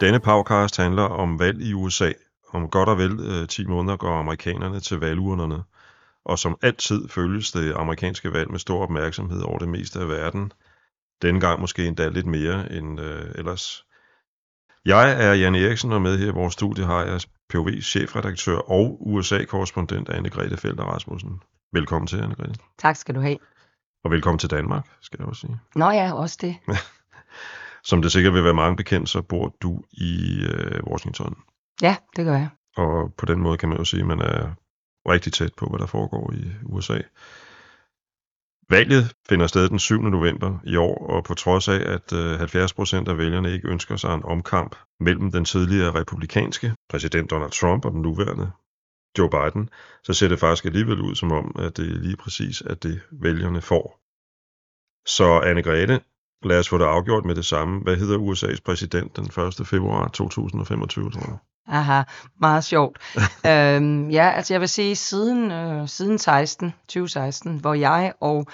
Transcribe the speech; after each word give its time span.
Denne 0.00 0.20
podcast 0.20 0.76
handler 0.76 1.02
om 1.02 1.38
valg 1.38 1.62
i 1.62 1.74
USA. 1.74 2.12
Om 2.52 2.68
godt 2.68 2.88
og 2.88 2.98
vel 2.98 3.46
10 3.48 3.62
øh, 3.62 3.68
måneder 3.68 3.96
går 3.96 4.18
amerikanerne 4.18 4.80
til 4.80 5.00
valgurnerne. 5.00 5.62
Og 6.24 6.38
som 6.38 6.58
altid 6.62 7.08
følges 7.08 7.52
det 7.52 7.74
amerikanske 7.76 8.32
valg 8.32 8.50
med 8.50 8.58
stor 8.58 8.82
opmærksomhed 8.82 9.42
over 9.42 9.58
det 9.58 9.68
meste 9.68 10.00
af 10.00 10.08
verden. 10.08 10.52
Denne 11.22 11.40
gang 11.40 11.60
måske 11.60 11.86
endda 11.86 12.08
lidt 12.08 12.26
mere 12.26 12.72
end 12.72 13.00
øh, 13.00 13.30
ellers. 13.34 13.84
Jeg 14.84 15.26
er 15.26 15.32
Jan 15.32 15.54
Eriksen, 15.54 15.92
og 15.92 16.02
med 16.02 16.18
her 16.18 16.26
i 16.26 16.34
vores 16.34 16.54
studie 16.54 16.84
har 16.84 17.04
jeg 17.04 17.20
POV 17.48 17.70
chefredaktør 17.82 18.56
og 18.56 18.98
USA-korrespondent 19.00 20.08
Anne-Grethe 20.08 20.56
Felter 20.56 20.84
Rasmussen. 20.84 21.42
Velkommen 21.72 22.06
til, 22.06 22.16
Anne-Grethe. 22.16 22.76
Tak 22.78 22.96
skal 22.96 23.14
du 23.14 23.20
have. 23.20 23.38
Og 24.04 24.10
velkommen 24.10 24.38
til 24.38 24.50
Danmark, 24.50 24.84
skal 25.00 25.16
jeg 25.20 25.28
også 25.28 25.40
sige. 25.40 25.60
Nå 25.74 25.90
ja, 25.90 26.12
også 26.12 26.38
det. 26.40 26.56
Som 27.84 28.02
det 28.02 28.12
sikkert 28.12 28.34
vil 28.34 28.44
være 28.44 28.54
mange 28.54 28.76
bekendt, 28.76 29.08
så 29.08 29.22
bor 29.22 29.56
du 29.62 29.82
i 29.92 30.42
øh, 30.44 30.82
Washington. 30.90 31.36
Ja, 31.82 31.96
det 32.16 32.24
gør 32.24 32.36
jeg. 32.36 32.48
Og 32.76 33.14
på 33.18 33.26
den 33.26 33.40
måde 33.40 33.58
kan 33.58 33.68
man 33.68 33.78
jo 33.78 33.84
sige, 33.84 34.00
at 34.00 34.06
man 34.06 34.20
er 34.20 34.54
rigtig 35.08 35.32
tæt 35.32 35.54
på, 35.56 35.66
hvad 35.66 35.78
der 35.78 35.86
foregår 35.86 36.32
i 36.32 36.50
USA. 36.62 36.98
Valget 38.70 39.12
finder 39.28 39.46
sted 39.46 39.68
den 39.68 39.78
7. 39.78 40.02
november 40.02 40.58
i 40.64 40.76
år, 40.76 41.06
og 41.10 41.24
på 41.24 41.34
trods 41.34 41.68
af, 41.68 41.92
at 41.94 42.38
70 42.38 42.72
øh, 42.72 42.76
procent 42.76 43.08
af 43.08 43.18
vælgerne 43.18 43.52
ikke 43.52 43.68
ønsker 43.68 43.96
sig 43.96 44.14
en 44.14 44.24
omkamp 44.24 44.76
mellem 45.00 45.32
den 45.32 45.44
tidligere 45.44 45.94
republikanske 45.94 46.74
præsident 46.88 47.30
Donald 47.30 47.50
Trump 47.50 47.84
og 47.84 47.92
den 47.92 48.02
nuværende 48.02 48.50
Joe 49.18 49.30
Biden, 49.30 49.68
så 50.04 50.12
ser 50.12 50.28
det 50.28 50.38
faktisk 50.38 50.64
alligevel 50.64 51.00
ud 51.00 51.14
som 51.14 51.32
om, 51.32 51.56
at 51.58 51.76
det 51.76 51.86
lige 51.86 52.16
præcis 52.16 52.60
er 52.60 52.74
det, 52.74 53.00
vælgerne 53.10 53.60
får. 53.60 54.00
Så 55.06 55.40
Anne 55.40 55.62
Grete, 55.62 56.00
lad 56.44 56.58
os 56.58 56.68
få 56.68 56.78
det 56.78 56.84
afgjort 56.84 57.24
med 57.24 57.34
det 57.34 57.44
samme. 57.46 57.80
Hvad 57.80 57.96
hedder 57.96 58.18
USA's 58.18 58.58
præsident 58.64 59.16
den 59.16 59.24
1. 59.60 59.66
februar 59.66 60.08
2025, 60.08 61.10
tror 61.10 61.20
jeg? 61.20 61.36
Aha, 61.68 62.02
meget 62.40 62.64
sjovt. 62.64 62.98
øhm, 63.50 64.10
ja, 64.10 64.30
altså 64.30 64.54
jeg 64.54 64.60
vil 64.60 64.68
sige, 64.68 64.96
siden, 64.96 65.50
øh, 65.50 65.88
siden 65.88 66.18
16, 66.18 66.74
2016, 66.88 67.60
hvor 67.60 67.74
jeg 67.74 68.12
og 68.20 68.46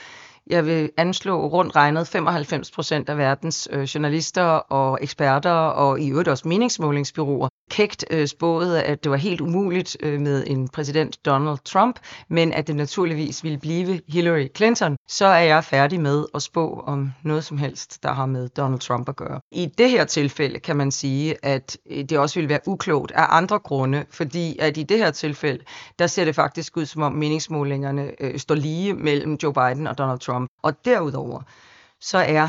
jeg 0.50 0.66
vil 0.66 0.90
anslå 0.96 1.46
rundt 1.46 1.76
regnet 1.76 2.08
95 2.08 2.70
procent 2.70 3.08
af 3.08 3.18
verdens 3.18 3.68
øh, 3.72 3.82
journalister 3.82 4.42
og 4.42 4.98
eksperter 5.02 5.50
og 5.50 6.00
i 6.00 6.10
øvrigt 6.10 6.28
også 6.28 6.48
meningsmålingsbyråer 6.48 7.48
kægt 7.70 8.04
øh, 8.10 8.26
spåede, 8.26 8.82
at 8.82 9.04
det 9.04 9.10
var 9.10 9.16
helt 9.16 9.40
umuligt 9.40 9.96
øh, 10.00 10.20
med 10.20 10.44
en 10.46 10.68
præsident 10.68 11.26
Donald 11.26 11.58
Trump, 11.64 11.98
men 12.28 12.52
at 12.52 12.66
det 12.66 12.76
naturligvis 12.76 13.44
ville 13.44 13.58
blive 13.58 14.00
Hillary 14.08 14.46
Clinton, 14.56 14.96
så 15.08 15.26
er 15.26 15.38
jeg 15.38 15.64
færdig 15.64 16.00
med 16.00 16.24
at 16.34 16.42
spå 16.42 16.84
om 16.86 17.12
noget 17.22 17.44
som 17.44 17.58
helst, 17.58 18.02
der 18.02 18.12
har 18.12 18.26
med 18.26 18.48
Donald 18.48 18.80
Trump 18.80 19.08
at 19.08 19.16
gøre. 19.16 19.40
I 19.52 19.66
det 19.78 19.90
her 19.90 20.04
tilfælde 20.04 20.60
kan 20.60 20.76
man 20.76 20.90
sige, 20.90 21.36
at 21.42 21.78
øh, 21.90 22.04
det 22.04 22.18
også 22.18 22.34
ville 22.34 22.48
være 22.48 22.60
uklogt 22.66 23.12
af 23.12 23.26
andre 23.28 23.58
grunde, 23.58 24.04
fordi 24.10 24.58
at 24.58 24.76
i 24.76 24.82
det 24.82 24.98
her 24.98 25.10
tilfælde, 25.10 25.64
der 25.98 26.06
ser 26.06 26.24
det 26.24 26.34
faktisk 26.34 26.76
ud 26.76 26.86
som 26.86 27.02
om 27.02 27.12
meningsmålingerne 27.12 28.10
øh, 28.20 28.38
står 28.38 28.54
lige 28.54 28.94
mellem 28.94 29.38
Joe 29.42 29.52
Biden 29.52 29.86
og 29.86 29.98
Donald 29.98 30.18
Trump. 30.18 30.35
Og 30.62 30.84
derudover, 30.84 31.42
så 32.00 32.18
er 32.18 32.48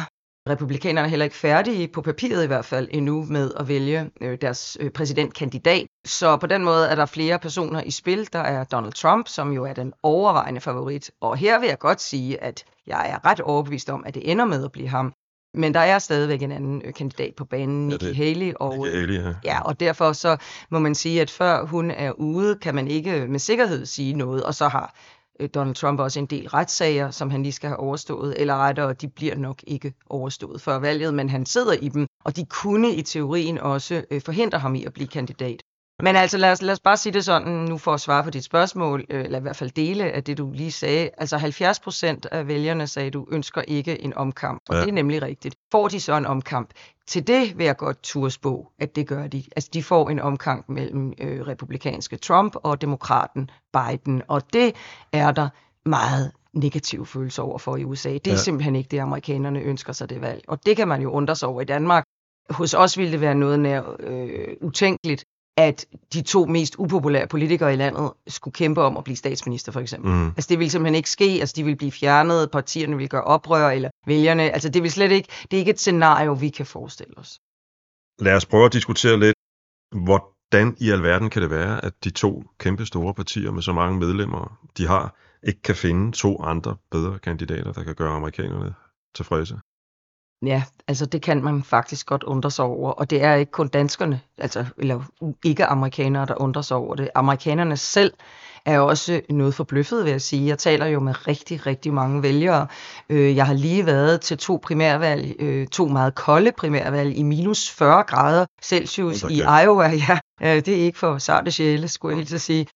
republikanerne 0.50 1.10
heller 1.10 1.24
ikke 1.24 1.36
færdige, 1.36 1.88
på 1.88 2.02
papiret 2.02 2.44
i 2.44 2.48
hvert 2.48 2.66
fald, 2.66 2.88
endnu 2.92 3.26
med 3.30 3.52
at 3.60 3.68
vælge 3.68 4.12
øh, 4.22 4.38
deres 4.42 4.78
øh, 4.80 4.92
præsidentkandidat. 4.92 5.88
Så 6.06 6.38
på 6.38 6.48
den 6.48 6.64
måde 6.64 6.88
er 6.88 6.96
der 6.96 7.06
flere 7.06 7.40
personer 7.40 7.82
i 7.82 7.92
spil. 7.92 8.34
Der 8.34 8.40
er 8.40 8.64
Donald 8.64 8.94
Trump, 8.94 9.28
som 9.28 9.54
jo 9.54 9.66
er 9.66 9.74
den 9.74 9.94
overvejende 10.04 10.62
favorit. 10.62 11.12
Og 11.22 11.38
her 11.38 11.60
vil 11.60 11.68
jeg 11.68 11.80
godt 11.80 12.02
sige, 12.02 12.44
at 12.44 12.64
jeg 12.88 13.10
er 13.10 13.26
ret 13.26 13.40
overbevist 13.40 13.90
om, 13.90 14.04
at 14.06 14.16
det 14.16 14.32
ender 14.32 14.46
med 14.46 14.66
at 14.66 14.72
blive 14.72 14.88
ham. 14.88 15.14
Men 15.54 15.74
der 15.74 15.80
er 15.80 16.00
stadigvæk 16.00 16.42
en 16.42 16.52
anden 16.52 16.82
øh, 16.86 16.94
kandidat 16.94 17.36
på 17.36 17.46
banen, 17.46 17.88
Nikki 17.88 18.14
Haley. 18.14 18.54
Og, 18.56 18.78
Nikki 18.78 18.98
Haley, 19.00 19.24
ja. 19.24 19.34
ja. 19.44 19.62
og 19.62 19.80
derfor 19.80 20.14
så 20.14 20.38
må 20.70 20.80
man 20.80 20.96
sige, 20.96 21.22
at 21.22 21.30
før 21.30 21.66
hun 21.66 21.92
er 21.92 22.12
ude, 22.12 22.56
kan 22.56 22.76
man 22.76 22.88
ikke 22.88 23.28
med 23.28 23.40
sikkerhed 23.40 23.86
sige 23.86 24.14
noget. 24.14 24.44
Og 24.44 24.56
så 24.56 24.68
har 24.68 24.94
Øh, 25.17 25.17
Øh, 25.40 25.50
Donald 25.54 25.76
Trump 25.76 26.00
også 26.00 26.20
en 26.20 26.26
del 26.26 26.48
retssager, 26.50 27.12
som 27.12 27.30
han 27.30 27.44
lige 27.44 27.54
skal 27.54 27.70
have 27.70 27.80
overstået, 27.80 28.42
eller 28.42 28.58
rettere, 28.58 28.94
de 28.94 29.08
bliver 29.08 29.36
nok 29.36 29.64
ikke 29.68 29.94
overstået 30.10 30.62
før 30.62 30.80
valget, 30.80 31.14
men 31.14 31.30
han 31.30 31.46
sidder 31.46 31.74
i 31.74 31.90
dem, 31.90 32.08
og 32.26 32.36
de 32.36 32.46
kunne 32.46 32.96
i 32.96 33.02
teorien 33.02 33.58
også 33.58 34.04
øh, 34.12 34.22
forhindre 34.22 34.60
ham 34.60 34.76
i 34.76 34.84
at 34.84 34.94
blive 34.94 35.08
kandidat. 35.08 35.64
Men 36.04 36.16
altså 36.16 36.38
lad 36.38 36.52
os, 36.52 36.62
lad 36.62 36.74
os 36.74 36.80
bare 36.80 36.98
sige 36.98 37.14
det 37.14 37.26
sådan, 37.26 37.54
nu 37.54 37.78
for 37.78 37.94
at 37.94 38.02
svare 38.02 38.24
på 38.24 38.30
dit 38.30 38.44
spørgsmål, 38.44 39.06
øh, 39.10 39.24
eller 39.24 39.40
i 39.40 39.42
hvert 39.42 39.56
fald 39.56 39.72
dele 39.72 40.12
af 40.12 40.24
det, 40.24 40.38
du 40.38 40.52
lige 40.52 40.72
sagde. 40.72 41.10
Altså 41.18 41.38
70 41.38 41.80
procent 41.80 42.26
af 42.26 42.48
vælgerne 42.48 42.88
sagde, 42.88 43.12
du 43.12 43.28
ønsker 43.32 43.62
ikke 43.62 44.02
en 44.02 44.14
omkamp, 44.14 44.62
og 44.70 44.76
ja. 44.76 44.82
det 44.82 44.88
er 44.88 44.94
nemlig 44.94 45.22
rigtigt. 45.22 45.56
Får 45.72 45.88
de 45.88 46.00
så 46.00 46.18
en 46.18 46.26
omkamp? 46.26 46.70
Til 47.08 47.28
det 47.28 47.58
vil 47.58 47.66
jeg 47.66 47.78
godt 47.78 48.04
turde 48.04 48.32
spå, 48.32 48.72
at 48.80 48.96
det 48.96 49.08
gør 49.08 49.28
de. 49.28 49.44
Altså 49.56 49.70
de 49.74 49.84
får 49.84 50.10
en 50.10 50.20
omkamp 50.20 50.70
mellem 50.70 51.14
øh, 51.20 51.48
republikanske 51.48 52.18
Trump 52.18 52.56
og 52.64 52.82
demokraten 52.82 53.50
Biden, 53.74 54.22
og 54.28 54.54
det 54.54 54.76
er 55.12 55.32
der 55.32 55.50
meget 55.86 56.32
negative 56.54 57.06
følelser 57.06 57.44
over 57.44 57.58
for 57.58 57.78
i 57.78 57.84
USA. 57.84 58.14
Det 58.14 58.28
er 58.28 58.32
ja. 58.32 58.38
simpelthen 58.38 58.76
ikke 58.76 58.88
det, 58.88 59.00
amerikanerne 59.00 59.60
ønsker 59.60 59.94
sig 59.94 60.10
det 60.10 60.22
valg. 60.22 60.44
Og 60.48 60.66
det 60.66 60.78
kan 60.78 60.88
man 60.88 61.02
jo 61.02 61.12
undre 61.12 61.36
sig 61.36 61.50
over 61.50 61.62
i 61.62 61.66
Danmark. 61.66 62.04
Hos 62.50 62.74
os 62.74 62.98
ville 62.98 63.12
det 63.12 63.22
være 63.22 63.36
noget 63.36 63.60
nær 63.60 63.96
øh, 64.00 64.56
utænkeligt, 64.62 65.26
at 65.58 65.86
de 66.14 66.22
to 66.22 66.46
mest 66.46 66.76
upopulære 66.78 67.28
politikere 67.28 67.74
i 67.74 67.76
landet 67.76 68.12
skulle 68.28 68.54
kæmpe 68.54 68.82
om 68.82 68.98
at 68.98 69.04
blive 69.04 69.16
statsminister, 69.16 69.72
for 69.72 69.80
eksempel. 69.80 70.12
Mm. 70.12 70.28
Altså, 70.28 70.48
det 70.50 70.60
ville 70.60 70.72
simpelthen 70.72 70.96
ikke 70.96 71.10
ske. 71.10 71.38
Altså, 71.40 71.54
de 71.58 71.64
ville 71.64 71.78
blive 71.78 71.92
fjernet, 71.92 72.52
partierne 72.52 72.96
ville 72.96 73.08
gøre 73.08 73.24
oprør, 73.24 73.70
eller 73.70 73.90
vælgerne. 74.08 74.44
Altså, 74.44 74.70
det 74.70 74.84
vil 74.84 74.92
slet 74.92 75.12
ikke, 75.12 75.30
det 75.52 75.58
er 75.58 75.60
ikke 75.60 75.72
et 75.72 75.80
scenario, 75.80 76.34
vi 76.34 76.50
kan 76.50 76.66
forestille 76.66 77.18
os. 77.18 77.40
Lad 78.20 78.36
os 78.36 78.46
prøve 78.46 78.66
at 78.66 78.74
diskutere 78.74 79.20
lidt, 79.20 79.36
hvordan 79.92 80.78
i 80.80 80.90
alverden 80.90 81.30
kan 81.30 81.42
det 81.42 81.50
være, 81.50 81.86
at 81.86 81.94
de 82.04 82.10
to 82.10 82.44
kæmpe 82.60 82.86
store 82.86 83.14
partier 83.14 83.52
med 83.52 83.62
så 83.62 83.74
mange 83.74 84.00
medlemmer, 84.00 84.60
de 84.78 84.88
har, 84.88 85.16
ikke 85.44 85.62
kan 85.62 85.76
finde 85.76 86.12
to 86.12 86.44
andre 86.44 86.76
bedre 86.92 87.20
kandidater, 87.20 87.72
der 87.72 87.84
kan 87.84 87.96
gøre 87.96 88.14
amerikanerne 88.14 88.74
tilfredse? 89.16 89.60
Ja, 90.46 90.64
altså 90.88 91.06
det 91.06 91.22
kan 91.22 91.44
man 91.44 91.64
faktisk 91.64 92.06
godt 92.06 92.24
undre 92.24 92.52
sig 92.52 92.66
over, 92.66 92.92
og 92.92 93.10
det 93.10 93.24
er 93.24 93.36
ikke 93.36 93.52
kun 93.52 93.68
danskerne, 93.68 94.22
altså 94.38 94.66
eller 94.78 95.04
ikke 95.46 95.66
amerikanere, 95.66 96.26
der 96.26 96.42
undrer 96.42 96.62
sig 96.62 96.78
over 96.78 96.96
det. 96.96 97.10
Amerikanerne 97.16 97.78
selv 97.78 98.14
er 98.66 98.80
også 98.80 99.22
noget 99.30 99.54
forbløffet, 99.54 100.04
vil 100.04 100.12
jeg 100.12 100.22
sige. 100.22 100.48
Jeg 100.48 100.58
taler 100.58 100.86
jo 100.86 101.00
med 101.00 101.28
rigtig, 101.28 101.66
rigtig 101.66 101.94
mange 101.94 102.24
vælgere. 102.24 102.68
Øh, 103.10 103.36
jeg 103.36 103.46
har 103.46 103.54
lige 103.54 103.86
været 103.86 104.22
til 104.22 104.38
to 104.38 104.60
primærvalg, 104.64 105.36
øh, 105.40 105.68
to 105.68 105.88
meget 105.88 106.16
kolde 106.16 106.52
primærvalg 106.52 107.18
i 107.18 107.24
minus 107.24 107.72
40 107.72 108.04
grader 108.04 108.46
Celsius 108.64 109.24
i 109.24 109.42
Iowa. 109.64 109.92
Ja, 110.42 110.56
det 110.56 110.68
er 110.68 110.86
ikke 110.86 111.00
for 111.00 111.18
sarte 111.18 111.52
sjæle, 111.52 111.88
skulle 111.88 112.18
jeg 112.18 112.18
helt 112.18 112.42
sige 112.42 112.68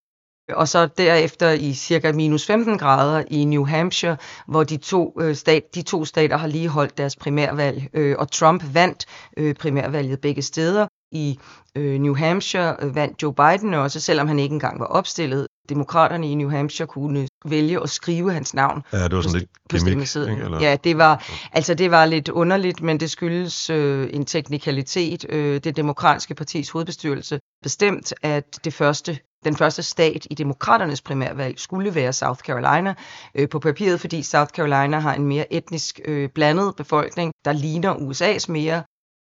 og 0.55 0.67
så 0.67 0.85
derefter 0.97 1.51
i 1.51 1.73
cirka 1.73 2.11
minus 2.11 2.45
15 2.45 2.77
grader 2.77 3.23
i 3.27 3.43
New 3.43 3.65
Hampshire, 3.65 4.17
hvor 4.47 4.63
de 4.63 4.77
to, 4.77 5.17
øh, 5.21 5.35
stat, 5.35 5.75
de 5.75 5.81
to 5.81 6.05
stater 6.05 6.37
har 6.37 6.47
lige 6.47 6.67
holdt 6.67 6.97
deres 6.97 7.15
primærvalg, 7.15 7.89
øh, 7.93 8.15
og 8.19 8.31
Trump 8.31 8.63
vandt 8.73 9.05
øh, 9.37 9.55
primærvalget 9.55 10.19
begge 10.21 10.41
steder. 10.41 10.87
I 11.11 11.39
øh, 11.75 11.99
New 11.99 12.15
Hampshire 12.15 12.75
øh, 12.81 12.95
vandt 12.95 13.23
Joe 13.23 13.33
Biden 13.33 13.73
også, 13.73 13.99
selvom 13.99 14.27
han 14.27 14.39
ikke 14.39 14.53
engang 14.53 14.79
var 14.79 14.85
opstillet. 14.85 15.47
Demokraterne 15.69 16.31
i 16.31 16.35
New 16.35 16.49
Hampshire 16.49 16.87
kunne 16.87 17.27
vælge 17.45 17.83
at 17.83 17.89
skrive 17.89 18.33
hans 18.33 18.53
navn. 18.53 18.83
Ja, 18.93 19.03
det 19.03 19.15
var 19.15 19.21
sådan 19.21 19.39
lidt 19.39 19.49
gimmick, 19.69 20.15
ikke? 20.15 20.43
Eller? 20.43 20.61
Ja, 20.61 20.77
det 20.83 20.97
var, 20.97 21.27
altså 21.51 21.73
det 21.73 21.91
var 21.91 22.05
lidt 22.05 22.29
underligt, 22.29 22.81
men 22.81 22.99
det 22.99 23.11
skyldes 23.11 23.69
øh, 23.69 24.09
en 24.13 24.25
teknikalitet. 24.25 25.25
Øh, 25.29 25.63
det 25.63 25.75
demokratiske 25.75 26.35
partis 26.35 26.69
hovedbestyrelse 26.69 27.39
bestemt, 27.63 28.13
at 28.21 28.59
det 28.63 28.73
første 28.73 29.19
den 29.43 29.55
første 29.55 29.83
stat 29.83 30.27
i 30.29 30.35
demokraternes 30.35 31.01
primærvalg 31.01 31.59
skulle 31.59 31.95
være 31.95 32.13
South 32.13 32.39
Carolina 32.39 32.95
øh, 33.35 33.49
på 33.49 33.59
papiret, 33.59 33.99
fordi 33.99 34.23
South 34.23 34.49
Carolina 34.49 34.99
har 34.99 35.13
en 35.13 35.25
mere 35.25 35.53
etnisk 35.53 35.99
øh, 36.05 36.29
blandet 36.29 36.75
befolkning, 36.75 37.33
der 37.45 37.51
ligner 37.51 37.93
USA's 37.93 38.51
mere. 38.51 38.83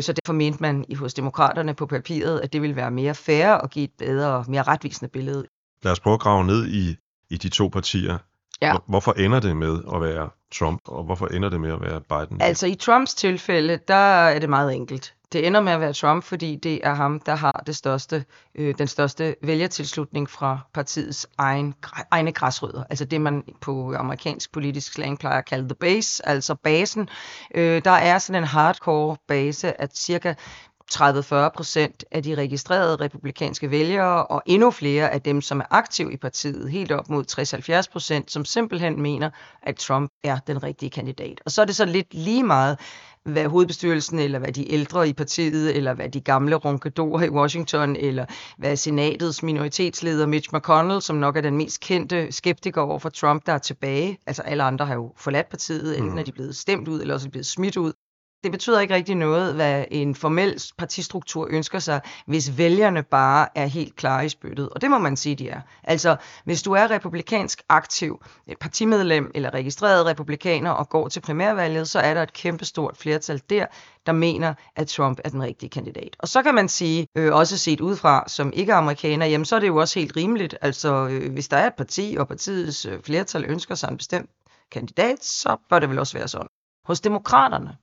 Så 0.02 0.14
derfor 0.14 0.34
mente 0.34 0.62
man 0.62 0.86
i 0.88 0.96
hos 0.96 1.14
demokraterne 1.14 1.74
på 1.74 1.86
papiret, 1.86 2.40
at 2.40 2.54
det 2.54 2.62
ville 2.62 2.76
være 2.76 2.92
mere 2.92 3.16
fair 3.16 3.50
og 3.50 3.70
give 3.70 3.84
et 3.84 3.92
bedre, 3.98 4.46
mere 4.48 4.64
retvisende 4.64 5.10
billede. 5.10 5.46
Lad 5.84 5.92
os 5.92 6.00
prøve 6.00 6.14
at 6.14 6.20
grave 6.20 6.44
ned 6.44 6.68
i, 6.68 6.96
i 7.30 7.38
de 7.38 7.50
to 7.50 7.68
partier. 7.68 8.18
Ja. 8.62 8.74
Hvorfor 8.88 9.12
ender 9.12 9.40
det 9.40 9.58
med 9.58 9.80
at 9.96 10.02
være 10.02 10.30
Trump, 10.54 10.82
og 10.88 11.04
hvorfor 11.04 11.28
ender 11.28 11.50
det 11.50 11.62
med 11.62 11.72
at 11.72 11.82
være 11.82 12.02
Biden? 12.02 12.42
Altså 12.42 12.68
i 12.68 12.76
Trumps 12.76 13.14
tilfælde, 13.14 13.80
der 13.88 13.96
er 13.96 14.40
det 14.40 14.50
meget 14.50 14.76
enkelt. 14.76 15.14
Det 15.34 15.48
ender 15.48 15.62
med 15.62 15.72
at 15.72 15.80
være 15.80 15.94
Trump, 15.94 16.24
fordi 16.24 16.56
det 16.56 16.80
er 16.84 16.94
ham, 16.94 17.20
der 17.20 17.36
har 17.36 17.64
det 17.66 17.76
største, 17.76 18.26
øh, 18.56 18.76
den 18.78 18.88
største 18.88 19.36
vælgertilslutning 19.44 20.30
fra 20.30 20.60
partiets 20.74 21.28
egen, 21.38 21.74
egne 22.12 22.32
græsrødder. 22.32 22.84
Altså 22.90 23.06
det, 23.06 23.22
man 23.22 23.44
på 23.62 23.96
amerikansk 23.96 24.52
politisk 24.52 24.94
slang 24.94 25.20
plejer 25.20 25.38
at 25.38 25.46
kalde 25.46 25.70
the 25.70 25.76
base, 25.76 26.28
altså 26.28 26.56
basen. 26.56 27.10
Øh, 27.56 27.82
der 27.86 27.92
er 27.92 28.18
sådan 28.18 28.44
en 28.44 28.48
hardcore 28.48 29.18
base, 29.28 29.82
at 29.82 29.98
cirka 29.98 30.34
30-40 30.92 31.50
procent 31.56 32.06
af 32.12 32.24
de 32.24 32.36
registrerede 32.36 32.96
republikanske 32.96 33.72
vælgere, 33.72 34.26
og 34.26 34.42
endnu 34.46 34.72
flere 34.72 35.10
af 35.10 35.22
dem, 35.22 35.42
som 35.42 35.60
er 35.60 35.66
aktiv 35.70 36.12
i 36.12 36.18
partiet, 36.18 36.72
helt 36.72 36.92
op 36.92 37.10
mod 37.10 37.26
60-70 37.88 37.92
procent, 37.92 38.32
som 38.32 38.46
simpelthen 38.46 39.02
mener, 39.02 39.30
at 39.64 39.76
Trump 39.76 40.12
er 40.24 40.38
den 40.48 40.64
rigtige 40.64 40.90
kandidat. 40.90 41.42
Og 41.46 41.52
så 41.52 41.62
er 41.62 41.66
det 41.66 41.76
så 41.76 41.86
lidt 41.86 42.14
lige 42.14 42.44
meget, 42.44 42.80
hvad 43.26 43.46
hovedbestyrelsen, 43.46 44.20
eller 44.20 44.40
hvad 44.40 44.54
de 44.54 44.72
ældre 44.72 45.10
i 45.10 45.14
partiet, 45.14 45.76
eller 45.78 45.94
hvad 45.94 46.10
de 46.10 46.22
gamle 46.22 46.56
ronkedorer 46.56 47.24
i 47.24 47.30
Washington, 47.30 47.96
eller 47.96 48.26
hvad 48.58 48.76
senatets 48.76 49.44
minoritetsleder 49.44 50.26
Mitch 50.26 50.50
McConnell, 50.54 51.02
som 51.02 51.16
nok 51.16 51.38
er 51.38 51.42
den 51.42 51.58
mest 51.58 51.80
kendte 51.80 52.32
skeptiker 52.32 52.82
over 52.82 53.00
for 53.00 53.10
Trump, 53.10 53.46
der 53.46 53.54
er 53.54 53.58
tilbage. 53.58 54.18
Altså 54.28 54.42
alle 54.42 54.64
andre 54.64 54.86
har 54.86 54.94
jo 54.94 55.14
forladt 55.18 55.50
partiet, 55.50 55.98
enten 55.98 56.18
er 56.18 56.24
de 56.24 56.32
blevet 56.32 56.56
stemt 56.56 56.88
ud, 56.88 57.02
eller 57.02 57.14
også 57.14 57.26
er 57.26 57.28
de 57.28 57.32
blevet 57.32 57.46
smidt 57.46 57.78
ud. 57.78 57.94
Det 58.44 58.52
betyder 58.52 58.80
ikke 58.80 58.94
rigtig 58.94 59.16
noget, 59.16 59.56
hvad 59.56 59.86
en 59.92 60.16
formel 60.16 60.62
partistruktur 60.78 61.48
ønsker 61.52 61.80
sig, 61.80 62.02
hvis 62.26 62.58
vælgerne 62.58 63.04
bare 63.04 63.48
er 63.56 63.66
helt 63.66 63.96
klare 63.96 64.26
i 64.26 64.30
spyttet. 64.30 64.70
Og 64.70 64.82
det 64.82 64.90
må 64.90 64.98
man 64.98 65.18
sige, 65.18 65.36
de 65.36 65.50
er. 65.50 65.62
Altså, 65.84 66.16
hvis 66.46 66.62
du 66.62 66.72
er 66.72 66.92
republikansk 66.92 67.62
aktiv, 67.70 68.24
partimedlem 68.60 69.32
eller 69.36 69.54
registreret 69.54 70.06
republikaner 70.06 70.72
og 70.72 70.90
går 70.90 71.08
til 71.08 71.20
primærvalget, 71.20 71.90
så 71.90 72.00
er 72.00 72.14
der 72.14 72.24
et 72.24 72.34
kæmpestort 72.34 72.98
flertal 72.98 73.42
der, 73.50 73.66
der 74.06 74.12
mener, 74.12 74.54
at 74.76 74.88
Trump 74.88 75.20
er 75.24 75.30
den 75.30 75.44
rigtige 75.44 75.70
kandidat. 75.70 76.16
Og 76.20 76.28
så 76.28 76.44
kan 76.44 76.56
man 76.56 76.70
sige, 76.70 77.08
øh, 77.18 77.34
også 77.34 77.58
set 77.58 77.82
udefra 77.82 78.24
som 78.28 78.54
ikke-amerikaner, 78.54 79.26
jamen 79.26 79.46
så 79.46 79.56
er 79.56 79.60
det 79.60 79.68
jo 79.68 79.76
også 79.76 80.00
helt 80.00 80.16
rimeligt. 80.16 80.56
Altså, 80.62 81.08
øh, 81.08 81.34
hvis 81.34 81.48
der 81.48 81.58
er 81.58 81.68
et 81.68 81.76
parti, 81.78 82.16
og 82.20 82.28
partiets 82.28 82.86
øh, 82.86 83.02
flertal 83.02 83.46
ønsker 83.46 83.76
sig 83.76 83.92
en 83.92 83.98
bestemt 83.98 84.30
kandidat, 84.72 85.26
så 85.26 85.58
bør 85.70 85.80
det 85.80 85.90
vel 85.90 86.00
også 86.00 86.18
være 86.18 86.28
sådan. 86.28 86.48
Hos 86.86 87.02
demokraterne, 87.02 87.78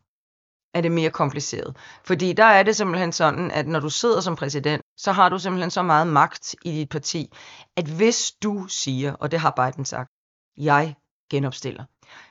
er 0.74 0.80
det 0.80 0.92
mere 0.92 1.10
kompliceret. 1.10 1.76
Fordi 2.04 2.32
der 2.32 2.44
er 2.44 2.62
det 2.62 2.76
simpelthen 2.76 3.12
sådan, 3.12 3.50
at 3.50 3.66
når 3.66 3.80
du 3.80 3.90
sidder 3.90 4.20
som 4.20 4.36
præsident, 4.36 4.82
så 4.96 5.12
har 5.12 5.28
du 5.28 5.38
simpelthen 5.38 5.70
så 5.70 5.82
meget 5.82 6.06
magt 6.06 6.54
i 6.64 6.72
dit 6.72 6.88
parti, 6.88 7.32
at 7.76 7.86
hvis 7.86 8.32
du 8.42 8.66
siger, 8.68 9.12
og 9.12 9.30
det 9.30 9.40
har 9.40 9.50
Biden 9.50 9.84
sagt, 9.84 10.10
jeg 10.56 10.94
genopstiller, 11.30 11.84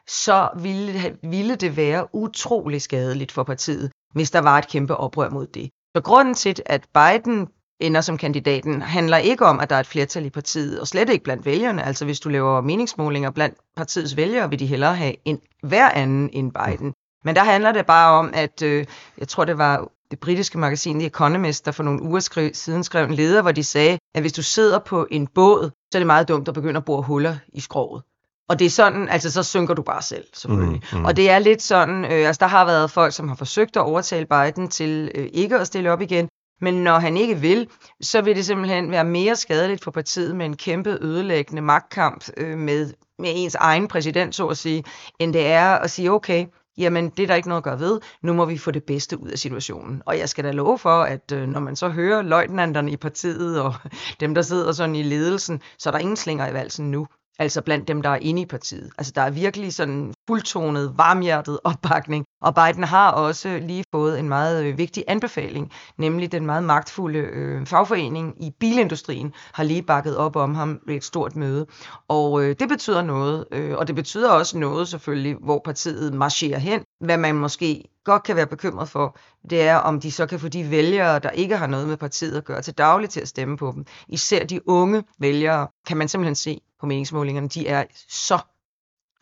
så 0.07 0.49
ville, 0.55 1.17
ville 1.23 1.55
det 1.55 1.77
være 1.77 2.15
utrolig 2.15 2.81
skadeligt 2.81 3.31
for 3.31 3.43
partiet, 3.43 3.91
hvis 4.13 4.31
der 4.31 4.39
var 4.39 4.57
et 4.57 4.67
kæmpe 4.67 4.97
oprør 4.97 5.29
mod 5.29 5.47
det. 5.47 5.69
Så 5.95 6.01
grunden 6.03 6.33
til, 6.33 6.55
at 6.65 6.87
Biden 6.93 7.47
ender 7.79 8.01
som 8.01 8.17
kandidaten, 8.17 8.81
handler 8.81 9.17
ikke 9.17 9.45
om, 9.45 9.59
at 9.59 9.69
der 9.69 9.75
er 9.75 9.79
et 9.79 9.87
flertal 9.87 10.25
i 10.25 10.29
partiet, 10.29 10.79
og 10.79 10.87
slet 10.87 11.09
ikke 11.09 11.23
blandt 11.23 11.45
vælgerne. 11.45 11.83
Altså 11.83 12.05
hvis 12.05 12.19
du 12.19 12.29
laver 12.29 12.61
meningsmålinger 12.61 13.31
blandt 13.31 13.57
partiets 13.75 14.15
vælgere, 14.17 14.49
vil 14.49 14.59
de 14.59 14.65
hellere 14.65 14.95
have 14.95 15.15
en 15.25 15.39
hver 15.63 15.89
anden 15.89 16.29
end 16.33 16.51
Biden. 16.51 16.93
Men 17.23 17.35
der 17.35 17.43
handler 17.43 17.71
det 17.71 17.85
bare 17.85 18.11
om, 18.11 18.31
at 18.33 18.61
øh, 18.61 18.85
jeg 19.17 19.27
tror, 19.27 19.45
det 19.45 19.57
var 19.57 19.87
det 20.11 20.19
britiske 20.19 20.57
magasin 20.57 20.99
The 20.99 21.07
Economist, 21.07 21.65
der 21.65 21.71
for 21.71 21.83
nogle 21.83 22.01
uger 22.01 22.19
skrev, 22.19 22.49
siden 22.53 22.83
skrev 22.83 23.05
en 23.05 23.13
leder, 23.13 23.41
hvor 23.41 23.51
de 23.51 23.63
sagde, 23.63 23.97
at 24.15 24.21
hvis 24.21 24.33
du 24.33 24.43
sidder 24.43 24.79
på 24.79 25.07
en 25.11 25.27
båd, 25.27 25.69
så 25.91 25.97
er 25.97 25.99
det 25.99 26.07
meget 26.07 26.27
dumt 26.27 26.47
at 26.47 26.53
begynde 26.53 26.77
at 26.77 26.85
bore 26.85 27.01
huller 27.01 27.35
i 27.53 27.59
skroget. 27.59 28.03
Og 28.49 28.59
det 28.59 28.65
er 28.65 28.69
sådan, 28.69 29.09
altså 29.09 29.31
så 29.31 29.43
synker 29.43 29.73
du 29.73 29.81
bare 29.81 30.01
selv, 30.01 30.25
selvfølgelig. 30.33 30.81
Mm, 30.91 30.99
mm. 30.99 31.05
Og 31.05 31.15
det 31.15 31.29
er 31.29 31.39
lidt 31.39 31.61
sådan, 31.61 32.05
øh, 32.05 32.27
altså 32.27 32.39
der 32.39 32.47
har 32.47 32.65
været 32.65 32.91
folk, 32.91 33.13
som 33.13 33.27
har 33.27 33.35
forsøgt 33.35 33.77
at 33.77 33.81
overtale 33.81 34.25
Biden 34.25 34.67
til 34.67 35.11
øh, 35.15 35.29
ikke 35.33 35.57
at 35.57 35.67
stille 35.67 35.91
op 35.91 36.01
igen, 36.01 36.29
men 36.61 36.73
når 36.73 36.99
han 36.99 37.17
ikke 37.17 37.35
vil, 37.35 37.67
så 38.01 38.21
vil 38.21 38.35
det 38.35 38.45
simpelthen 38.45 38.91
være 38.91 39.03
mere 39.03 39.35
skadeligt 39.35 39.83
for 39.83 39.91
partiet 39.91 40.35
med 40.35 40.45
en 40.45 40.57
kæmpe 40.57 40.97
ødelæggende 41.01 41.61
magtkamp 41.61 42.23
øh, 42.37 42.57
med, 42.57 42.93
med 43.19 43.29
ens 43.35 43.55
egen 43.55 43.87
præsident, 43.87 44.35
så 44.35 44.47
at 44.47 44.57
sige, 44.57 44.83
end 45.19 45.33
det 45.33 45.45
er 45.47 45.69
at 45.69 45.91
sige, 45.91 46.11
okay, 46.11 46.45
jamen 46.79 47.09
det 47.09 47.23
er 47.23 47.27
der 47.27 47.35
ikke 47.35 47.47
noget 47.49 47.59
at 47.59 47.63
gøre 47.63 47.79
ved, 47.79 47.99
nu 48.21 48.33
må 48.33 48.45
vi 48.45 48.57
få 48.57 48.71
det 48.71 48.83
bedste 48.83 49.19
ud 49.19 49.29
af 49.29 49.39
situationen. 49.39 50.01
Og 50.05 50.17
jeg 50.19 50.29
skal 50.29 50.43
da 50.43 50.51
love 50.51 50.77
for, 50.77 51.01
at 51.03 51.31
øh, 51.31 51.47
når 51.47 51.59
man 51.59 51.75
så 51.75 51.89
hører 51.89 52.21
løjtnanterne 52.21 52.91
i 52.91 52.97
partiet 52.97 53.61
og 53.61 53.73
dem, 54.19 54.35
der 54.35 54.41
sidder 54.41 54.71
sådan 54.71 54.95
i 54.95 55.03
ledelsen, 55.03 55.61
så 55.77 55.89
er 55.89 55.91
der 55.91 55.99
ingen 55.99 56.15
slinger 56.15 56.49
i 56.49 56.53
valsen 56.53 56.91
nu 56.91 57.07
altså 57.39 57.61
blandt 57.61 57.87
dem, 57.87 58.01
der 58.01 58.09
er 58.09 58.15
inde 58.21 58.41
i 58.41 58.45
partiet. 58.45 58.89
Altså 58.97 59.13
der 59.15 59.21
er 59.21 59.29
virkelig 59.29 59.73
sådan 59.73 60.13
fuldtonet, 60.27 60.93
varmhjertet 60.97 61.59
opbakning, 61.63 62.25
og 62.41 62.55
Biden 62.55 62.83
har 62.83 63.11
også 63.11 63.59
lige 63.61 63.83
fået 63.91 64.19
en 64.19 64.29
meget 64.29 64.65
øh, 64.65 64.77
vigtig 64.77 65.03
anbefaling, 65.07 65.71
nemlig 65.97 66.31
den 66.31 66.45
meget 66.45 66.63
magtfulde 66.63 67.19
øh, 67.19 67.65
fagforening 67.65 68.43
i 68.43 68.51
bilindustrien 68.59 69.33
har 69.53 69.63
lige 69.63 69.81
bakket 69.81 70.17
op 70.17 70.35
om 70.35 70.55
ham 70.55 70.79
ved 70.87 70.95
et 70.95 71.03
stort 71.03 71.35
møde. 71.35 71.65
Og 72.07 72.43
øh, 72.43 72.55
det 72.59 72.69
betyder 72.69 73.01
noget, 73.01 73.45
øh, 73.51 73.77
og 73.77 73.87
det 73.87 73.95
betyder 73.95 74.31
også 74.31 74.57
noget 74.57 74.87
selvfølgelig, 74.87 75.35
hvor 75.43 75.61
partiet 75.65 76.13
marcherer 76.13 76.59
hen. 76.59 76.83
Hvad 76.99 77.17
man 77.17 77.35
måske 77.35 77.83
godt 78.03 78.23
kan 78.23 78.35
være 78.35 78.47
bekymret 78.47 78.89
for, 78.89 79.17
det 79.49 79.61
er, 79.61 79.75
om 79.75 79.99
de 79.99 80.11
så 80.11 80.25
kan 80.25 80.39
få 80.39 80.47
de 80.47 80.71
vælgere, 80.71 81.19
der 81.19 81.29
ikke 81.29 81.57
har 81.57 81.67
noget 81.67 81.87
med 81.87 81.97
partiet 81.97 82.37
at 82.37 82.45
gøre 82.45 82.61
til 82.61 82.73
daglig 82.73 83.09
til 83.09 83.21
at 83.21 83.27
stemme 83.27 83.57
på 83.57 83.71
dem. 83.75 83.85
Især 84.07 84.45
de 84.45 84.69
unge 84.69 85.03
vælgere, 85.19 85.67
kan 85.87 85.97
man 85.97 86.07
simpelthen 86.07 86.35
se 86.35 86.61
på 86.79 86.85
meningsmålingerne, 86.85 87.47
de 87.47 87.67
er 87.67 87.85
så, 88.09 88.39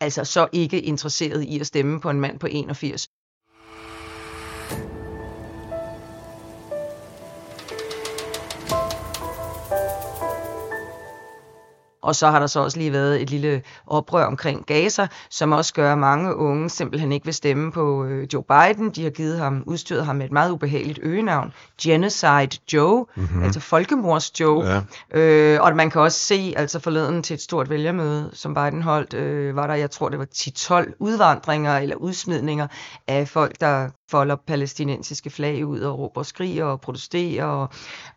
altså 0.00 0.24
så 0.24 0.48
ikke 0.52 0.80
interesseret 0.80 1.42
i 1.42 1.60
at 1.60 1.66
stemme 1.66 2.00
på 2.00 2.10
en 2.10 2.20
mand 2.20 2.38
på 2.38 2.46
81, 2.50 3.07
Og 12.08 12.16
så 12.16 12.30
har 12.30 12.38
der 12.38 12.46
så 12.46 12.60
også 12.60 12.78
lige 12.78 12.92
været 12.92 13.22
et 13.22 13.30
lille 13.30 13.62
oprør 13.86 14.24
omkring 14.24 14.66
Gaza, 14.66 15.06
som 15.30 15.52
også 15.52 15.74
gør, 15.74 15.92
at 15.92 15.98
mange 15.98 16.36
unge 16.36 16.70
simpelthen 16.70 17.12
ikke 17.12 17.24
vil 17.24 17.34
stemme 17.34 17.72
på 17.72 18.04
øh, 18.04 18.28
Joe 18.32 18.42
Biden. 18.42 18.90
De 18.90 19.02
har 19.02 19.10
givet 19.10 19.38
ham, 19.38 19.62
udstyret 19.66 20.06
ham 20.06 20.16
med 20.16 20.26
et 20.26 20.32
meget 20.32 20.50
ubehageligt 20.50 20.98
øgenavn, 21.02 21.52
Genocide 21.82 22.58
Joe, 22.72 23.06
mm-hmm. 23.16 23.42
altså 23.42 23.60
folkemors 23.60 24.40
Joe. 24.40 24.66
Ja. 24.66 24.80
Øh, 25.20 25.62
og 25.62 25.76
man 25.76 25.90
kan 25.90 26.00
også 26.00 26.18
se, 26.18 26.54
altså 26.56 26.80
forleden 26.80 27.22
til 27.22 27.34
et 27.34 27.40
stort 27.40 27.70
vælgermøde, 27.70 28.30
som 28.32 28.54
Biden 28.54 28.82
holdt, 28.82 29.14
øh, 29.14 29.56
var 29.56 29.66
der, 29.66 29.74
jeg 29.74 29.90
tror 29.90 30.08
det 30.08 30.18
var 30.18 30.26
10-12 30.34 30.92
udvandringer 30.98 31.78
eller 31.78 31.96
udsmidninger 31.96 32.66
af 33.08 33.28
folk, 33.28 33.60
der 33.60 33.88
folder 34.10 34.36
palæstinensiske 34.36 35.30
flag 35.30 35.66
ud 35.66 35.80
og 35.80 35.98
råber 35.98 36.20
og 36.20 36.26
skriger 36.26 36.64
og 36.64 36.80
protesterer. 36.80 37.44
Og, 37.44 37.68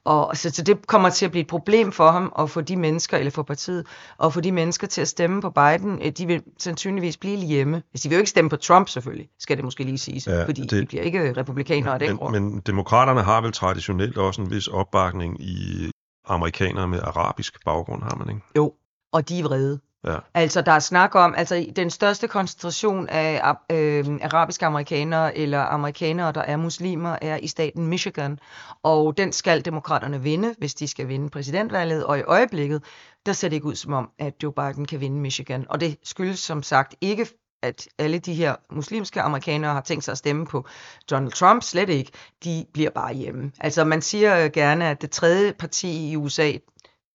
og, 0.05 0.37
så, 0.37 0.49
så 0.49 0.63
det 0.63 0.87
kommer 0.87 1.09
til 1.09 1.25
at 1.25 1.31
blive 1.31 1.41
et 1.41 1.47
problem 1.47 1.91
for 1.91 2.11
ham 2.11 2.31
og 2.35 2.49
for 2.49 2.61
de 2.61 2.75
mennesker, 2.75 3.17
eller 3.17 3.31
for 3.31 3.43
partiet, 3.43 3.85
og 4.17 4.33
for 4.33 4.41
de 4.41 4.51
mennesker 4.51 4.87
til 4.87 5.01
at 5.01 5.07
stemme 5.07 5.41
på 5.41 5.49
Biden. 5.49 6.01
Øh, 6.01 6.11
de 6.11 6.25
vil 6.25 6.43
sandsynligvis 6.57 7.17
blive 7.17 7.37
hjemme. 7.37 7.83
Altså, 7.93 8.03
de 8.03 8.09
vil 8.09 8.15
jo 8.15 8.19
ikke 8.19 8.29
stemme 8.29 8.49
på 8.49 8.55
Trump 8.55 8.89
selvfølgelig, 8.89 9.29
skal 9.39 9.57
det 9.57 9.65
måske 9.65 9.83
lige 9.83 9.97
siges, 9.97 10.27
ja, 10.27 10.45
fordi 10.45 10.61
det, 10.61 10.71
de 10.71 10.85
bliver 10.85 11.03
ikke 11.03 11.37
republikanere 11.37 11.93
af 11.93 11.99
den 11.99 12.09
men, 12.09 12.17
grund. 12.17 12.39
Men 12.39 12.59
demokraterne 12.59 13.21
har 13.21 13.41
vel 13.41 13.51
traditionelt 13.51 14.17
også 14.17 14.41
en 14.41 14.51
vis 14.51 14.67
opbakning 14.67 15.41
i 15.41 15.91
amerikanere 16.27 16.87
med 16.87 16.99
arabisk 16.99 17.65
baggrund, 17.65 18.03
har 18.03 18.15
man 18.15 18.29
ikke? 18.29 18.41
Jo, 18.55 18.73
og 19.11 19.29
de 19.29 19.39
er 19.39 19.43
vrede. 19.43 19.79
Ja. 20.07 20.17
Altså, 20.33 20.61
der 20.61 20.71
er 20.71 20.79
snak 20.79 21.15
om, 21.15 21.33
altså 21.37 21.65
den 21.75 21.89
største 21.89 22.27
koncentration 22.27 23.09
af 23.09 23.55
øh, 23.71 24.05
arabiske 24.21 24.65
amerikanere 24.65 25.37
eller 25.37 25.59
amerikanere, 25.59 26.31
der 26.31 26.41
er 26.41 26.57
muslimer, 26.57 27.17
er 27.21 27.37
i 27.37 27.47
staten 27.47 27.87
Michigan. 27.87 28.39
Og 28.83 29.17
den 29.17 29.31
skal 29.31 29.65
demokraterne 29.65 30.21
vinde, 30.21 30.55
hvis 30.57 30.73
de 30.73 30.87
skal 30.87 31.07
vinde 31.07 31.29
præsidentvalget. 31.29 32.05
Og 32.05 32.19
i 32.19 32.21
øjeblikket, 32.21 32.83
der 33.25 33.33
ser 33.33 33.49
det 33.49 33.55
ikke 33.55 33.67
ud 33.67 33.75
som 33.75 33.93
om, 33.93 34.09
at 34.19 34.33
Joe 34.43 34.53
Biden 34.53 34.85
kan 34.85 34.99
vinde 34.99 35.19
Michigan. 35.19 35.65
Og 35.69 35.79
det 35.79 35.97
skyldes 36.03 36.39
som 36.39 36.63
sagt 36.63 36.95
ikke 37.01 37.27
at 37.63 37.87
alle 37.97 38.19
de 38.19 38.33
her 38.33 38.55
muslimske 38.71 39.21
amerikanere 39.21 39.73
har 39.73 39.81
tænkt 39.81 40.03
sig 40.03 40.11
at 40.11 40.17
stemme 40.17 40.45
på 40.45 40.67
Donald 41.09 41.31
Trump, 41.31 41.63
slet 41.63 41.89
ikke. 41.89 42.11
De 42.43 42.65
bliver 42.73 42.89
bare 42.89 43.13
hjemme. 43.13 43.51
Altså 43.59 43.83
man 43.83 44.01
siger 44.01 44.45
øh, 44.45 44.51
gerne, 44.51 44.89
at 44.89 45.01
det 45.01 45.11
tredje 45.11 45.53
parti 45.53 46.11
i 46.11 46.15
USA, 46.15 46.51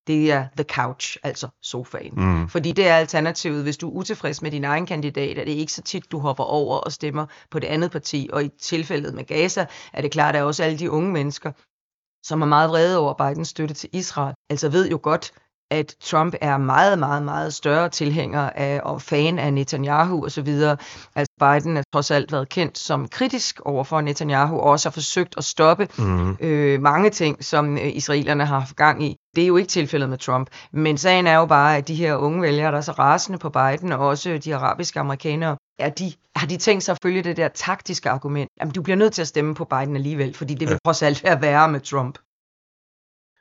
det 0.06 0.32
er 0.32 0.46
the 0.56 0.64
couch, 0.64 1.16
altså 1.22 1.48
sofaen. 1.62 2.12
Mm. 2.16 2.48
Fordi 2.48 2.72
det 2.72 2.88
er 2.88 2.96
alternativet. 2.96 3.62
Hvis 3.62 3.76
du 3.76 3.88
er 3.88 3.92
utilfreds 3.92 4.42
med 4.42 4.50
din 4.50 4.64
egen 4.64 4.86
kandidat, 4.86 5.38
er 5.38 5.44
det 5.44 5.52
ikke 5.52 5.72
så 5.72 5.82
tit, 5.82 6.12
du 6.12 6.18
hopper 6.18 6.44
over 6.44 6.76
og 6.76 6.92
stemmer 6.92 7.26
på 7.50 7.58
det 7.58 7.66
andet 7.66 7.90
parti. 7.90 8.30
Og 8.32 8.44
i 8.44 8.50
tilfældet 8.62 9.14
med 9.14 9.24
Gaza 9.24 9.66
er 9.92 10.02
det 10.02 10.10
klart, 10.10 10.36
at 10.36 10.42
også 10.42 10.62
alle 10.62 10.78
de 10.78 10.90
unge 10.90 11.12
mennesker, 11.12 11.52
som 12.26 12.42
er 12.42 12.46
meget 12.46 12.70
vrede 12.70 12.98
over 12.98 13.14
Bidens 13.14 13.48
støtte 13.48 13.74
til 13.74 13.90
Israel, 13.92 14.34
altså 14.50 14.68
ved 14.68 14.90
jo 14.90 15.00
godt, 15.02 15.32
at 15.70 15.96
Trump 16.00 16.34
er 16.40 16.56
meget, 16.56 16.98
meget, 16.98 17.22
meget 17.22 17.54
større 17.54 17.88
tilhænger 17.88 18.50
af 18.50 18.80
og 18.82 19.02
fan 19.02 19.38
af 19.38 19.52
Netanyahu 19.52 20.24
osv. 20.24 20.48
Altså 21.14 21.32
Biden 21.40 21.76
er 21.76 21.82
trods 21.92 22.10
alt 22.10 22.32
været 22.32 22.48
kendt 22.48 22.78
som 22.78 23.08
kritisk 23.08 23.60
over 23.60 23.84
for 23.84 24.00
Netanyahu, 24.00 24.56
og 24.56 24.70
også 24.70 24.88
har 24.88 24.92
forsøgt 24.92 25.34
at 25.36 25.44
stoppe 25.44 25.88
mm. 25.98 26.36
øh, 26.40 26.82
mange 26.82 27.10
ting, 27.10 27.44
som 27.44 27.78
øh, 27.78 27.96
israelerne 27.96 28.46
har 28.46 28.58
haft 28.58 28.76
gang 28.76 29.04
i. 29.04 29.16
Det 29.36 29.42
er 29.42 29.46
jo 29.46 29.56
ikke 29.56 29.68
tilfældet 29.68 30.08
med 30.08 30.18
Trump. 30.18 30.50
Men 30.72 30.98
sagen 30.98 31.26
er 31.26 31.36
jo 31.36 31.46
bare, 31.46 31.76
at 31.76 31.88
de 31.88 31.94
her 31.94 32.16
unge 32.16 32.42
vælgere, 32.42 32.72
der 32.72 32.78
er 32.78 32.82
så 32.82 32.92
rasende 32.92 33.38
på 33.38 33.50
Biden, 33.50 33.92
og 33.92 33.98
også 33.98 34.40
de 34.44 34.54
arabiske 34.54 35.00
amerikanere, 35.00 35.56
er 35.78 35.90
de, 35.90 36.12
har 36.36 36.46
de 36.46 36.56
tænkt 36.56 36.84
sig 36.84 36.92
at 36.92 36.98
følge 37.02 37.22
det 37.22 37.36
der 37.36 37.48
taktiske 37.48 38.10
argument? 38.10 38.50
Jamen, 38.60 38.74
du 38.74 38.82
bliver 38.82 38.96
nødt 38.96 39.12
til 39.12 39.22
at 39.22 39.28
stemme 39.28 39.54
på 39.54 39.64
Biden 39.64 39.96
alligevel, 39.96 40.34
fordi 40.34 40.54
det 40.54 40.68
vil 40.68 40.74
ja. 40.74 40.78
trods 40.84 41.02
alt 41.02 41.24
være 41.24 41.42
værre 41.42 41.68
med 41.68 41.80
Trump. 41.80 42.18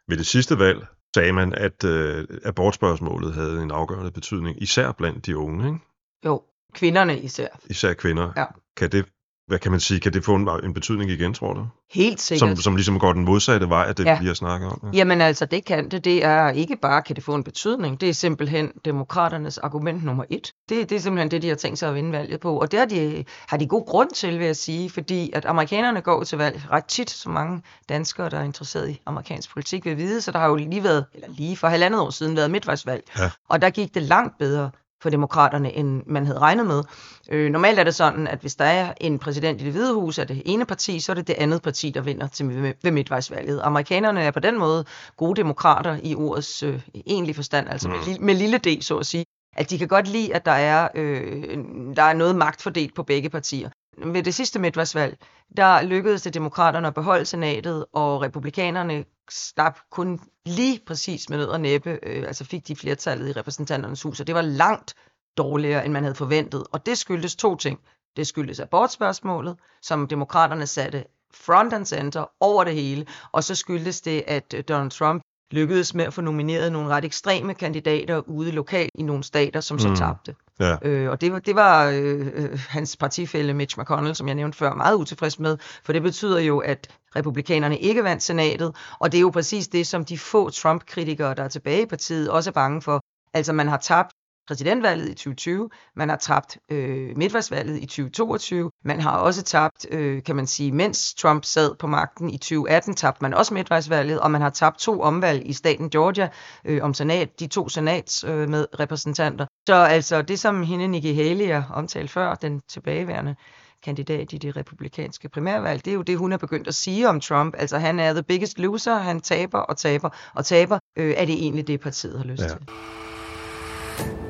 Ved 0.08 0.18
det 0.18 0.25
sidste 0.25 0.60
valg 0.60 0.88
sagde 1.16 1.34
man, 1.34 1.54
at 1.54 1.84
øh, 1.84 2.28
abortspørgsmålet 2.46 3.34
havde 3.34 3.62
en 3.62 3.72
afgørende 3.72 4.12
betydning, 4.12 4.62
især 4.62 4.92
blandt 4.92 5.25
de 5.25 5.38
unge, 5.38 5.68
ikke? 5.68 5.80
Jo, 6.25 6.44
kvinderne 6.74 7.20
især. 7.20 7.48
Især 7.70 7.94
kvinder. 7.94 8.34
Ja. 8.38 8.46
Kan 8.78 8.92
det 8.92 9.06
hvad 9.48 9.60
kan 9.60 9.72
man 9.72 9.80
sige, 9.80 10.00
kan 10.00 10.14
det 10.14 10.24
få 10.24 10.36
en, 10.36 10.50
en 10.64 10.74
betydning 10.74 11.12
igen, 11.12 11.34
tror 11.34 11.54
du? 11.54 11.68
Helt 11.92 12.22
sikkert. 12.22 12.50
Som, 12.50 12.56
som 12.56 12.75
ligesom 12.75 13.00
går 13.00 13.14
den 13.14 13.25
modsatte 13.25 13.70
vej 13.70 13.86
af 13.88 13.96
det, 13.96 14.06
ja. 14.06 14.20
vi 14.20 14.28
har 14.28 14.34
snakket 14.34 14.70
om. 14.70 14.80
Ja. 14.84 14.98
Jamen 14.98 15.22
altså, 15.22 15.46
det 15.46 15.66
kan 15.66 15.90
det. 15.90 16.06
Det 16.06 16.24
er 16.24 16.50
ikke 16.50 16.78
bare, 16.82 17.02
kan 17.02 17.16
det 17.16 17.24
få 17.24 17.36
en 17.36 17.44
betydning. 17.44 18.02
Det 18.02 18.10
er 18.10 18.14
simpelthen 18.14 18.72
demokraternes 18.86 19.58
argument 19.58 20.04
nummer 20.04 20.24
et. 20.30 20.54
Det, 20.70 20.90
det 20.90 20.96
er 20.96 21.00
simpelthen 21.00 21.32
det, 21.32 21.42
de 21.42 21.48
har 21.48 21.56
tænkt 21.56 21.80
sig 21.80 21.90
at 21.90 21.96
vinde 21.96 22.12
valget 22.12 22.40
på. 22.40 22.60
Og 22.60 22.72
det 22.72 22.80
har 22.80 22.86
de, 22.86 23.25
har 23.50 23.58
de 23.58 23.68
god 23.68 23.86
grund 23.86 24.10
til, 24.16 24.40
vil 24.40 24.46
jeg 24.46 24.56
sige, 24.56 24.90
fordi 24.90 25.32
at 25.34 25.46
amerikanerne 25.46 26.02
går 26.02 26.24
til 26.24 26.38
valg 26.38 26.62
ret 26.72 26.86
tit, 26.86 27.10
så 27.10 27.30
mange 27.30 27.62
danskere, 27.90 28.30
der 28.30 28.40
er 28.40 28.44
interesseret 28.44 28.90
i 28.90 29.02
amerikansk 29.06 29.52
politik, 29.52 29.86
vil 29.86 29.98
vide. 29.98 30.22
Så 30.22 30.32
der 30.32 30.40
har 30.40 30.48
jo 30.48 30.56
lige 30.56 30.84
været, 30.84 31.06
eller 31.14 31.28
lige 31.30 31.58
for 31.58 31.68
halvandet 31.68 32.02
år 32.02 32.10
siden, 32.10 32.36
været 32.36 32.52
midtvejsvalg. 32.52 33.04
Ja. 33.20 33.32
Og 33.50 33.62
der 33.62 33.70
gik 33.70 33.94
det 33.94 34.02
langt 34.02 34.38
bedre 34.40 34.72
for 35.06 35.10
demokraterne, 35.10 35.74
end 35.74 36.04
man 36.06 36.26
havde 36.26 36.40
regnet 36.40 36.68
med. 36.68 36.84
Øh, 37.32 37.52
normalt 37.52 37.80
er 37.80 37.84
det 37.84 37.96
sådan, 37.96 38.28
at 38.28 38.40
hvis 38.40 38.56
der 38.56 38.66
er 38.66 38.94
en 39.02 39.20
præsident 39.20 39.62
i 39.62 39.66
det 39.66 39.74
hvide 39.74 39.94
hus 39.94 40.20
af 40.20 40.28
det 40.28 40.42
ene 40.46 40.66
parti, 40.66 41.00
så 41.00 41.12
er 41.12 41.14
det 41.14 41.28
det 41.28 41.36
andet 41.38 41.62
parti, 41.62 41.90
der 41.90 42.02
vinder 42.02 42.28
til, 42.28 42.74
ved, 42.84 42.92
midtvejsvalget. 42.92 43.62
Amerikanerne 43.64 44.22
er 44.22 44.32
på 44.32 44.40
den 44.40 44.60
måde 44.60 44.86
gode 45.18 45.36
demokrater 45.36 45.98
i 46.04 46.16
ordets 46.16 46.64
øh, 46.64 46.82
egentlige 47.06 47.36
forstand, 47.36 47.70
altså 47.70 47.88
mm. 47.90 47.94
med, 47.94 48.20
med 48.20 48.36
lille 48.36 48.58
d, 48.58 48.82
så 48.82 48.98
at 48.98 49.06
sige 49.06 49.26
at 49.56 49.70
de 49.70 49.78
kan 49.78 49.88
godt 49.88 50.08
lide, 50.08 50.36
at 50.36 50.46
der 50.46 50.52
er, 50.52 50.88
øh, 50.96 51.58
der 51.96 52.04
er 52.04 52.14
noget 52.14 52.36
magtfordelt 52.36 52.96
på 52.96 53.04
begge 53.04 53.30
partier. 53.30 53.70
Ved 54.06 54.24
det 54.24 54.34
sidste 54.34 54.60
midtvejsvalg, 54.60 55.18
der 55.58 55.82
lykkedes 55.82 56.22
det 56.22 56.34
demokraterne 56.34 56.88
at 56.88 56.94
beholde 56.94 57.26
senatet, 57.26 57.86
og 57.94 58.22
republikanerne 58.22 59.04
slap 59.32 59.79
kun 59.91 60.20
lige 60.46 60.79
præcis 60.88 61.29
med 61.29 61.38
nød 61.38 61.48
og 61.48 61.62
næppe, 61.62 62.00
øh, 62.03 62.27
altså 62.27 62.46
fik 62.46 62.67
de 62.67 62.75
flertallet 62.75 63.29
i 63.29 63.32
repræsentanternes 63.32 64.01
hus, 64.01 64.20
og 64.20 64.27
det 64.27 64.36
var 64.36 64.41
langt 64.41 64.96
dårligere, 65.38 65.86
end 65.86 65.94
man 65.94 66.03
havde 66.03 66.15
forventet. 66.15 66.63
Og 66.72 66.86
det 66.86 66.98
skyldtes 66.98 67.36
to 67.36 67.55
ting. 67.55 67.79
Det 68.15 68.27
skyldtes 68.27 68.60
abortspørgsmålet, 68.60 69.58
som 69.82 70.08
demokraterne 70.08 70.67
satte 70.67 71.05
front 71.34 71.74
and 71.74 71.86
center 71.86 72.25
over 72.39 72.63
det 72.63 72.74
hele, 72.74 73.08
og 73.32 73.44
så 73.44 73.55
skyldtes 73.55 74.01
det, 74.01 74.24
at 74.27 74.53
øh, 74.53 74.63
Donald 74.67 74.91
Trump 74.91 75.24
lykkedes 75.52 75.94
med 75.94 76.06
at 76.06 76.14
få 76.14 76.22
nomineret 76.22 76.72
nogle 76.72 76.90
ret 76.90 77.06
ekstreme 77.06 77.54
kandidater 77.54 78.30
ude 78.30 78.52
lokalt 78.52 78.92
i 78.96 79.04
nogle 79.04 79.24
stater, 79.24 79.60
som 79.60 79.80
så 79.80 79.90
mm. 79.90 79.96
tabte. 79.96 80.36
Ja. 80.60 80.75
Øh, 80.82 81.10
og 81.10 81.22
det 81.22 81.32
var, 81.32 81.40
det 81.40 81.56
var 81.56 81.90
øh, 81.90 82.28
øh, 82.34 82.60
hans 82.70 82.98
partifælle 82.98 83.54
Mitch 83.54 83.80
McConnell, 83.80 84.16
som 84.16 84.28
jeg 84.28 84.36
nævnte 84.36 84.58
før, 84.58 84.74
meget 84.74 84.96
utilfreds 84.96 85.40
med, 85.40 85.58
for 85.86 85.94
det 85.94 86.02
betyder 86.02 86.40
jo, 86.40 86.60
at 86.60 86.88
republikanerne 87.16 87.80
ikke 87.80 88.04
vandt 88.04 88.24
senatet, 88.24 88.75
og 89.00 89.12
det 89.12 89.18
er 89.18 89.22
jo 89.22 89.30
præcis 89.30 89.68
det, 89.68 89.88
som 89.88 90.06
de 90.06 90.18
få 90.18 90.50
Trump-kritikere, 90.50 91.36
der 91.36 91.44
er 91.44 91.48
tilbage 91.48 91.82
i 91.82 91.86
partiet, 91.86 92.30
også 92.30 92.50
er 92.50 92.54
bange 92.54 92.82
for. 92.82 93.02
Altså 93.34 93.54
man 93.54 93.68
har 93.68 93.78
tabt 93.78 94.16
præsidentvalget 94.48 95.10
i 95.10 95.14
2020, 95.14 95.70
man 95.96 96.10
har 96.10 96.16
tabt 96.16 96.58
øh, 96.72 97.18
midtvejsvalget 97.18 97.78
i 97.78 97.86
2022, 97.86 98.72
man 98.86 99.02
har 99.02 99.18
også 99.18 99.44
tabt, 99.44 99.86
øh, 99.92 100.24
kan 100.24 100.36
man 100.36 100.48
sige, 100.48 100.72
mens 100.72 101.14
Trump 101.14 101.46
sad 101.46 101.75
på 101.75 101.88
magten 101.88 102.30
i 102.30 102.38
2018, 102.38 102.96
tabte 102.96 103.22
man 103.22 103.34
også 103.34 103.54
midtvejsvalget, 103.54 104.20
og 104.20 104.32
man 104.32 104.42
har 104.42 104.50
tabt 104.50 104.80
to 104.80 105.02
omvalg 105.02 105.46
i 105.46 105.54
staten 105.54 105.90
Georgia 105.90 106.30
øh, 106.66 106.84
om 106.84 106.94
senat, 106.94 107.40
de 107.40 107.48
to 107.48 107.70
senats 107.70 108.24
øh, 108.24 108.50
med 108.50 108.66
repræsentanter. 108.80 109.46
Så 109.68 109.75
altså 109.75 110.22
det, 110.22 110.40
som 110.40 110.64
hende 110.64 110.88
Nikki 110.88 111.14
Haley 111.14 111.54
har 111.54 111.74
omtalt 111.74 112.12
før, 112.12 112.36
den 112.36 112.62
tilbageværende 112.70 113.36
kandidat 113.84 114.34
i 114.34 114.38
det 114.38 114.56
republikanske 114.56 115.30
primærvalg, 115.30 115.86
det 115.86 115.92
er 115.92 115.96
jo 115.96 116.02
det, 116.02 116.18
hun 116.18 116.32
er 116.32 116.38
begyndt 116.38 116.68
at 116.68 116.75
sige 116.75 117.10
om 117.10 117.20
Trump. 117.20 117.56
Altså 117.58 117.78
han 117.78 118.00
er 118.00 118.14
the 118.14 118.24
biggest 118.24 118.60
loser, 118.60 118.96
han 118.96 119.22
taber 119.22 119.60
og 119.60 119.78
taber 119.78 120.10
og 120.34 120.46
taber. 120.46 120.80
Øh, 120.98 121.14
er 121.18 121.25
det 121.25 121.34
egentlig 121.34 121.68
det, 121.68 121.80
partiet 121.80 122.18
har 122.18 122.25
lyst 122.25 122.42
ja. 122.42 122.48
til? 122.48 124.25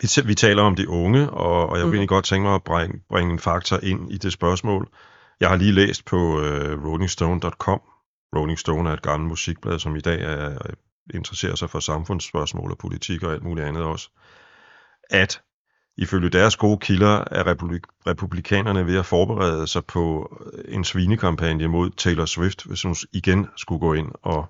Vi, 0.00 0.08
vi 0.24 0.34
taler 0.34 0.62
om 0.62 0.76
de 0.76 0.88
unge, 0.88 1.30
og, 1.30 1.68
og 1.68 1.78
jeg 1.78 1.90
vil 1.90 2.00
mm. 2.00 2.06
godt 2.06 2.24
tænke 2.24 2.46
mig 2.46 2.54
at 2.54 2.64
bringe, 2.64 3.00
bringe 3.08 3.32
en 3.32 3.38
faktor 3.38 3.78
ind 3.82 4.12
i 4.12 4.18
det 4.18 4.32
spørgsmål. 4.32 4.88
Jeg 5.40 5.48
har 5.48 5.56
lige 5.56 5.72
læst 5.72 6.04
på 6.04 6.16
uh, 6.16 6.84
rollingstone.com. 6.84 7.80
Rolling 8.36 8.58
Stone 8.58 8.90
er 8.90 8.92
et 8.92 9.02
gammelt 9.02 9.28
musikblad, 9.28 9.78
som 9.78 9.96
i 9.96 10.00
dag 10.00 10.22
er, 10.22 10.58
interesserer 11.14 11.54
sig 11.54 11.70
for 11.70 11.80
samfundsspørgsmål 11.80 12.70
og 12.70 12.78
politik 12.78 13.22
og 13.22 13.32
alt 13.32 13.42
muligt 13.42 13.66
andet 13.66 13.82
også, 13.82 14.10
at 15.10 15.40
ifølge 15.96 16.28
deres 16.30 16.56
gode 16.56 16.78
kilder 16.78 17.24
er 17.30 17.46
republik 17.46 17.82
republikanerne 18.06 18.86
ved 18.86 18.98
at 18.98 19.06
forberede 19.06 19.66
sig 19.66 19.84
på 19.84 20.36
en 20.68 20.84
svinekampagne 20.84 21.68
mod 21.68 21.90
Taylor 21.90 22.24
Swift, 22.24 22.64
hvis 22.64 22.82
hun 22.82 22.96
igen 23.12 23.46
skulle 23.56 23.80
gå 23.80 23.92
ind 23.92 24.12
og, 24.22 24.46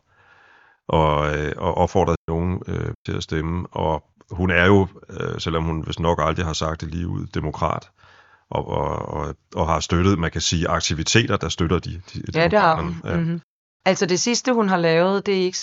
og, 0.88 1.36
øh, 1.36 1.52
og 1.56 1.74
opfordre 1.74 2.16
nogen 2.28 2.62
øh, 2.66 2.92
til 3.06 3.16
at 3.16 3.22
stemme. 3.22 3.66
Og 3.70 4.04
hun 4.30 4.50
er 4.50 4.66
jo, 4.66 4.86
øh, 5.10 5.40
selvom 5.40 5.64
hun 5.64 5.86
vist 5.86 6.00
nok 6.00 6.18
aldrig 6.22 6.46
har 6.46 6.52
sagt 6.52 6.80
det 6.80 6.90
lige 6.90 7.08
ud, 7.08 7.26
demokrat, 7.26 7.90
og, 8.50 8.68
og, 8.68 9.08
og, 9.08 9.34
og 9.54 9.66
har 9.66 9.80
støttet, 9.80 10.18
man 10.18 10.30
kan 10.30 10.40
sige, 10.40 10.68
aktiviteter, 10.68 11.36
der 11.36 11.48
støtter 11.48 11.78
de, 11.78 12.00
de 12.14 12.22
Ja, 12.34 12.48
det 12.48 12.58
har 12.58 12.82
hun. 12.82 12.96
Ja. 13.04 13.16
Mm-hmm. 13.16 13.40
Altså 13.86 14.06
det 14.06 14.20
sidste, 14.20 14.52
hun 14.52 14.68
har 14.68 14.76
lavet, 14.76 15.26
det 15.26 15.34
er 15.34 15.42
ikke 15.42 15.58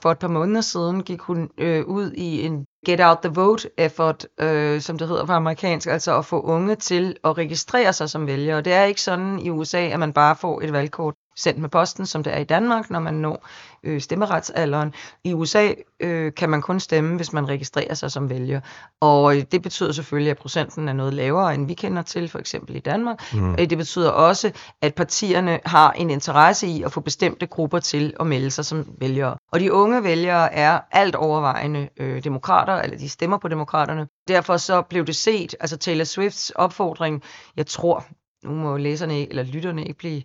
for 0.00 0.10
et 0.10 0.18
par 0.18 0.28
måneder 0.28 0.60
siden, 0.60 1.02
gik 1.02 1.20
hun 1.20 1.50
øh, 1.58 1.84
ud 1.84 2.12
i 2.12 2.42
en 2.42 2.64
Get 2.86 3.00
Out 3.00 3.18
the 3.22 3.32
Vote 3.34 3.70
effort, 3.78 4.26
øh, 4.40 4.80
som 4.80 4.98
det 4.98 5.08
hedder 5.08 5.26
på 5.26 5.32
amerikansk, 5.32 5.88
altså 5.88 6.18
at 6.18 6.24
få 6.24 6.40
unge 6.40 6.74
til 6.76 7.16
at 7.24 7.38
registrere 7.38 7.92
sig 7.92 8.10
som 8.10 8.26
vælgere. 8.26 8.60
Det 8.60 8.72
er 8.72 8.84
ikke 8.84 9.00
sådan 9.00 9.38
i 9.38 9.50
USA, 9.50 9.80
at 9.80 10.00
man 10.00 10.12
bare 10.12 10.36
får 10.36 10.60
et 10.60 10.72
valgkort 10.72 11.14
sendt 11.36 11.60
med 11.60 11.68
posten, 11.68 12.06
som 12.06 12.22
det 12.22 12.34
er 12.34 12.38
i 12.38 12.44
Danmark, 12.44 12.90
når 12.90 13.00
man 13.00 13.14
når 13.14 13.46
øh, 13.82 14.00
stemmeretsalderen. 14.00 14.94
I 15.24 15.34
USA 15.34 15.72
øh, 16.00 16.34
kan 16.34 16.50
man 16.50 16.62
kun 16.62 16.80
stemme, 16.80 17.16
hvis 17.16 17.32
man 17.32 17.48
registrerer 17.48 17.94
sig 17.94 18.12
som 18.12 18.30
vælger. 18.30 18.60
Og 19.00 19.36
øh, 19.36 19.42
det 19.52 19.62
betyder 19.62 19.92
selvfølgelig, 19.92 20.30
at 20.30 20.38
procenten 20.38 20.88
er 20.88 20.92
noget 20.92 21.14
lavere, 21.14 21.54
end 21.54 21.66
vi 21.66 21.74
kender 21.74 22.02
til, 22.02 22.28
for 22.28 22.38
eksempel 22.38 22.76
i 22.76 22.80
Danmark. 22.80 23.34
Mm. 23.34 23.52
Øh, 23.52 23.70
det 23.70 23.78
betyder 23.78 24.10
også, 24.10 24.52
at 24.82 24.94
partierne 24.94 25.60
har 25.64 25.92
en 25.92 26.10
interesse 26.10 26.66
i 26.66 26.82
at 26.82 26.92
få 26.92 27.00
bestemte 27.00 27.46
grupper 27.46 27.78
til 27.78 28.14
at 28.20 28.26
melde 28.26 28.50
sig 28.50 28.64
som 28.64 28.86
vælgere. 28.98 29.36
Og 29.52 29.60
de 29.60 29.72
unge 29.72 30.02
vælgere 30.04 30.54
er 30.54 30.80
alt 30.90 31.14
overvejende 31.14 31.88
øh, 31.96 32.24
demokrater, 32.24 32.74
eller 32.74 32.98
de 32.98 33.08
stemmer 33.08 33.38
på 33.38 33.48
demokraterne. 33.48 34.06
Derfor 34.28 34.56
så 34.56 34.82
blev 34.82 35.06
det 35.06 35.16
set, 35.16 35.54
altså 35.60 35.76
Taylor 35.76 36.04
Swifts 36.04 36.50
opfordring, 36.50 37.22
jeg 37.56 37.66
tror, 37.66 38.04
nu 38.44 38.50
må 38.50 38.76
læserne 38.76 39.28
eller 39.28 39.42
lytterne 39.42 39.82
ikke 39.82 39.98
blive 39.98 40.22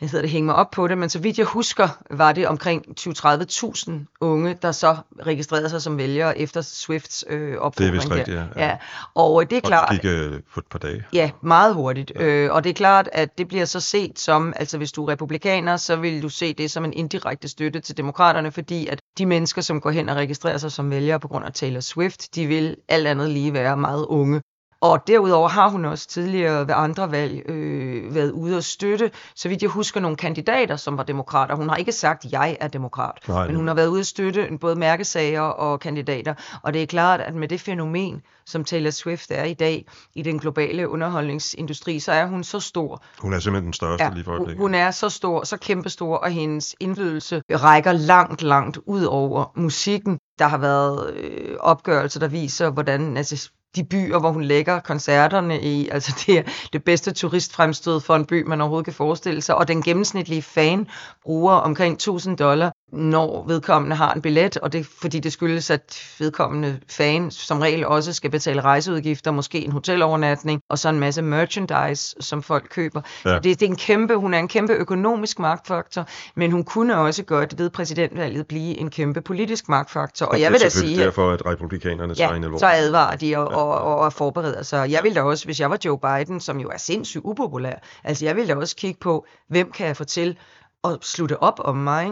hvad 0.00 0.08
hedder 0.08 0.22
det, 0.22 0.30
hænge 0.30 0.46
mig 0.46 0.54
op 0.54 0.70
på 0.70 0.88
det, 0.88 0.98
men 0.98 1.08
så 1.08 1.18
vidt 1.18 1.38
jeg 1.38 1.46
husker, 1.46 1.88
var 2.10 2.32
det 2.32 2.48
omkring 2.48 2.84
20-30.000 3.00 3.92
unge, 4.20 4.56
der 4.62 4.72
så 4.72 4.96
registrerede 5.26 5.70
sig 5.70 5.82
som 5.82 5.98
vælgere 5.98 6.38
efter 6.38 6.60
Swifts 6.60 7.24
øh, 7.28 7.56
opfordring. 7.58 7.92
Det 7.92 7.98
er 7.98 8.02
vist 8.02 8.10
rigtigt, 8.10 8.36
ja. 8.36 8.66
ja. 8.66 8.76
Og 9.14 9.42
øh, 9.42 9.50
det 9.50 9.56
er 9.56 9.60
klart... 9.60 9.88
Og 9.88 9.94
det 9.94 10.02
gik 10.02 10.10
øh, 10.10 10.40
på 10.54 10.60
et 10.60 10.66
par 10.66 10.78
dage. 10.78 11.04
Ja, 11.12 11.30
meget 11.42 11.74
hurtigt. 11.74 12.12
Ja. 12.14 12.24
Øh, 12.24 12.54
og 12.54 12.64
det 12.64 12.70
er 12.70 12.74
klart, 12.74 13.08
at 13.12 13.38
det 13.38 13.48
bliver 13.48 13.64
så 13.64 13.80
set 13.80 14.18
som, 14.18 14.52
altså 14.56 14.78
hvis 14.78 14.92
du 14.92 15.04
er 15.04 15.08
republikaner, 15.08 15.76
så 15.76 15.96
vil 15.96 16.22
du 16.22 16.28
se 16.28 16.54
det 16.54 16.70
som 16.70 16.84
en 16.84 16.92
indirekte 16.92 17.48
støtte 17.48 17.80
til 17.80 17.96
demokraterne, 17.96 18.52
fordi 18.52 18.86
at 18.86 19.00
de 19.18 19.26
mennesker, 19.26 19.62
som 19.62 19.80
går 19.80 19.90
hen 19.90 20.08
og 20.08 20.16
registrerer 20.16 20.58
sig 20.58 20.72
som 20.72 20.90
vælgere 20.90 21.20
på 21.20 21.28
grund 21.28 21.44
af 21.44 21.52
Taylor 21.52 21.80
Swift, 21.80 22.34
de 22.34 22.46
vil 22.46 22.76
alt 22.88 23.06
andet 23.06 23.30
lige 23.30 23.52
være 23.52 23.76
meget 23.76 24.06
unge. 24.06 24.40
Og 24.80 25.06
derudover 25.06 25.48
har 25.48 25.68
hun 25.68 25.84
også 25.84 26.08
tidligere 26.08 26.66
ved 26.68 26.74
andre 26.76 27.10
valg 27.10 27.50
øh, 27.50 28.14
været 28.14 28.30
ude 28.30 28.56
og 28.56 28.64
støtte, 28.64 29.10
så 29.34 29.48
vidt 29.48 29.62
jeg 29.62 29.70
husker, 29.70 30.00
nogle 30.00 30.16
kandidater, 30.16 30.76
som 30.76 30.96
var 30.96 31.02
demokrater. 31.02 31.54
Hun 31.54 31.68
har 31.68 31.76
ikke 31.76 31.92
sagt, 31.92 32.24
at 32.24 32.32
jeg 32.32 32.56
er 32.60 32.68
demokrat, 32.68 33.18
Nej, 33.28 33.46
men 33.46 33.56
hun 33.56 33.66
har 33.66 33.74
været 33.74 33.86
ude 33.86 34.00
at 34.00 34.06
støtte 34.06 34.48
både 34.60 34.76
mærkesager 34.76 35.40
og 35.40 35.80
kandidater. 35.80 36.34
Og 36.62 36.74
det 36.74 36.82
er 36.82 36.86
klart, 36.86 37.20
at 37.20 37.34
med 37.34 37.48
det 37.48 37.60
fænomen, 37.60 38.22
som 38.46 38.64
Taylor 38.64 38.90
Swift 38.90 39.30
er 39.30 39.44
i 39.44 39.54
dag 39.54 39.86
i 40.14 40.22
den 40.22 40.38
globale 40.38 40.88
underholdningsindustri, 40.88 41.98
så 41.98 42.12
er 42.12 42.26
hun 42.26 42.44
så 42.44 42.60
stor. 42.60 43.02
Hun 43.18 43.32
er 43.32 43.38
simpelthen 43.38 43.64
den 43.64 43.72
største 43.72 44.04
ja, 44.04 44.10
lige 44.14 44.24
for 44.24 44.32
øjeblikket. 44.32 44.62
Hun 44.62 44.74
er 44.74 44.90
så 44.90 45.08
stor, 45.08 45.44
så 45.44 45.56
kæmpestor, 45.56 46.16
og 46.16 46.30
hendes 46.30 46.76
indflydelse 46.80 47.42
rækker 47.50 47.92
langt, 47.92 48.42
langt 48.42 48.78
ud 48.86 49.04
over 49.04 49.52
musikken. 49.56 50.18
Der 50.38 50.48
har 50.48 50.58
været 50.58 51.14
øh, 51.14 51.56
opgørelser, 51.60 52.20
der 52.20 52.28
viser, 52.28 52.70
hvordan 52.70 53.16
altså, 53.16 53.50
de 53.76 53.84
byer, 53.84 54.18
hvor 54.18 54.30
hun 54.30 54.44
lægger 54.44 54.80
koncerterne 54.80 55.60
i. 55.62 55.88
Altså 55.94 56.24
det 56.26 56.38
er 56.38 56.42
det 56.72 56.84
bedste 56.84 57.12
turistfremstød 57.12 58.00
for 58.00 58.16
en 58.16 58.26
by, 58.26 58.42
man 58.42 58.60
overhovedet 58.60 58.84
kan 58.84 58.94
forestille 58.94 59.42
sig. 59.42 59.54
Og 59.54 59.68
den 59.68 59.82
gennemsnitlige 59.82 60.42
fan 60.42 60.86
bruger 61.22 61.52
omkring 61.52 61.94
1000 61.94 62.36
dollar, 62.36 62.72
når 62.92 63.44
vedkommende 63.48 63.96
har 63.96 64.12
en 64.12 64.22
billet. 64.22 64.56
Og 64.56 64.72
det 64.72 64.86
fordi 64.86 65.20
det 65.20 65.32
skyldes, 65.32 65.70
at 65.70 66.14
vedkommende 66.18 66.80
fan 66.88 67.30
som 67.30 67.60
regel 67.60 67.86
også 67.86 68.12
skal 68.12 68.30
betale 68.30 68.60
rejseudgifter, 68.60 69.30
måske 69.30 69.64
en 69.64 69.72
hotelovernatning, 69.72 70.62
og 70.68 70.78
så 70.78 70.88
en 70.88 71.00
masse 71.00 71.22
merchandise, 71.22 72.16
som 72.20 72.42
folk 72.42 72.66
køber. 72.70 73.00
Ja. 73.24 73.34
Det, 73.34 73.44
det 73.44 73.62
er 73.62 73.66
en 73.66 73.76
kæmpe, 73.76 74.14
hun 74.14 74.34
er 74.34 74.38
en 74.38 74.48
kæmpe 74.48 74.72
økonomisk 74.72 75.38
magtfaktor, 75.38 76.06
men 76.34 76.52
hun 76.52 76.64
kunne 76.64 76.96
også 76.98 77.22
godt 77.22 77.58
ved 77.58 77.70
præsidentvalget 77.70 78.46
blive 78.46 78.78
en 78.78 78.90
kæmpe 78.90 79.20
politisk 79.20 79.68
magtfaktor. 79.68 80.26
Og, 80.26 80.32
og 80.32 80.40
jeg 80.40 80.52
vil 80.52 80.60
da 80.60 80.68
sige... 80.68 81.04
derfor, 81.04 81.30
at 81.30 81.46
republikanerne 81.46 82.14
ja, 82.18 82.34
en 82.34 82.58
så 82.58 82.66
advarer 82.66 83.16
de 83.16 83.36
og, 83.36 83.48
og, 83.48 83.78
og, 83.78 83.98
og 83.98 84.12
forbereder 84.12 84.62
sig. 84.62 84.90
Jeg 84.90 85.00
ville 85.02 85.14
da 85.14 85.22
også, 85.22 85.44
hvis 85.44 85.60
jeg 85.60 85.70
var 85.70 85.78
Joe 85.84 85.98
Biden, 85.98 86.40
som 86.40 86.60
jo 86.60 86.68
er 86.68 86.78
sindssygt 86.78 87.24
upopulær, 87.24 87.74
altså 88.04 88.24
jeg 88.24 88.36
ville 88.36 88.54
da 88.54 88.60
også 88.60 88.76
kigge 88.76 89.00
på, 89.00 89.26
hvem 89.48 89.72
kan 89.72 89.86
jeg 89.86 89.96
få 89.96 90.04
til 90.04 90.38
at 90.84 90.98
slutte 91.02 91.42
op 91.42 91.60
om 91.64 91.76
mig. 91.76 92.10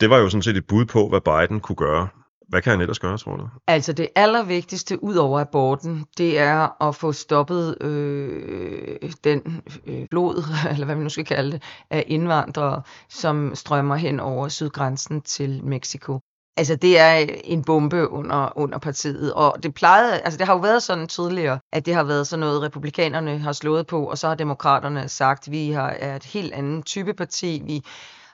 Det 0.00 0.10
var 0.10 0.18
jo 0.18 0.28
sådan 0.28 0.42
set 0.42 0.56
et 0.56 0.66
bud 0.66 0.84
på, 0.84 1.08
hvad 1.08 1.20
Biden 1.20 1.60
kunne 1.60 1.76
gøre. 1.76 2.08
Hvad 2.48 2.62
kan 2.62 2.70
han 2.70 2.80
ellers 2.80 2.98
gøre, 2.98 3.18
tror 3.18 3.36
du? 3.36 3.48
Altså 3.66 3.92
det 3.92 4.08
allervigtigste 4.16 5.04
ud 5.04 5.16
over 5.16 5.40
aborten, 5.40 6.06
det 6.18 6.38
er 6.38 6.82
at 6.88 6.94
få 6.94 7.12
stoppet 7.12 7.82
øh, 7.82 9.12
den 9.24 9.62
øh, 9.86 10.06
blod, 10.10 10.44
eller 10.72 10.84
hvad 10.84 10.94
man 10.94 11.02
nu 11.02 11.08
skal 11.08 11.24
kalde 11.24 11.52
det, 11.52 11.62
af 11.90 12.04
indvandrere, 12.06 12.82
som 13.08 13.54
strømmer 13.54 13.96
hen 13.96 14.20
over 14.20 14.48
sydgrænsen 14.48 15.22
til 15.22 15.64
Mexico. 15.64 16.20
Altså 16.56 16.76
det 16.76 16.98
er 16.98 17.20
øh, 17.20 17.28
en 17.44 17.64
bombe 17.64 18.10
under, 18.10 18.58
under 18.58 18.78
partiet, 18.78 19.34
og 19.34 19.62
det 19.62 19.74
plejede, 19.74 20.20
altså 20.20 20.38
det 20.38 20.46
har 20.46 20.54
jo 20.54 20.60
været 20.60 20.82
sådan 20.82 21.08
tidligere, 21.08 21.58
at 21.72 21.86
det 21.86 21.94
har 21.94 22.04
været 22.04 22.26
sådan 22.26 22.40
noget, 22.40 22.62
republikanerne 22.62 23.38
har 23.38 23.52
slået 23.52 23.86
på, 23.86 24.04
og 24.04 24.18
så 24.18 24.28
har 24.28 24.34
demokraterne 24.34 25.08
sagt, 25.08 25.48
at 25.48 25.52
vi 25.52 25.70
har, 25.70 25.88
er 25.88 26.16
et 26.16 26.24
helt 26.24 26.52
andet 26.52 26.86
type 26.86 27.14
parti, 27.14 27.62
vi 27.66 27.82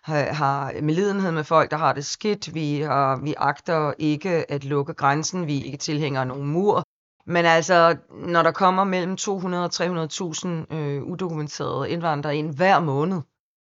har 0.02 0.72
medlidenhed 0.82 1.32
med 1.32 1.44
folk, 1.44 1.70
der 1.70 1.76
har 1.76 1.92
det 1.92 2.04
skidt. 2.06 2.54
Vi, 2.54 2.80
har, 2.80 3.20
vi 3.22 3.34
agter 3.36 3.92
ikke 3.98 4.50
at 4.52 4.64
lukke 4.64 4.94
grænsen. 4.94 5.46
Vi 5.46 5.64
ikke 5.64 5.78
tilhænger 5.78 6.24
nogen 6.24 6.46
mur. 6.46 6.82
Men 7.26 7.44
altså, 7.44 7.96
når 8.10 8.42
der 8.42 8.52
kommer 8.52 8.84
mellem 8.84 9.16
200 9.16 9.64
og 9.64 9.70
300.000 9.74 10.74
øh, 10.74 11.02
udokumenterede 11.02 11.90
indvandrere 11.90 12.36
ind 12.36 12.54
hver 12.56 12.80
måned, 12.80 13.20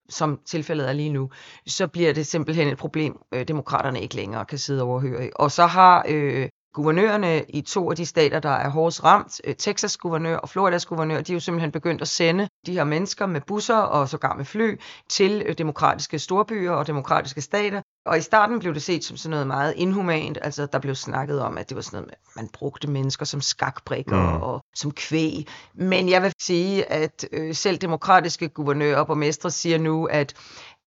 som 0.09 0.39
tilfældet 0.45 0.89
er 0.89 0.93
lige 0.93 1.09
nu, 1.09 1.29
så 1.67 1.87
bliver 1.87 2.13
det 2.13 2.27
simpelthen 2.27 2.67
et 2.67 2.77
problem, 2.77 3.17
øh, 3.33 3.47
demokraterne 3.47 4.01
ikke 4.01 4.15
længere 4.15 4.45
kan 4.45 4.57
sidde 4.57 4.83
overhøre. 4.83 5.29
Og 5.35 5.51
så 5.51 5.65
har 5.65 6.05
øh, 6.09 6.49
guvernørerne 6.73 7.43
i 7.49 7.61
to 7.61 7.89
af 7.89 7.95
de 7.95 8.05
stater, 8.05 8.39
der 8.39 8.49
er 8.49 8.69
hårdest 8.69 9.03
ramt, 9.03 9.41
øh, 9.43 9.55
Texas 9.55 9.97
guvernør 9.97 10.37
og 10.37 10.49
Floridas 10.49 10.85
guvernør, 10.85 11.21
de 11.21 11.31
er 11.31 11.35
jo 11.35 11.39
simpelthen 11.39 11.71
begyndt 11.71 12.01
at 12.01 12.07
sende 12.07 12.47
de 12.65 12.73
her 12.73 12.83
mennesker 12.83 13.25
med 13.25 13.41
busser 13.41 13.77
og 13.77 14.09
sågar 14.09 14.35
med 14.35 14.45
fly 14.45 14.79
til 15.09 15.43
øh, 15.45 15.57
demokratiske 15.57 16.19
storbyer 16.19 16.71
og 16.71 16.87
demokratiske 16.87 17.41
stater. 17.41 17.81
Og 18.05 18.17
i 18.17 18.21
starten 18.21 18.59
blev 18.59 18.73
det 18.73 18.83
set 18.83 19.03
som 19.03 19.17
sådan 19.17 19.31
noget 19.31 19.47
meget 19.47 19.73
inhumant, 19.77 20.37
altså 20.41 20.65
der 20.65 20.79
blev 20.79 20.95
snakket 20.95 21.41
om, 21.41 21.57
at 21.57 21.69
det 21.69 21.75
var 21.75 21.81
sådan 21.81 21.97
noget, 21.97 22.13
man 22.35 22.49
brugte 22.53 22.89
mennesker 22.89 23.25
som 23.25 23.41
skakbrikker 23.41 24.35
mm. 24.35 24.41
og 24.41 24.61
som 24.75 24.91
kvæg. 24.91 25.47
Men 25.73 26.09
jeg 26.09 26.21
vil 26.21 26.33
sige, 26.41 26.91
at 26.91 27.25
øh, 27.31 27.55
selv 27.55 27.77
demokratiske 27.77 28.49
guvernører 28.49 28.99
og 28.99 29.07
borgmestre 29.07 29.51
siger 29.51 29.77
nu, 29.77 30.05
at 30.05 30.33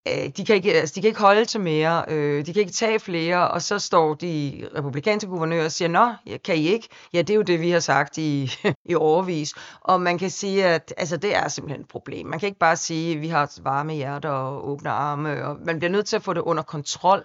Øh, 0.06 0.28
de 0.36 0.44
kan, 0.44 0.54
ikke, 0.54 0.72
altså, 0.75 0.92
de 0.94 1.00
kan 1.00 1.08
ikke 1.08 1.20
holde 1.20 1.44
til 1.44 1.60
mere, 1.60 2.04
øh, 2.08 2.46
de 2.46 2.52
kan 2.52 2.60
ikke 2.60 2.72
tage 2.72 3.00
flere, 3.00 3.50
og 3.50 3.62
så 3.62 3.78
står 3.78 4.14
de 4.14 4.68
republikanske 4.76 5.30
guvernører 5.30 5.64
og 5.64 5.72
siger, 5.72 5.88
nå, 5.88 6.12
kan 6.44 6.56
I 6.56 6.68
ikke? 6.68 6.88
Ja, 7.12 7.18
det 7.18 7.30
er 7.30 7.34
jo 7.34 7.42
det, 7.42 7.60
vi 7.60 7.70
har 7.70 7.80
sagt 7.80 8.18
i, 8.18 8.50
i 8.90 8.94
overvis. 8.94 9.54
Og 9.80 10.00
man 10.00 10.18
kan 10.18 10.30
sige, 10.30 10.64
at 10.64 10.94
altså, 10.96 11.16
det 11.16 11.36
er 11.36 11.48
simpelthen 11.48 11.80
et 11.80 11.88
problem. 11.88 12.26
Man 12.26 12.38
kan 12.38 12.46
ikke 12.46 12.58
bare 12.58 12.76
sige, 12.76 13.14
at 13.14 13.20
vi 13.20 13.28
har 13.28 13.52
varme 13.62 13.92
hjerter 13.92 14.30
og 14.30 14.68
åbne 14.68 14.90
arme, 14.90 15.44
og 15.44 15.56
man 15.64 15.78
bliver 15.78 15.90
nødt 15.90 16.06
til 16.06 16.16
at 16.16 16.22
få 16.22 16.32
det 16.32 16.40
under 16.40 16.62
kontrol. 16.62 17.25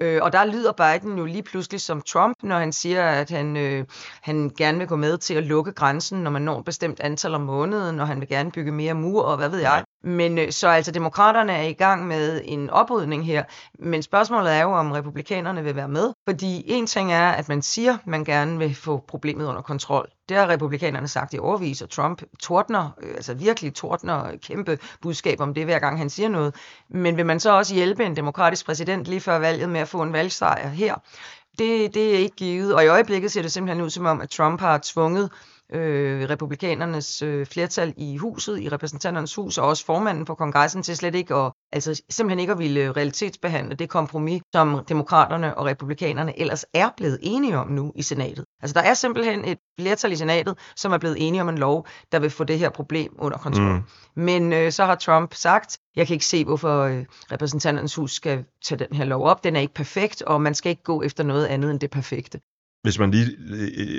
Øh, 0.00 0.22
og 0.22 0.32
der 0.32 0.44
lyder 0.44 0.72
Biden 0.72 1.18
jo 1.18 1.24
lige 1.24 1.42
pludselig 1.42 1.80
som 1.80 2.02
Trump, 2.02 2.42
når 2.42 2.58
han 2.58 2.72
siger, 2.72 3.04
at 3.04 3.30
han, 3.30 3.56
øh, 3.56 3.84
han 4.22 4.50
gerne 4.58 4.78
vil 4.78 4.86
gå 4.86 4.96
med 4.96 5.18
til 5.18 5.34
at 5.34 5.44
lukke 5.44 5.72
grænsen, 5.72 6.22
når 6.22 6.30
man 6.30 6.42
når 6.42 6.58
et 6.58 6.64
bestemt 6.64 7.00
antal 7.00 7.34
om 7.34 7.40
måneden, 7.40 8.00
og 8.00 8.06
han 8.06 8.20
vil 8.20 8.28
gerne 8.28 8.50
bygge 8.50 8.72
mere 8.72 8.94
mur, 8.94 9.22
og 9.22 9.36
hvad 9.36 9.48
ved 9.48 9.58
jeg. 9.58 9.84
Men 10.04 10.38
øh, 10.38 10.52
så 10.52 10.68
altså, 10.68 10.92
demokraterne 10.92 11.52
er 11.52 11.62
i 11.62 11.72
gang 11.72 12.06
med 12.06 12.40
en 12.44 12.70
oprydning 12.70 13.26
her, 13.26 13.44
men 13.78 14.02
spørgsmålet 14.02 14.52
er 14.52 14.62
jo, 14.62 14.72
om 14.72 14.92
republikanerne 14.92 15.64
vil 15.64 15.76
være 15.76 15.88
med. 15.88 16.12
Fordi 16.28 16.62
en 16.66 16.86
ting 16.86 17.12
er, 17.12 17.30
at 17.30 17.48
man 17.48 17.62
siger, 17.62 17.94
at 17.94 18.06
man 18.06 18.24
gerne 18.24 18.58
vil 18.58 18.74
få 18.74 19.04
problemet 19.08 19.46
under 19.46 19.62
kontrol. 19.62 20.08
Det 20.28 20.36
har 20.36 20.48
republikanerne 20.48 21.08
sagt 21.08 21.34
i 21.34 21.38
overvis, 21.38 21.82
og 21.82 21.90
Trump 21.90 22.22
tordner, 22.40 22.90
øh, 23.02 23.14
altså 23.14 23.34
virkelig 23.34 23.74
tordner 23.74 24.26
øh, 24.26 24.38
kæmpe 24.38 24.78
budskab 25.02 25.40
om 25.40 25.54
det, 25.54 25.64
hver 25.64 25.78
gang 25.78 25.98
han 25.98 26.10
siger 26.10 26.28
noget. 26.28 26.54
Men 26.88 27.16
vil 27.16 27.26
man 27.26 27.40
så 27.40 27.50
også 27.50 27.74
hjælpe 27.74 28.04
en 28.04 28.16
demokratisk 28.16 28.66
præsident 28.66 29.04
lige 29.04 29.20
før 29.20 29.38
valget 29.38 29.68
med 29.68 29.80
at 29.80 29.88
få 29.88 30.02
en 30.02 30.12
valgsejr 30.12 30.68
her? 30.68 30.94
Det, 31.58 31.94
det 31.94 32.14
er 32.14 32.18
ikke 32.18 32.36
givet, 32.36 32.74
og 32.74 32.84
i 32.84 32.88
øjeblikket 32.88 33.32
ser 33.32 33.42
det 33.42 33.52
simpelthen 33.52 33.84
ud 33.84 33.90
som 33.90 34.06
om, 34.06 34.20
at 34.20 34.30
Trump 34.30 34.60
har 34.60 34.80
tvunget 34.82 35.24
øh, 35.24 35.53
republikanernes 36.30 37.22
øh, 37.22 37.46
flertal 37.46 37.94
i 37.96 38.16
huset, 38.16 38.60
i 38.60 38.68
repræsentanternes 38.68 39.34
hus, 39.34 39.58
og 39.58 39.68
også 39.68 39.84
formanden 39.84 40.26
for 40.26 40.34
kongressen 40.34 40.82
til 40.82 40.96
slet 40.96 41.14
ikke 41.14 41.34
at, 41.34 41.52
altså 41.72 42.02
simpelthen 42.10 42.40
ikke 42.40 42.52
at 42.52 42.58
ville 42.58 42.92
realitetsbehandle 42.92 43.76
det 43.76 43.88
kompromis, 43.88 44.42
som 44.54 44.84
demokraterne 44.88 45.58
og 45.58 45.66
republikanerne 45.66 46.40
ellers 46.40 46.64
er 46.74 46.88
blevet 46.96 47.18
enige 47.22 47.58
om 47.58 47.68
nu 47.68 47.92
i 47.94 48.02
senatet. 48.02 48.44
Altså 48.62 48.74
der 48.74 48.80
er 48.80 48.94
simpelthen 48.94 49.44
et 49.44 49.58
flertal 49.80 50.12
i 50.12 50.16
senatet, 50.16 50.58
som 50.76 50.92
er 50.92 50.98
blevet 50.98 51.16
enige 51.26 51.40
om 51.40 51.48
en 51.48 51.58
lov, 51.58 51.86
der 52.12 52.18
vil 52.18 52.30
få 52.30 52.44
det 52.44 52.58
her 52.58 52.70
problem 52.70 53.14
under 53.18 53.38
kontrol. 53.38 53.72
Mm. 53.72 53.82
Men 54.16 54.52
øh, 54.52 54.72
så 54.72 54.84
har 54.84 54.94
Trump 54.94 55.34
sagt, 55.34 55.78
jeg 55.96 56.06
kan 56.06 56.14
ikke 56.14 56.26
se, 56.26 56.44
hvorfor 56.44 56.82
øh, 56.82 57.04
repræsentanternes 57.32 57.94
hus 57.94 58.12
skal 58.12 58.44
tage 58.64 58.78
den 58.78 58.96
her 58.96 59.04
lov 59.04 59.24
op. 59.24 59.44
Den 59.44 59.56
er 59.56 59.60
ikke 59.60 59.74
perfekt, 59.74 60.22
og 60.22 60.42
man 60.42 60.54
skal 60.54 60.70
ikke 60.70 60.82
gå 60.82 61.02
efter 61.02 61.24
noget 61.24 61.46
andet 61.46 61.70
end 61.70 61.80
det 61.80 61.90
perfekte. 61.90 62.40
Hvis 62.84 62.98
man 62.98 63.10
lige 63.10 63.36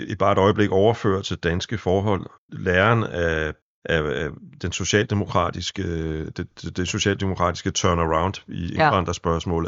i 0.07 0.15
bare 0.15 0.31
et 0.31 0.37
øjeblik 0.37 0.71
overfører 0.71 1.21
til 1.21 1.37
danske 1.37 1.77
forhold, 1.77 2.25
læren 2.49 3.03
af, 3.03 3.53
af, 3.85 4.03
af 4.03 4.29
den 4.61 4.71
socialdemokratiske, 4.71 5.83
det, 6.25 6.77
det 6.77 6.87
socialdemokratiske 6.87 7.71
turnaround 7.71 8.33
i 8.47 8.73
ja. 8.75 8.91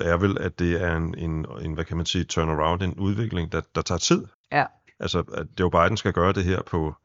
er 0.01 0.17
vel, 0.17 0.37
at 0.37 0.59
det 0.59 0.81
er 0.81 0.95
en, 0.95 1.15
en, 1.17 1.45
en, 1.61 1.73
hvad 1.73 1.85
kan 1.85 1.97
man 1.97 2.05
sige, 2.05 2.23
turnaround, 2.23 2.81
en 2.81 2.93
udvikling, 2.93 3.51
der, 3.51 3.61
der 3.75 3.81
tager 3.81 3.99
tid. 3.99 4.25
Ja. 4.51 4.65
Altså, 4.99 5.19
at 5.19 5.47
Joe 5.59 5.71
Biden 5.71 5.97
skal 5.97 6.13
gøre 6.13 6.33
det 6.33 6.43
her 6.43 6.61
på, 6.61 6.95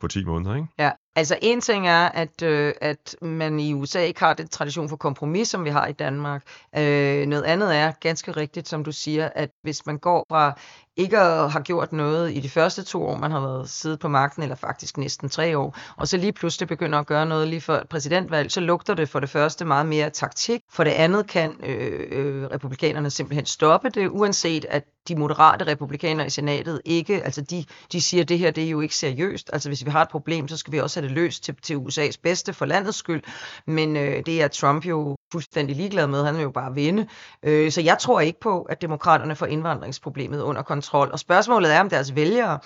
på 0.00 0.08
10 0.08 0.24
måneder, 0.24 0.54
ikke? 0.54 0.68
Ja, 0.78 0.90
altså 1.16 1.38
en 1.42 1.60
ting 1.60 1.88
er, 1.88 2.08
at, 2.08 2.42
øh, 2.42 2.74
at 2.80 3.16
man 3.22 3.60
i 3.60 3.72
USA 3.72 4.00
ikke 4.00 4.20
har 4.20 4.34
den 4.34 4.48
tradition 4.48 4.88
for 4.88 4.96
kompromis, 4.96 5.48
som 5.48 5.64
vi 5.64 5.70
har 5.70 5.86
i 5.86 5.92
Danmark. 5.92 6.42
Øh, 6.76 7.26
noget 7.26 7.42
andet 7.42 7.76
er 7.76 7.92
ganske 8.00 8.32
rigtigt, 8.32 8.68
som 8.68 8.84
du 8.84 8.92
siger, 8.92 9.28
at 9.34 9.50
hvis 9.62 9.86
man 9.86 9.98
går 9.98 10.26
fra 10.28 10.58
ikke 10.96 11.18
at 11.18 11.52
have 11.52 11.62
gjort 11.62 11.92
noget 11.92 12.36
i 12.36 12.40
de 12.40 12.48
første 12.48 12.82
to 12.82 13.06
år, 13.06 13.16
man 13.16 13.30
har 13.30 13.40
været 13.40 13.70
siddet 13.70 13.98
på 13.98 14.08
magten, 14.08 14.42
eller 14.42 14.56
faktisk 14.56 14.98
næsten 14.98 15.28
tre 15.28 15.58
år, 15.58 15.76
og 15.96 16.08
så 16.08 16.16
lige 16.16 16.32
pludselig 16.32 16.68
begynder 16.68 16.98
at 16.98 17.06
gøre 17.06 17.26
noget 17.26 17.48
lige 17.48 17.60
før 17.60 17.80
et 17.80 17.88
præsidentvalg, 17.88 18.52
så 18.52 18.60
lugter 18.60 18.94
det 18.94 19.08
for 19.08 19.20
det 19.20 19.30
første 19.30 19.64
meget 19.64 19.86
mere 19.86 20.10
taktik. 20.10 20.60
For 20.70 20.84
det 20.84 20.90
andet 20.90 21.26
kan 21.26 21.52
øh, 21.62 22.08
øh, 22.10 22.44
republikanerne 22.44 23.10
simpelthen 23.10 23.46
stoppe 23.46 23.90
det, 23.90 24.08
uanset 24.08 24.64
at 24.64 24.84
de 25.08 25.16
moderate 25.16 25.66
republikanere 25.66 26.26
i 26.26 26.30
senatet 26.30 26.80
ikke, 26.84 27.22
altså 27.24 27.40
de, 27.40 27.64
de 27.92 28.00
siger, 28.00 28.22
at 28.22 28.28
det 28.28 28.38
her 28.38 28.50
det 28.50 28.64
er 28.64 28.70
jo 28.70 28.80
ikke 28.80 28.96
seriøst. 28.96 29.50
Altså 29.52 29.68
hvis 29.68 29.84
vi 29.84 29.90
har 29.90 30.02
et 30.02 30.08
problem, 30.08 30.48
så 30.48 30.56
skal 30.56 30.72
vi 30.72 30.78
også 30.78 31.00
sætte 31.08 31.22
det 31.22 31.32
til, 31.42 31.56
til 31.62 31.74
USA's 31.74 32.20
bedste 32.22 32.52
for 32.52 32.64
landets 32.64 32.98
skyld. 32.98 33.22
Men 33.66 33.96
øh, 33.96 34.22
det 34.26 34.42
er 34.42 34.48
Trump 34.48 34.86
jo 34.86 35.16
fuldstændig 35.32 35.76
ligeglad 35.76 36.06
med. 36.06 36.24
Han 36.24 36.34
vil 36.34 36.42
jo 36.42 36.50
bare 36.50 36.74
vinde. 36.74 37.06
Øh, 37.42 37.70
så 37.70 37.80
jeg 37.80 37.98
tror 37.98 38.20
ikke 38.20 38.40
på, 38.40 38.62
at 38.62 38.82
demokraterne 38.82 39.36
får 39.36 39.46
indvandringsproblemet 39.46 40.40
under 40.40 40.62
kontrol. 40.62 41.10
Og 41.12 41.18
spørgsmålet 41.18 41.74
er, 41.74 41.80
om 41.80 41.88
deres 41.88 42.14
vælgere 42.14 42.58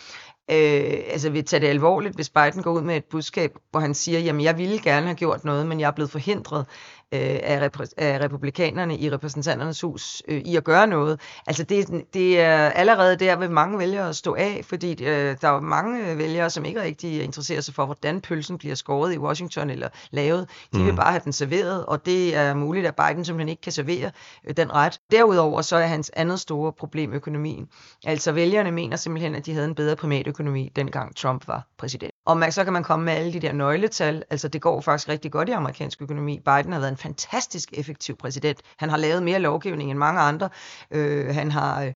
øh, 0.50 0.94
altså 1.10 1.30
vil 1.30 1.44
tage 1.44 1.60
det 1.60 1.66
alvorligt, 1.66 2.14
hvis 2.14 2.30
Biden 2.30 2.62
går 2.62 2.72
ud 2.72 2.82
med 2.82 2.96
et 2.96 3.04
budskab, 3.04 3.50
hvor 3.70 3.80
han 3.80 3.94
siger, 3.94 4.18
jamen 4.18 4.42
jeg 4.42 4.58
ville 4.58 4.82
gerne 4.82 5.06
have 5.06 5.16
gjort 5.16 5.44
noget, 5.44 5.66
men 5.66 5.80
jeg 5.80 5.86
er 5.86 5.90
blevet 5.90 6.10
forhindret 6.10 6.66
øh, 7.12 7.38
af, 7.42 7.68
repræ- 7.68 7.92
af 7.96 8.20
republikanerne 8.20 8.98
i 8.98 9.10
repræsentanternes 9.10 9.80
hus 9.80 10.22
øh, 10.28 10.40
i 10.40 10.56
at 10.56 10.64
gøre 10.64 10.86
noget. 10.86 11.20
Altså 11.46 11.62
det, 11.62 12.04
det 12.14 12.40
er 12.40 12.56
allerede 12.56 13.16
der, 13.16 13.36
vil 13.36 13.50
mange 13.50 13.78
vælgere 13.78 14.14
stå 14.14 14.34
af, 14.34 14.60
fordi 14.64 15.04
øh, 15.04 15.36
der 15.40 15.48
er 15.48 15.60
mange 15.60 16.18
vælgere, 16.18 16.50
som 16.50 16.64
ikke 16.64 16.82
rigtig 16.82 17.22
interesserer 17.22 17.60
sig 17.60 17.74
for, 17.74 17.84
hvordan 17.84 18.20
pølsen 18.20 18.58
bliver 18.58 18.74
skåret 18.74 19.14
i 19.14 19.18
Washington 19.18 19.70
eller 19.70 19.88
lavet. 20.10 20.48
De 20.72 20.78
mm. 20.78 20.86
vil 20.86 20.96
bare 20.96 21.10
have 21.10 21.22
den 21.24 21.32
serveret, 21.32 21.86
og 21.86 22.06
det 22.06 22.36
er 22.36 22.54
muligt, 22.54 22.86
at 22.86 22.96
Biden 22.96 23.24
simpelthen 23.24 23.48
ikke 23.48 23.62
kan 23.62 23.72
servere 23.72 24.10
øh, 24.44 24.56
den 24.56 24.74
ret. 24.74 25.00
Derudover 25.10 25.62
så 25.62 25.76
er 25.76 25.86
hans 25.86 26.10
andet 26.16 26.40
store 26.40 26.72
problem 26.72 27.12
økonomien. 27.12 27.68
Altså 28.04 28.32
vælgerne 28.32 28.70
mener 28.70 28.96
simpelthen, 28.96 29.34
at 29.34 29.46
de 29.46 29.52
havde 29.52 29.66
en 29.66 29.74
bedre 29.74 29.96
privatøkonomi, 29.96 30.72
dengang 30.76 31.16
Trump 31.16 31.48
var 31.48 31.66
præsident. 31.78 32.15
Og 32.26 32.36
man, 32.36 32.52
så 32.52 32.64
kan 32.64 32.72
man 32.72 32.82
komme 32.82 33.04
med 33.04 33.12
alle 33.12 33.32
de 33.32 33.40
der 33.40 33.52
nøgletal. 33.52 34.22
Altså 34.30 34.48
det 34.48 34.62
går 34.62 34.80
faktisk 34.80 35.08
rigtig 35.08 35.32
godt 35.32 35.48
i 35.48 35.52
amerikansk 35.52 36.02
økonomi. 36.02 36.40
Biden 36.44 36.72
har 36.72 36.80
været 36.80 36.90
en 36.90 36.96
fantastisk 36.96 37.72
effektiv 37.72 38.16
præsident. 38.16 38.60
Han 38.78 38.90
har 38.90 38.96
lavet 38.96 39.22
mere 39.22 39.38
lovgivning 39.38 39.90
end 39.90 39.98
mange 39.98 40.20
andre. 40.20 40.48
Øh, 40.90 41.34
han 41.34 41.50
har 41.50 41.82
øh, 41.84 41.92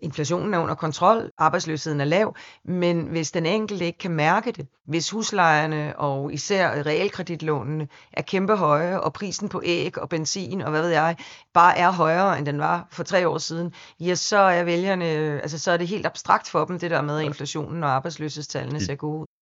inflationen 0.00 0.54
er 0.54 0.58
under 0.58 0.74
kontrol, 0.74 1.30
arbejdsløsheden 1.38 2.00
er 2.00 2.04
lav, 2.04 2.36
men 2.64 3.06
hvis 3.06 3.32
den 3.32 3.46
enkelte 3.46 3.84
ikke 3.84 3.98
kan 3.98 4.10
mærke 4.10 4.52
det, 4.52 4.66
hvis 4.86 5.10
huslejerne 5.10 5.98
og 5.98 6.32
især 6.32 6.82
realkreditlånene 6.82 7.88
er 8.12 8.22
kæmpe 8.22 8.56
høje, 8.56 9.00
og 9.00 9.12
prisen 9.12 9.48
på 9.48 9.62
æg 9.64 9.98
og 9.98 10.08
benzin 10.08 10.60
og 10.60 10.70
hvad 10.70 10.82
ved 10.82 10.90
jeg, 10.90 11.16
bare 11.54 11.78
er 11.78 11.90
højere 11.90 12.38
end 12.38 12.46
den 12.46 12.58
var 12.58 12.88
for 12.90 13.04
tre 13.04 13.28
år 13.28 13.38
siden, 13.38 13.72
ja, 14.00 14.14
så 14.14 14.38
er 14.38 14.64
vælgerne, 14.64 15.04
altså 15.42 15.58
så 15.58 15.70
er 15.70 15.76
det 15.76 15.88
helt 15.88 16.06
abstrakt 16.06 16.48
for 16.50 16.64
dem, 16.64 16.78
det 16.78 16.90
der 16.90 17.02
med, 17.02 17.18
at 17.18 17.24
inflationen 17.24 17.84
og 17.84 17.90
arbejdsløshedstallene 17.90 18.80
ser 18.80 18.94
gode 18.94 19.20
ud. 19.20 19.35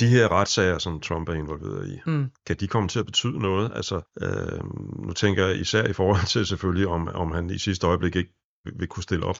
de 0.00 0.06
her 0.06 0.32
retssager, 0.32 0.78
som 0.78 1.00
Trump 1.00 1.28
er 1.28 1.32
involveret 1.32 1.88
i, 1.88 2.00
mm. 2.06 2.30
kan 2.46 2.56
de 2.56 2.68
komme 2.68 2.88
til 2.88 2.98
at 2.98 3.06
betyde 3.06 3.38
noget? 3.38 3.72
Altså, 3.74 4.00
øh, 4.20 4.60
nu 5.06 5.12
tænker 5.12 5.46
jeg 5.46 5.60
især 5.60 5.84
i 5.84 5.92
forhold 5.92 6.26
til 6.26 6.46
selvfølgelig, 6.46 6.88
om, 6.88 7.08
om 7.08 7.32
han 7.32 7.50
i 7.50 7.58
sidste 7.58 7.86
øjeblik 7.86 8.16
ikke 8.16 8.34
vil 8.78 8.88
kunne 8.88 9.02
stille 9.02 9.26
op. 9.26 9.36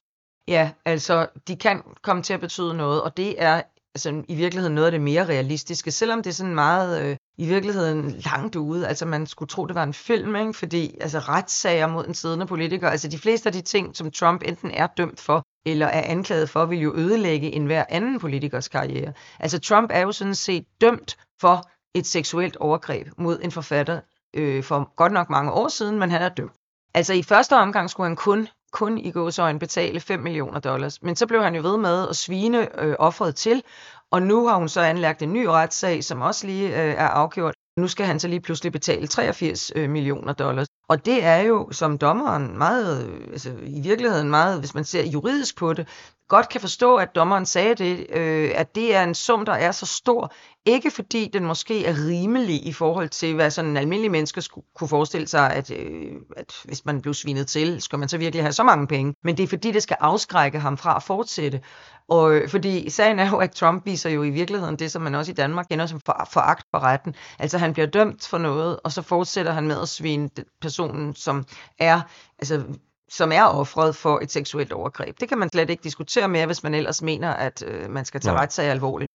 Ja, 0.47 0.71
altså, 0.85 1.27
de 1.47 1.55
kan 1.55 1.81
komme 2.03 2.23
til 2.23 2.33
at 2.33 2.39
betyde 2.39 2.73
noget, 2.73 3.01
og 3.01 3.17
det 3.17 3.41
er 3.41 3.61
altså 4.05 4.23
i 4.27 4.35
virkeligheden 4.35 4.75
noget 4.75 4.85
af 4.85 4.91
det 4.91 5.01
mere 5.01 5.25
realistiske, 5.25 5.91
selvom 5.91 6.23
det 6.23 6.29
er 6.29 6.33
sådan 6.33 6.55
meget 6.55 7.03
øh, 7.03 7.17
i 7.37 7.45
virkeligheden 7.45 8.11
langt 8.11 8.55
ude. 8.55 8.87
Altså 8.87 9.05
man 9.05 9.27
skulle 9.27 9.49
tro, 9.49 9.65
det 9.65 9.75
var 9.75 9.83
en 9.83 9.93
film, 9.93 10.35
ikke? 10.35 10.53
fordi 10.53 10.97
altså 11.01 11.19
retssager 11.19 11.87
mod 11.87 12.07
en 12.07 12.13
siddende 12.13 12.45
politiker, 12.45 12.89
altså 12.89 13.07
de 13.07 13.17
fleste 13.17 13.49
af 13.49 13.53
de 13.53 13.61
ting, 13.61 13.95
som 13.95 14.11
Trump 14.11 14.41
enten 14.45 14.71
er 14.71 14.87
dømt 14.87 15.19
for, 15.19 15.43
eller 15.65 15.85
er 15.85 16.01
anklaget 16.01 16.49
for, 16.49 16.65
vil 16.65 16.79
jo 16.79 16.95
ødelægge 16.95 17.51
enhver 17.51 17.85
anden 17.89 18.19
politikers 18.19 18.67
karriere. 18.67 19.13
Altså 19.39 19.59
Trump 19.59 19.89
er 19.93 19.99
jo 19.99 20.11
sådan 20.11 20.35
set 20.35 20.65
dømt 20.81 21.17
for 21.41 21.69
et 21.93 22.07
seksuelt 22.07 22.57
overgreb 22.57 23.07
mod 23.17 23.39
en 23.43 23.51
forfatter 23.51 24.01
øh, 24.33 24.63
for 24.63 24.95
godt 24.95 25.11
nok 25.11 25.29
mange 25.29 25.51
år 25.51 25.67
siden, 25.67 25.99
men 25.99 26.11
han 26.11 26.21
er 26.21 26.29
dømt. 26.29 26.51
Altså 26.93 27.13
i 27.13 27.23
første 27.23 27.55
omgang 27.55 27.89
skulle 27.89 28.07
han 28.07 28.15
kun 28.15 28.47
kun 28.71 28.97
i 28.97 29.11
gåsøjne 29.11 29.59
betale 29.59 29.99
5 29.99 30.19
millioner 30.19 30.59
dollars. 30.59 31.01
Men 31.01 31.15
så 31.15 31.27
blev 31.27 31.43
han 31.43 31.55
jo 31.55 31.61
ved 31.61 31.77
med 31.77 32.07
at 32.09 32.15
svine 32.15 32.81
øh, 32.83 32.95
offret 32.99 33.35
til, 33.35 33.63
og 34.11 34.21
nu 34.21 34.47
har 34.47 34.55
hun 34.57 34.69
så 34.69 34.81
anlagt 34.81 35.21
en 35.21 35.33
ny 35.33 35.45
retssag, 35.45 36.03
som 36.03 36.21
også 36.21 36.47
lige 36.47 36.67
øh, 36.67 36.93
er 36.93 37.07
afgjort. 37.07 37.53
Nu 37.77 37.87
skal 37.87 38.05
han 38.05 38.19
så 38.19 38.27
lige 38.27 38.41
pludselig 38.41 38.71
betale 38.71 39.07
83 39.07 39.71
øh, 39.75 39.89
millioner 39.89 40.33
dollars. 40.33 40.67
Og 40.89 41.05
det 41.05 41.23
er 41.23 41.37
jo, 41.37 41.71
som 41.71 41.97
dommeren 41.97 42.57
meget, 42.57 43.07
øh, 43.07 43.27
altså 43.31 43.49
i 43.63 43.81
virkeligheden 43.81 44.29
meget, 44.29 44.59
hvis 44.59 44.75
man 44.75 44.83
ser 44.83 45.03
juridisk 45.03 45.57
på 45.57 45.73
det, 45.73 45.87
godt 46.29 46.49
kan 46.49 46.61
forstå, 46.61 46.95
at 46.95 47.15
dommeren 47.15 47.45
sagde 47.45 47.75
det, 47.75 48.07
øh, 48.09 48.51
at 48.55 48.75
det 48.75 48.95
er 48.95 49.03
en 49.03 49.15
sum, 49.15 49.45
der 49.45 49.53
er 49.53 49.71
så 49.71 49.85
stor, 49.85 50.33
ikke 50.65 50.91
fordi 50.91 51.29
den 51.33 51.45
måske 51.45 51.85
er 51.85 51.93
rimelig 52.07 52.67
i 52.67 52.73
forhold 52.73 53.09
til, 53.09 53.35
hvad 53.35 53.51
sådan 53.51 53.71
en 53.71 53.77
almindelig 53.77 54.11
menneske 54.11 54.41
skulle, 54.41 54.67
kunne 54.75 54.87
forestille 54.87 55.27
sig, 55.27 55.53
at, 55.53 55.71
øh, 55.71 56.11
at 56.37 56.53
hvis 56.65 56.85
man 56.85 57.01
blev 57.01 57.13
svinet 57.13 57.47
til, 57.47 57.81
skal 57.81 57.99
man 57.99 58.09
så 58.09 58.17
virkelig 58.17 58.43
have 58.43 58.53
så 58.53 58.63
mange 58.63 58.87
penge. 58.87 59.13
Men 59.23 59.37
det 59.37 59.43
er 59.43 59.47
fordi, 59.47 59.71
det 59.71 59.83
skal 59.83 59.97
afskrække 59.99 60.59
ham 60.59 60.77
fra 60.77 60.95
at 60.95 61.03
fortsætte. 61.03 61.61
Og 62.09 62.33
øh, 62.33 62.49
fordi 62.49 62.89
sagen 62.89 63.19
er 63.19 63.29
jo, 63.29 63.37
at 63.37 63.51
Trump 63.51 63.85
viser 63.85 64.09
jo 64.09 64.23
i 64.23 64.29
virkeligheden 64.29 64.75
det, 64.75 64.91
som 64.91 65.01
man 65.01 65.15
også 65.15 65.31
i 65.31 65.35
Danmark 65.35 65.65
kender 65.69 65.85
som 65.85 65.99
for, 66.05 66.27
foragt 66.31 66.65
for 66.71 66.79
retten. 66.79 67.15
Altså 67.39 67.57
han 67.57 67.73
bliver 67.73 67.87
dømt 67.87 68.27
for 68.27 68.37
noget, 68.37 68.79
og 68.83 68.91
så 68.91 69.01
fortsætter 69.01 69.51
han 69.51 69.67
med 69.67 69.81
at 69.81 69.89
svine 69.89 70.29
personen, 70.61 71.15
som 71.15 71.45
er 71.79 72.01
altså 72.39 72.63
som 73.09 73.31
er 73.31 73.43
offret 73.43 73.95
for 73.95 74.19
et 74.19 74.31
seksuelt 74.31 74.71
overgreb. 74.71 75.19
Det 75.19 75.29
kan 75.29 75.37
man 75.37 75.49
slet 75.49 75.69
ikke 75.69 75.83
diskutere 75.83 76.27
mere, 76.27 76.45
hvis 76.45 76.63
man 76.63 76.73
ellers 76.73 77.01
mener, 77.01 77.29
at 77.29 77.63
øh, 77.67 77.89
man 77.89 78.05
skal 78.05 78.21
tage 78.21 78.33
Nej. 78.33 78.43
retssag 78.43 78.65
alvorligt. 78.65 79.09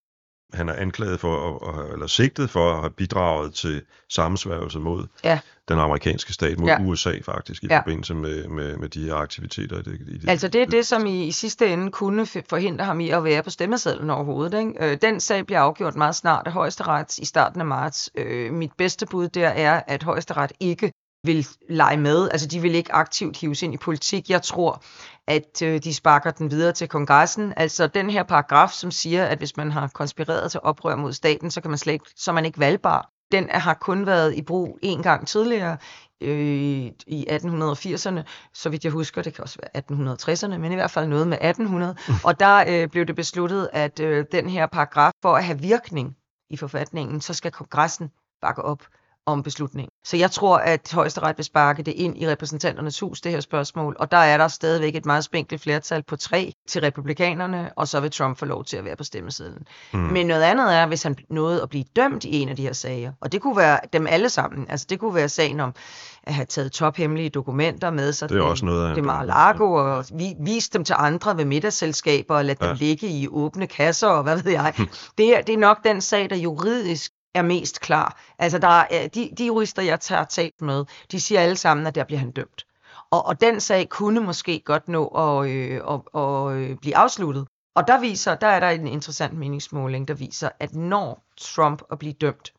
Han 0.52 0.68
er 0.68 0.72
anklaget 0.72 1.20
for, 1.20 1.68
at, 1.68 1.92
eller 1.92 2.06
sigtet 2.06 2.50
for 2.50 2.72
at 2.72 2.80
have 2.80 2.90
bidraget 2.90 3.54
til 3.54 3.82
sammensværgelse 4.10 4.78
mod 4.78 5.06
ja. 5.24 5.40
den 5.68 5.78
amerikanske 5.78 6.32
stat, 6.32 6.58
mod 6.58 6.68
ja. 6.68 6.80
USA 6.80 7.12
faktisk, 7.24 7.64
i 7.64 7.66
ja. 7.66 7.78
forbindelse 7.78 8.14
med, 8.14 8.48
med, 8.48 8.76
med 8.76 8.88
de 8.88 9.04
her 9.04 9.14
aktiviteter. 9.14 9.78
I 9.78 9.82
det, 9.82 10.00
i 10.08 10.18
det, 10.18 10.30
altså 10.30 10.48
det 10.48 10.62
er 10.62 10.66
det, 10.66 10.86
som 10.86 11.06
i, 11.06 11.26
i 11.26 11.32
sidste 11.32 11.72
ende 11.72 11.90
kunne 11.90 12.26
forhindre 12.26 12.84
ham 12.84 13.00
i 13.00 13.10
at 13.10 13.24
være 13.24 13.42
på 13.42 13.50
stemmesedlen 13.50 14.10
overhovedet. 14.10 14.58
Ikke? 14.58 14.90
Øh, 14.92 14.98
den 15.02 15.20
sag 15.20 15.46
bliver 15.46 15.60
afgjort 15.60 15.96
meget 15.96 16.14
snart 16.14 16.46
af 16.46 16.52
højesteret 16.52 17.18
i 17.18 17.24
starten 17.24 17.60
af 17.60 17.66
marts. 17.66 18.10
Øh, 18.14 18.52
mit 18.52 18.72
bedste 18.78 19.06
bud 19.06 19.28
der 19.28 19.48
er, 19.48 19.82
at 19.86 20.02
højesteret 20.02 20.52
ikke 20.60 20.92
vil 21.24 21.46
lege 21.68 21.96
med. 21.96 22.28
Altså, 22.30 22.46
de 22.46 22.60
vil 22.60 22.74
ikke 22.74 22.92
aktivt 22.92 23.36
hives 23.36 23.62
ind 23.62 23.74
i 23.74 23.76
politik. 23.76 24.30
Jeg 24.30 24.42
tror, 24.42 24.82
at 25.26 25.62
øh, 25.62 25.84
de 25.84 25.94
sparker 25.94 26.30
den 26.30 26.50
videre 26.50 26.72
til 26.72 26.88
kongressen. 26.88 27.52
Altså, 27.56 27.86
den 27.86 28.10
her 28.10 28.22
paragraf, 28.22 28.70
som 28.70 28.90
siger, 28.90 29.24
at 29.24 29.38
hvis 29.38 29.56
man 29.56 29.72
har 29.72 29.88
konspireret 29.88 30.50
til 30.50 30.60
oprør 30.62 30.96
mod 30.96 31.12
staten, 31.12 31.50
så 31.50 31.60
kan 31.60 31.70
man 31.70 31.78
slet 31.78 31.92
ikke, 31.92 32.04
så 32.16 32.30
er 32.30 32.34
man 32.34 32.44
ikke 32.44 32.58
valgbar. 32.58 33.10
Den 33.32 33.48
har 33.50 33.74
kun 33.74 34.06
været 34.06 34.34
i 34.34 34.42
brug 34.42 34.78
en 34.82 35.02
gang 35.02 35.26
tidligere 35.26 35.76
øh, 36.20 36.90
i 37.06 37.26
1880'erne, 37.30 38.22
så 38.54 38.68
vidt 38.68 38.84
jeg 38.84 38.92
husker, 38.92 39.22
det 39.22 39.34
kan 39.34 39.44
også 39.44 39.58
være 39.62 39.82
1860'erne, 39.82 40.58
men 40.58 40.72
i 40.72 40.74
hvert 40.74 40.90
fald 40.90 41.08
noget 41.08 41.28
med 41.28 41.38
1800. 41.40 41.96
Og 42.24 42.40
der 42.40 42.64
øh, 42.68 42.88
blev 42.88 43.04
det 43.04 43.16
besluttet, 43.16 43.70
at 43.72 44.00
øh, 44.00 44.24
den 44.32 44.48
her 44.48 44.66
paragraf, 44.66 45.12
for 45.22 45.36
at 45.36 45.44
have 45.44 45.60
virkning 45.60 46.16
i 46.50 46.56
forfatningen, 46.56 47.20
så 47.20 47.34
skal 47.34 47.50
kongressen 47.50 48.10
bakke 48.40 48.62
op 48.62 48.82
om 49.26 49.42
beslutningen. 49.42 49.90
Så 50.04 50.16
jeg 50.16 50.30
tror, 50.30 50.56
at 50.56 50.92
højesteret 50.92 51.36
vil 51.36 51.44
sparke 51.44 51.82
det 51.82 51.92
ind 51.92 52.22
i 52.22 52.28
repræsentanternes 52.28 53.00
hus, 53.00 53.20
det 53.20 53.32
her 53.32 53.40
spørgsmål, 53.40 53.96
og 53.98 54.10
der 54.10 54.16
er 54.16 54.38
der 54.38 54.48
stadigvæk 54.48 54.96
et 54.96 55.06
meget 55.06 55.24
spinkelt 55.24 55.62
flertal 55.62 56.02
på 56.02 56.16
tre 56.16 56.52
til 56.68 56.80
republikanerne, 56.80 57.70
og 57.76 57.88
så 57.88 58.00
vil 58.00 58.10
Trump 58.10 58.38
få 58.38 58.44
lov 58.44 58.64
til 58.64 58.76
at 58.76 58.84
være 58.84 58.96
på 58.96 59.04
stemmesedlen. 59.04 59.66
Mm. 59.92 59.98
Men 59.98 60.26
noget 60.26 60.42
andet 60.42 60.74
er, 60.74 60.86
hvis 60.86 61.02
han 61.02 61.16
nåede 61.30 61.62
at 61.62 61.68
blive 61.68 61.84
dømt 61.96 62.24
i 62.24 62.42
en 62.42 62.48
af 62.48 62.56
de 62.56 62.62
her 62.62 62.72
sager, 62.72 63.12
og 63.20 63.32
det 63.32 63.42
kunne 63.42 63.56
være 63.56 63.78
dem 63.92 64.06
alle 64.06 64.28
sammen, 64.28 64.66
altså 64.68 64.86
det 64.90 65.00
kunne 65.00 65.14
være 65.14 65.28
sagen 65.28 65.60
om 65.60 65.74
at 66.22 66.34
have 66.34 66.46
taget 66.46 66.72
tophemmelige 66.72 67.30
dokumenter 67.30 67.90
med 67.90 68.12
sig 68.12 68.28
det 68.28 68.38
er 68.38 68.42
også 68.42 68.64
noget 68.64 68.88
af 68.88 68.94
det 68.94 69.04
Mar-a-Lago, 69.04 69.72
og 69.72 70.04
vi, 70.14 70.34
vist 70.40 70.72
dem 70.72 70.84
til 70.84 70.94
andre 70.98 71.36
ved 71.36 71.44
middagsselskaber, 71.44 72.36
og 72.36 72.44
lade 72.44 72.58
ja. 72.60 72.68
dem 72.68 72.76
ligge 72.76 73.06
i 73.06 73.28
åbne 73.28 73.66
kasser, 73.66 74.08
og 74.08 74.22
hvad 74.22 74.42
ved 74.42 74.52
jeg. 74.52 74.74
det, 75.18 75.36
er, 75.36 75.42
det 75.42 75.52
er 75.52 75.58
nok 75.58 75.84
den 75.84 76.00
sag, 76.00 76.30
der 76.30 76.36
juridisk 76.36 77.12
er 77.34 77.42
mest 77.42 77.80
klar. 77.80 78.20
Altså, 78.38 78.58
der 78.58 78.68
er, 78.68 78.86
øh, 78.92 79.10
de, 79.14 79.30
de 79.38 79.46
jurister, 79.46 79.82
jeg 79.82 80.00
tager 80.00 80.24
talt 80.24 80.60
med, 80.60 80.84
de 81.12 81.20
siger 81.20 81.40
alle 81.40 81.56
sammen, 81.56 81.86
at 81.86 81.94
der 81.94 82.04
bliver 82.04 82.18
han 82.18 82.30
dømt. 82.30 82.66
Og, 83.10 83.26
og 83.26 83.40
den 83.40 83.60
sag 83.60 83.88
kunne 83.88 84.20
måske 84.20 84.60
godt 84.60 84.88
nå 84.88 85.06
at, 85.06 85.50
øh, 85.50 85.80
at, 85.90 86.00
at 86.22 86.52
øh, 86.52 86.76
blive 86.76 86.96
afsluttet. 86.96 87.46
Og 87.76 87.86
der 87.86 88.00
viser, 88.00 88.34
der 88.34 88.46
er 88.46 88.60
der 88.60 88.68
en 88.68 88.86
interessant 88.86 89.34
meningsmåling, 89.38 90.08
der 90.08 90.14
viser, 90.14 90.50
at 90.60 90.74
når 90.74 91.24
Trump 91.40 91.82
at 91.90 91.98
blive 91.98 92.12
dømt, 92.12 92.52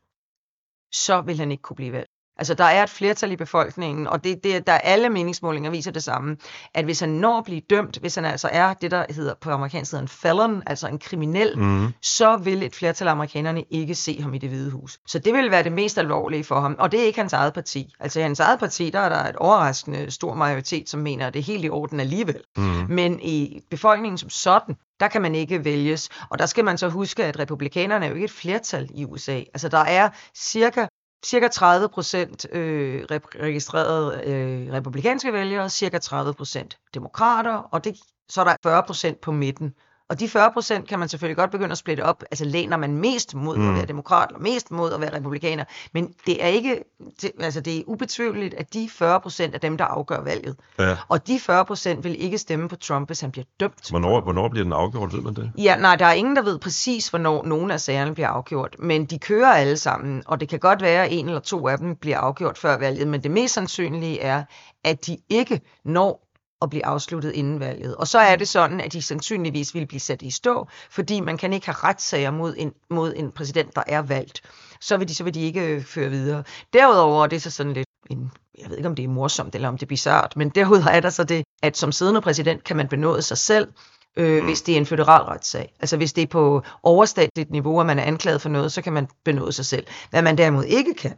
så 0.92 1.20
vil 1.20 1.38
han 1.38 1.50
ikke 1.50 1.62
kunne 1.62 1.76
blive 1.76 1.92
valgt. 1.92 2.15
Altså, 2.38 2.54
der 2.54 2.64
er 2.64 2.82
et 2.82 2.90
flertal 2.90 3.32
i 3.32 3.36
befolkningen, 3.36 4.06
og 4.06 4.24
det, 4.24 4.44
det, 4.44 4.66
der 4.66 4.72
er 4.72 4.78
alle 4.78 5.08
meningsmålinger 5.08 5.70
viser 5.70 5.90
det 5.90 6.04
samme, 6.04 6.36
at 6.74 6.84
hvis 6.84 7.00
han 7.00 7.08
når 7.08 7.38
at 7.38 7.44
blive 7.44 7.60
dømt, 7.70 7.98
hvis 7.98 8.14
han 8.14 8.24
altså 8.24 8.48
er 8.52 8.74
det, 8.74 8.90
der 8.90 9.04
hedder 9.10 9.34
på 9.40 9.50
amerikansk 9.50 9.90
side 9.90 10.00
en 10.00 10.08
felon, 10.08 10.62
altså 10.66 10.88
en 10.88 10.98
kriminel, 10.98 11.58
mm. 11.58 11.88
så 12.02 12.36
vil 12.36 12.62
et 12.62 12.74
flertal 12.74 13.08
af 13.08 13.12
amerikanerne 13.12 13.64
ikke 13.70 13.94
se 13.94 14.22
ham 14.22 14.34
i 14.34 14.38
det 14.38 14.48
hvide 14.48 14.70
hus. 14.70 14.98
Så 15.06 15.18
det 15.18 15.34
vil 15.34 15.50
være 15.50 15.62
det 15.62 15.72
mest 15.72 15.98
alvorlige 15.98 16.44
for 16.44 16.60
ham, 16.60 16.76
og 16.78 16.92
det 16.92 17.00
er 17.00 17.04
ikke 17.04 17.18
hans 17.18 17.32
eget 17.32 17.52
parti. 17.52 17.94
Altså 18.00 18.20
i 18.20 18.22
hans 18.22 18.40
eget 18.40 18.58
parti, 18.58 18.90
der 18.90 19.00
er 19.00 19.08
der 19.08 19.28
et 19.28 19.36
overraskende 19.36 20.10
stor 20.10 20.34
majoritet, 20.34 20.88
som 20.88 21.00
mener, 21.00 21.26
at 21.26 21.34
det 21.34 21.40
er 21.40 21.44
helt 21.44 21.64
i 21.64 21.68
orden 21.68 22.00
alligevel. 22.00 22.40
Mm. 22.56 22.62
Men 22.88 23.20
i 23.22 23.60
befolkningen 23.70 24.18
som 24.18 24.30
sådan, 24.30 24.76
der 25.00 25.08
kan 25.08 25.22
man 25.22 25.34
ikke 25.34 25.64
vælges. 25.64 26.08
Og 26.30 26.38
der 26.38 26.46
skal 26.46 26.64
man 26.64 26.78
så 26.78 26.88
huske, 26.88 27.24
at 27.24 27.38
republikanerne 27.38 28.04
er 28.04 28.08
jo 28.08 28.14
ikke 28.14 28.24
et 28.24 28.30
flertal 28.30 28.90
i 28.94 29.04
USA. 29.04 29.32
Altså 29.32 29.68
der 29.68 29.78
er 29.78 30.08
cirka 30.34 30.86
cirka 31.26 31.48
30 31.48 31.88
procent 31.88 32.46
øh, 32.52 33.04
registrerede 33.10 34.22
øh, 34.24 34.72
republikanske 34.72 35.32
vælgere, 35.32 35.70
cirka 35.70 35.98
30 35.98 36.34
procent 36.34 36.78
demokrater, 36.94 37.54
og 37.54 37.84
det, 37.84 37.96
så 38.28 38.40
er 38.40 38.44
der 38.44 38.56
40 38.62 38.82
procent 38.82 39.20
på 39.20 39.32
midten. 39.32 39.74
Og 40.08 40.20
de 40.20 40.28
40 40.28 40.52
procent 40.52 40.88
kan 40.88 40.98
man 40.98 41.08
selvfølgelig 41.08 41.36
godt 41.36 41.50
begynde 41.50 41.72
at 41.72 41.78
splitte 41.78 42.00
op. 42.00 42.24
Altså 42.30 42.44
læner 42.44 42.76
man 42.76 42.94
mest 42.94 43.34
mod 43.34 43.56
mm. 43.56 43.68
at 43.68 43.74
være 43.74 43.86
demokrat, 43.86 44.28
eller 44.28 44.40
mest 44.40 44.70
mod 44.70 44.92
at 44.92 45.00
være 45.00 45.16
republikaner. 45.16 45.64
Men 45.94 46.14
det 46.26 46.44
er 46.44 46.48
ikke, 46.48 46.84
det, 47.22 47.32
altså 47.40 47.60
det 47.60 47.78
er 47.78 47.82
ubetvivligt, 47.86 48.54
at 48.54 48.74
de 48.74 48.88
40 48.92 49.20
procent 49.20 49.54
er 49.54 49.58
dem, 49.58 49.76
der 49.76 49.84
afgør 49.84 50.20
valget. 50.20 50.56
Ja. 50.78 50.96
Og 51.08 51.26
de 51.26 51.40
40 51.40 51.64
procent 51.64 52.04
vil 52.04 52.22
ikke 52.22 52.38
stemme 52.38 52.68
på 52.68 52.76
Trump, 52.76 53.08
hvis 53.08 53.20
han 53.20 53.30
bliver 53.30 53.44
dømt. 53.60 53.90
Hvornår, 53.90 54.20
hvornår 54.20 54.48
bliver 54.48 54.64
den 54.64 54.72
afgjort, 54.72 55.12
ved 55.12 55.20
man 55.20 55.34
det? 55.34 55.52
Ja, 55.58 55.76
nej, 55.76 55.96
der 55.96 56.06
er 56.06 56.12
ingen, 56.12 56.36
der 56.36 56.42
ved 56.42 56.58
præcis, 56.58 57.08
hvornår 57.08 57.44
nogle 57.44 57.72
af 57.72 57.80
sagerne 57.80 58.14
bliver 58.14 58.28
afgjort. 58.28 58.76
Men 58.78 59.04
de 59.04 59.18
kører 59.18 59.52
alle 59.52 59.76
sammen, 59.76 60.22
og 60.26 60.40
det 60.40 60.48
kan 60.48 60.58
godt 60.58 60.82
være, 60.82 61.04
at 61.04 61.12
en 61.12 61.26
eller 61.26 61.40
to 61.40 61.68
af 61.68 61.78
dem 61.78 61.96
bliver 61.96 62.18
afgjort 62.18 62.58
før 62.58 62.78
valget. 62.78 63.08
Men 63.08 63.22
det 63.22 63.30
mest 63.30 63.54
sandsynlige 63.54 64.20
er, 64.20 64.44
at 64.84 65.06
de 65.06 65.18
ikke 65.28 65.60
når 65.84 66.25
at 66.62 66.70
blive 66.70 66.86
afsluttet 66.86 67.32
inden 67.32 67.60
valget. 67.60 67.96
Og 67.96 68.08
så 68.08 68.18
er 68.18 68.36
det 68.36 68.48
sådan, 68.48 68.80
at 68.80 68.92
de 68.92 69.02
sandsynligvis 69.02 69.74
vil 69.74 69.86
blive 69.86 70.00
sat 70.00 70.22
i 70.22 70.30
stå, 70.30 70.68
fordi 70.90 71.20
man 71.20 71.38
kan 71.38 71.52
ikke 71.52 71.66
have 71.66 71.76
retssager 71.84 72.30
mod 72.30 72.54
en, 72.58 72.72
mod 72.90 73.12
en 73.16 73.32
præsident, 73.32 73.76
der 73.76 73.82
er 73.86 74.02
valgt. 74.02 74.42
Så 74.80 74.96
vil 74.96 75.08
de, 75.08 75.14
så 75.14 75.24
vil 75.24 75.34
de 75.34 75.42
ikke 75.42 75.66
øh, 75.66 75.82
føre 75.82 76.10
videre. 76.10 76.44
Derudover 76.72 77.24
er 77.24 77.26
det 77.26 77.42
så 77.42 77.50
sådan 77.50 77.72
lidt 77.72 77.86
en, 78.10 78.30
jeg 78.58 78.70
ved 78.70 78.76
ikke 78.76 78.88
om 78.88 78.94
det 78.94 79.04
er 79.04 79.08
morsomt 79.08 79.54
eller 79.54 79.68
om 79.68 79.78
det 79.78 79.86
er 79.86 79.88
bizart, 79.88 80.36
men 80.36 80.48
derudover 80.48 80.88
er 80.88 81.00
der 81.00 81.10
så 81.10 81.24
det, 81.24 81.44
at 81.62 81.76
som 81.76 81.92
siddende 81.92 82.20
præsident 82.20 82.64
kan 82.64 82.76
man 82.76 82.88
benåde 82.88 83.22
sig 83.22 83.38
selv, 83.38 83.68
øh, 84.16 84.44
hvis 84.44 84.62
det 84.62 84.72
er 84.72 84.78
en 84.78 84.86
federal 84.86 85.22
retssag. 85.22 85.72
Altså 85.80 85.96
hvis 85.96 86.12
det 86.12 86.22
er 86.22 86.26
på 86.26 86.62
overstatligt 86.82 87.50
niveau, 87.50 87.80
at 87.80 87.86
man 87.86 87.98
er 87.98 88.02
anklaget 88.02 88.42
for 88.42 88.48
noget, 88.48 88.72
så 88.72 88.82
kan 88.82 88.92
man 88.92 89.08
benåde 89.24 89.52
sig 89.52 89.66
selv. 89.66 89.86
Hvad 90.10 90.22
man 90.22 90.38
derimod 90.38 90.64
ikke 90.64 90.94
kan, 90.94 91.14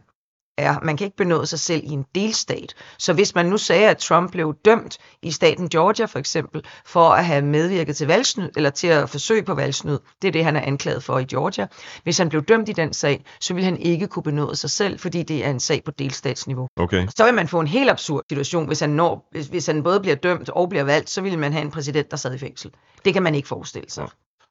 er, 0.59 0.79
man 0.83 0.97
kan 0.97 1.05
ikke 1.05 1.17
benåde 1.17 1.45
sig 1.45 1.59
selv 1.59 1.81
i 1.83 1.89
en 1.89 2.05
delstat. 2.15 2.73
Så 2.97 3.13
hvis 3.13 3.35
man 3.35 3.45
nu 3.45 3.57
sagde, 3.57 3.89
at 3.89 3.97
Trump 3.97 4.31
blev 4.31 4.55
dømt 4.65 4.97
i 5.21 5.31
staten 5.31 5.69
Georgia 5.69 6.05
for 6.05 6.19
eksempel, 6.19 6.63
for 6.85 7.09
at 7.09 7.25
have 7.25 7.41
medvirket 7.41 7.95
til 7.95 8.07
valgsnyd, 8.07 8.49
eller 8.55 8.69
til 8.69 8.87
at 8.87 9.09
forsøge 9.09 9.43
på 9.43 9.53
valgsnyd, 9.53 9.97
det 10.21 10.27
er 10.27 10.31
det, 10.31 10.43
han 10.43 10.55
er 10.55 10.61
anklaget 10.61 11.03
for 11.03 11.19
i 11.19 11.25
Georgia. 11.25 11.67
Hvis 12.03 12.17
han 12.17 12.29
blev 12.29 12.43
dømt 12.43 12.69
i 12.69 12.73
den 12.73 12.93
sag, 12.93 13.25
så 13.39 13.53
vil 13.53 13.63
han 13.63 13.77
ikke 13.77 14.07
kunne 14.07 14.23
benåde 14.23 14.55
sig 14.55 14.69
selv, 14.69 14.99
fordi 14.99 15.23
det 15.23 15.45
er 15.45 15.49
en 15.49 15.59
sag 15.59 15.83
på 15.83 15.91
delstatsniveau. 15.91 16.67
Okay. 16.75 17.07
Så 17.15 17.25
vil 17.25 17.33
man 17.33 17.47
få 17.47 17.59
en 17.59 17.67
helt 17.67 17.89
absurd 17.89 18.23
situation, 18.29 18.67
hvis 18.67 18.79
han, 18.79 18.89
når, 18.89 19.27
hvis, 19.31 19.47
hvis 19.47 19.65
han 19.65 19.83
både 19.83 19.99
bliver 19.99 20.15
dømt 20.15 20.49
og 20.49 20.69
bliver 20.69 20.83
valgt, 20.83 21.09
så 21.09 21.21
vil 21.21 21.39
man 21.39 21.53
have 21.53 21.61
en 21.61 21.71
præsident, 21.71 22.11
der 22.11 22.17
sad 22.17 22.33
i 22.33 22.37
fængsel. 22.37 22.71
Det 23.05 23.13
kan 23.13 23.23
man 23.23 23.35
ikke 23.35 23.47
forestille 23.47 23.89
sig. 23.89 24.07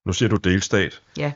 Nu 0.07 0.13
siger 0.13 0.29
du 0.29 0.37
delstat. 0.37 1.03
Ja. 1.17 1.33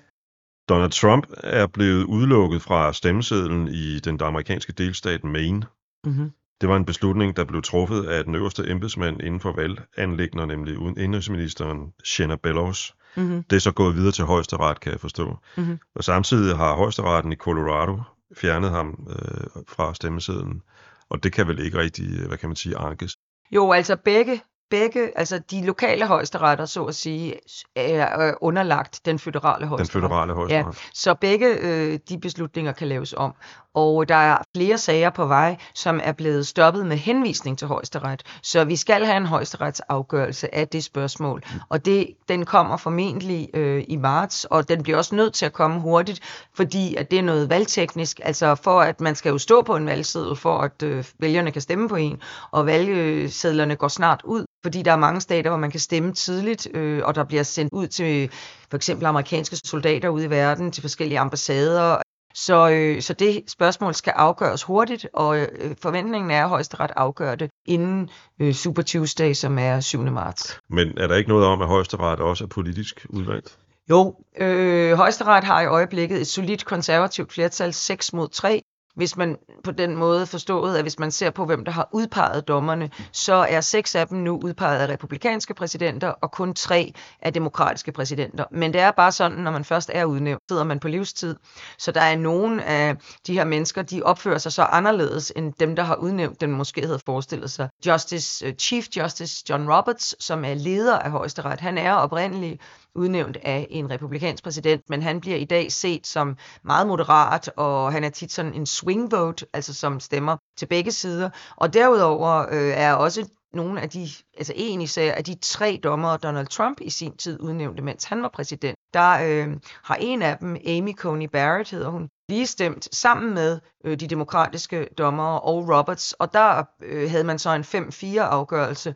Donald 0.73 0.91
Trump 0.91 1.27
er 1.37 1.67
blevet 1.67 2.05
udelukket 2.05 2.63
fra 2.63 2.93
stemmesedlen 2.93 3.69
i 3.69 3.99
den 3.99 4.23
amerikanske 4.23 4.73
delstat 4.73 5.25
Maine. 5.25 5.67
Mm-hmm. 6.05 6.31
Det 6.61 6.69
var 6.69 6.77
en 6.77 6.85
beslutning, 6.85 7.37
der 7.37 7.45
blev 7.45 7.63
truffet 7.63 8.05
af 8.05 8.25
den 8.25 8.35
øverste 8.35 8.71
embedsmand 8.71 9.23
inden 9.23 9.41
for 9.41 9.53
valganlægner, 9.53 10.47
nemlig 10.47 10.75
indrigsministeren 10.99 11.79
Shenna 12.05 12.37
Bellows. 12.37 12.95
Mm-hmm. 13.17 13.43
Det 13.43 13.57
er 13.57 13.61
så 13.61 13.73
gået 13.73 13.97
videre 13.97 14.13
til 14.13 14.25
højesteret, 14.25 14.81
kan 14.81 14.93
jeg 14.93 15.01
forstå. 15.01 15.37
Mm-hmm. 15.57 15.79
Og 15.95 16.05
samtidig 16.05 16.57
har 16.57 16.77
højesteretten 16.77 17.33
i 17.33 17.37
Colorado 17.37 17.99
fjernet 18.37 18.71
ham 18.71 19.09
øh, 19.11 19.65
fra 19.69 19.95
stemmesedlen. 19.95 20.63
Og 21.11 21.23
det 21.23 21.33
kan 21.33 21.49
vel 21.49 21.59
ikke 21.59 21.79
rigtig, 21.79 22.27
hvad 22.29 22.39
kan 22.39 22.49
man 22.49 22.57
sige, 22.57 22.77
ankes. 22.77 23.17
Jo, 23.51 23.73
altså 23.73 23.97
begge 23.97 24.41
begge, 24.73 25.19
altså 25.19 25.39
de 25.51 25.67
lokale 25.67 26.07
højesteretter, 26.07 26.67
så 26.67 26.85
at 26.85 26.95
sige, 26.95 27.35
er 27.77 28.35
underlagt 28.41 29.01
den 29.05 29.19
føderale 29.19 29.67
højesteret. 29.67 30.03
Den 30.03 30.03
føderale 30.03 30.35
højesteret. 30.35 30.67
Ja, 30.67 30.71
så 30.95 31.15
begge 31.15 31.47
øh, 31.61 31.99
de 32.09 32.19
beslutninger 32.19 32.73
kan 32.73 32.89
laves 32.89 33.15
om. 33.17 33.35
Og 33.75 34.09
der 34.09 34.15
er 34.15 34.37
flere 34.57 34.79
sager 34.79 35.11
på 35.11 35.27
vej, 35.27 35.57
som 35.75 36.01
er 36.03 36.13
blevet 36.13 36.47
stoppet 36.47 36.87
med 36.87 36.97
henvisning 36.97 37.59
til 37.59 37.69
højesteret. 37.69 38.23
Så 38.43 38.65
vi 38.65 38.77
skal 38.77 39.05
have 39.05 39.17
en 39.17 39.27
højesteretsafgørelse 39.27 40.55
af 40.55 40.69
det 40.69 40.85
spørgsmål. 40.85 41.43
Og 41.69 41.85
det, 41.85 42.07
den 42.29 42.45
kommer 42.45 42.77
formentlig 42.77 43.49
øh, 43.55 43.85
i 43.89 43.97
marts, 43.97 44.45
og 44.45 44.69
den 44.69 44.83
bliver 44.83 44.99
også 44.99 45.15
nødt 45.15 45.35
til 45.35 45.47
at 45.47 45.53
komme 45.53 45.81
hurtigt, 45.81 46.21
fordi 46.55 46.95
at 46.95 47.11
det 47.11 47.19
er 47.19 47.23
noget 47.23 47.51
valgteknisk. 47.51 48.21
Altså 48.25 48.55
for 48.55 48.81
at 48.81 49.01
man 49.01 49.15
skal 49.15 49.31
jo 49.31 49.39
stå 49.39 49.63
på 49.63 49.77
en 49.77 49.87
valgseddel, 49.87 50.37
for 50.37 50.59
at 50.59 50.83
øh, 50.83 51.05
vælgerne 51.19 51.51
kan 51.51 51.63
stemme 51.63 51.89
på 51.89 51.97
en, 51.97 52.21
og 52.51 52.67
valgsedlerne 52.67 53.77
går 53.77 53.89
snart 53.89 54.21
ud 54.25 54.45
fordi 54.62 54.83
der 54.83 54.92
er 54.92 54.96
mange 54.96 55.20
stater, 55.20 55.51
hvor 55.51 55.59
man 55.59 55.70
kan 55.70 55.81
stemme 55.81 56.12
tidligt, 56.12 56.68
øh, 56.75 57.03
og 57.05 57.14
der 57.14 57.25
bliver 57.25 57.42
sendt 57.42 57.72
ud 57.72 57.87
til 57.87 58.31
for 58.70 58.77
eksempel 58.77 59.07
amerikanske 59.07 59.57
soldater 59.57 60.09
ude 60.09 60.25
i 60.25 60.31
verden, 60.31 60.72
til 60.72 60.81
forskellige 60.81 61.18
ambassader. 61.18 61.96
Så, 62.35 62.70
øh, 62.70 63.03
så 63.03 63.12
det 63.12 63.44
spørgsmål 63.48 63.94
skal 63.94 64.12
afgøres 64.16 64.62
hurtigt, 64.62 65.07
og 65.12 65.38
øh, 65.38 65.77
forventningen 65.83 66.31
er, 66.31 66.42
at 66.42 66.48
højesteret 66.48 66.90
afgør 66.96 67.35
det 67.35 67.51
inden 67.66 68.11
øh, 68.40 68.53
Super 68.53 68.83
Tuesday, 68.83 69.33
som 69.33 69.59
er 69.59 69.81
7. 69.81 70.03
marts. 70.03 70.59
Men 70.70 70.98
er 70.98 71.07
der 71.07 71.16
ikke 71.16 71.31
noget 71.31 71.46
om, 71.46 71.62
at 71.62 71.68
højesteret 71.68 72.20
også 72.20 72.44
er 72.44 72.48
politisk 72.48 73.07
udvalgt? 73.11 73.59
Jo, 73.90 74.14
øh, 74.38 74.96
højesteret 74.96 75.44
har 75.44 75.61
i 75.61 75.66
øjeblikket 75.66 76.20
et 76.20 76.27
solidt 76.27 76.64
konservativt 76.64 77.33
flertal, 77.33 77.72
6 77.72 78.12
mod 78.12 78.29
3, 78.29 78.62
hvis 78.97 79.17
man 79.17 79.37
på 79.65 79.71
den 79.71 79.97
måde 79.97 80.27
forstået, 80.27 80.77
at 80.77 80.83
hvis 80.83 80.99
man 80.99 81.11
ser 81.11 81.31
på, 81.31 81.45
hvem 81.45 81.65
der 81.65 81.73
har 81.73 81.89
udpeget 81.93 82.49
dommerne, 82.49 82.91
så 83.13 83.35
er 83.35 83.61
seks 83.61 83.95
af 83.95 84.09
dem 84.09 84.19
nu 84.19 84.41
udpeget 84.45 84.79
af 84.79 84.89
republikanske 84.89 85.55
præsidenter, 85.55 86.09
og 86.09 86.31
kun 86.31 86.55
tre 86.55 86.93
af 87.23 87.33
demokratiske 87.33 87.93
præsidenter. 87.93 88.45
Men 88.51 88.73
det 88.73 88.81
er 88.81 88.91
bare 88.91 89.13
sådan, 89.13 89.39
når 89.39 89.51
man 89.51 89.65
først 89.65 89.91
er 89.95 90.05
udnævnt, 90.05 90.43
sidder 90.51 90.65
man 90.65 90.81
på 90.81 90.89
livstid. 90.89 91.37
Så 91.79 91.93
der 91.93 92.01
er 92.01 92.17
nogen 92.17 92.61
af 92.61 92.97
de 93.27 93.33
her 93.33 93.45
mennesker, 93.45 93.83
de 93.83 94.03
opfører 94.03 94.39
sig 94.39 94.53
så 94.53 94.63
anderledes, 94.63 95.33
end 95.37 95.53
dem, 95.61 95.77
der 95.77 95.83
har 95.83 95.95
udnævnt 95.95 96.41
dem, 96.41 96.51
måske 96.51 96.87
havde 96.87 97.01
forestillet 97.07 97.51
sig. 97.51 97.69
Justice, 97.87 98.47
øh, 98.47 98.55
Chief 98.55 98.87
Justice 98.97 99.45
John 99.49 99.73
Roberts, 99.73 100.25
som 100.25 100.45
er 100.45 100.55
leder 100.55 100.99
af 100.99 101.11
højesteret, 101.11 101.61
han 101.61 101.79
er 101.79 101.93
oprindelig 101.93 102.61
udnævnt 102.95 103.37
af 103.43 103.67
en 103.71 103.91
republikansk 103.91 104.45
præsident, 104.45 104.83
men 104.89 105.03
han 105.03 105.21
bliver 105.21 105.37
i 105.37 105.45
dag 105.45 105.73
set 105.73 106.07
som 106.07 106.37
meget 106.65 106.87
moderat, 106.87 107.51
og 107.57 107.93
han 107.93 108.05
er 108.05 108.11
tit 108.11 108.33
sådan 108.33 108.55
en 108.55 108.67
swing 108.67 109.13
vote, 109.13 109.47
altså 109.53 109.75
som 109.75 110.01
stemmer 110.01 110.37
til 110.59 110.67
begge 110.67 110.93
sider. 110.93 111.31
Og 111.57 111.75
derudover 111.75 112.47
øh, 112.51 112.73
er 112.77 112.95
også 112.95 113.29
nogle 113.53 113.81
af 113.81 113.91
de, 113.91 114.09
altså 114.39 114.53
en 114.57 114.81
især 114.81 115.13
af 115.13 115.25
de 115.25 115.35
tre 115.35 115.81
dommere, 115.83 116.17
Donald 116.17 116.47
Trump 116.47 116.81
i 116.81 116.91
sin 116.91 117.17
tid 117.17 117.41
udnævnte, 117.41 117.83
mens 117.83 118.05
han 118.05 118.23
var 118.23 118.31
præsident, 118.35 118.79
der 118.95 119.11
øh, 119.11 119.57
har 119.83 119.95
en 120.01 120.23
af 120.23 120.39
dem, 120.39 120.57
Amy 120.67 120.95
Coney 120.95 121.27
Barrett 121.27 121.71
hedder 121.71 121.89
hun, 121.89 122.09
lige 122.29 122.47
stemt 122.47 122.95
sammen 122.95 123.35
med 123.35 123.61
øh, 123.85 124.01
de 124.01 124.07
demokratiske 124.07 124.89
dommere 124.99 125.41
og 125.41 125.69
Roberts, 125.69 126.13
og 126.13 126.33
der 126.33 126.65
øh, 126.83 127.11
havde 127.11 127.25
man 127.25 127.39
så 127.39 127.51
en 127.51 127.63
5-4 127.63 128.19
afgørelse 128.19 128.95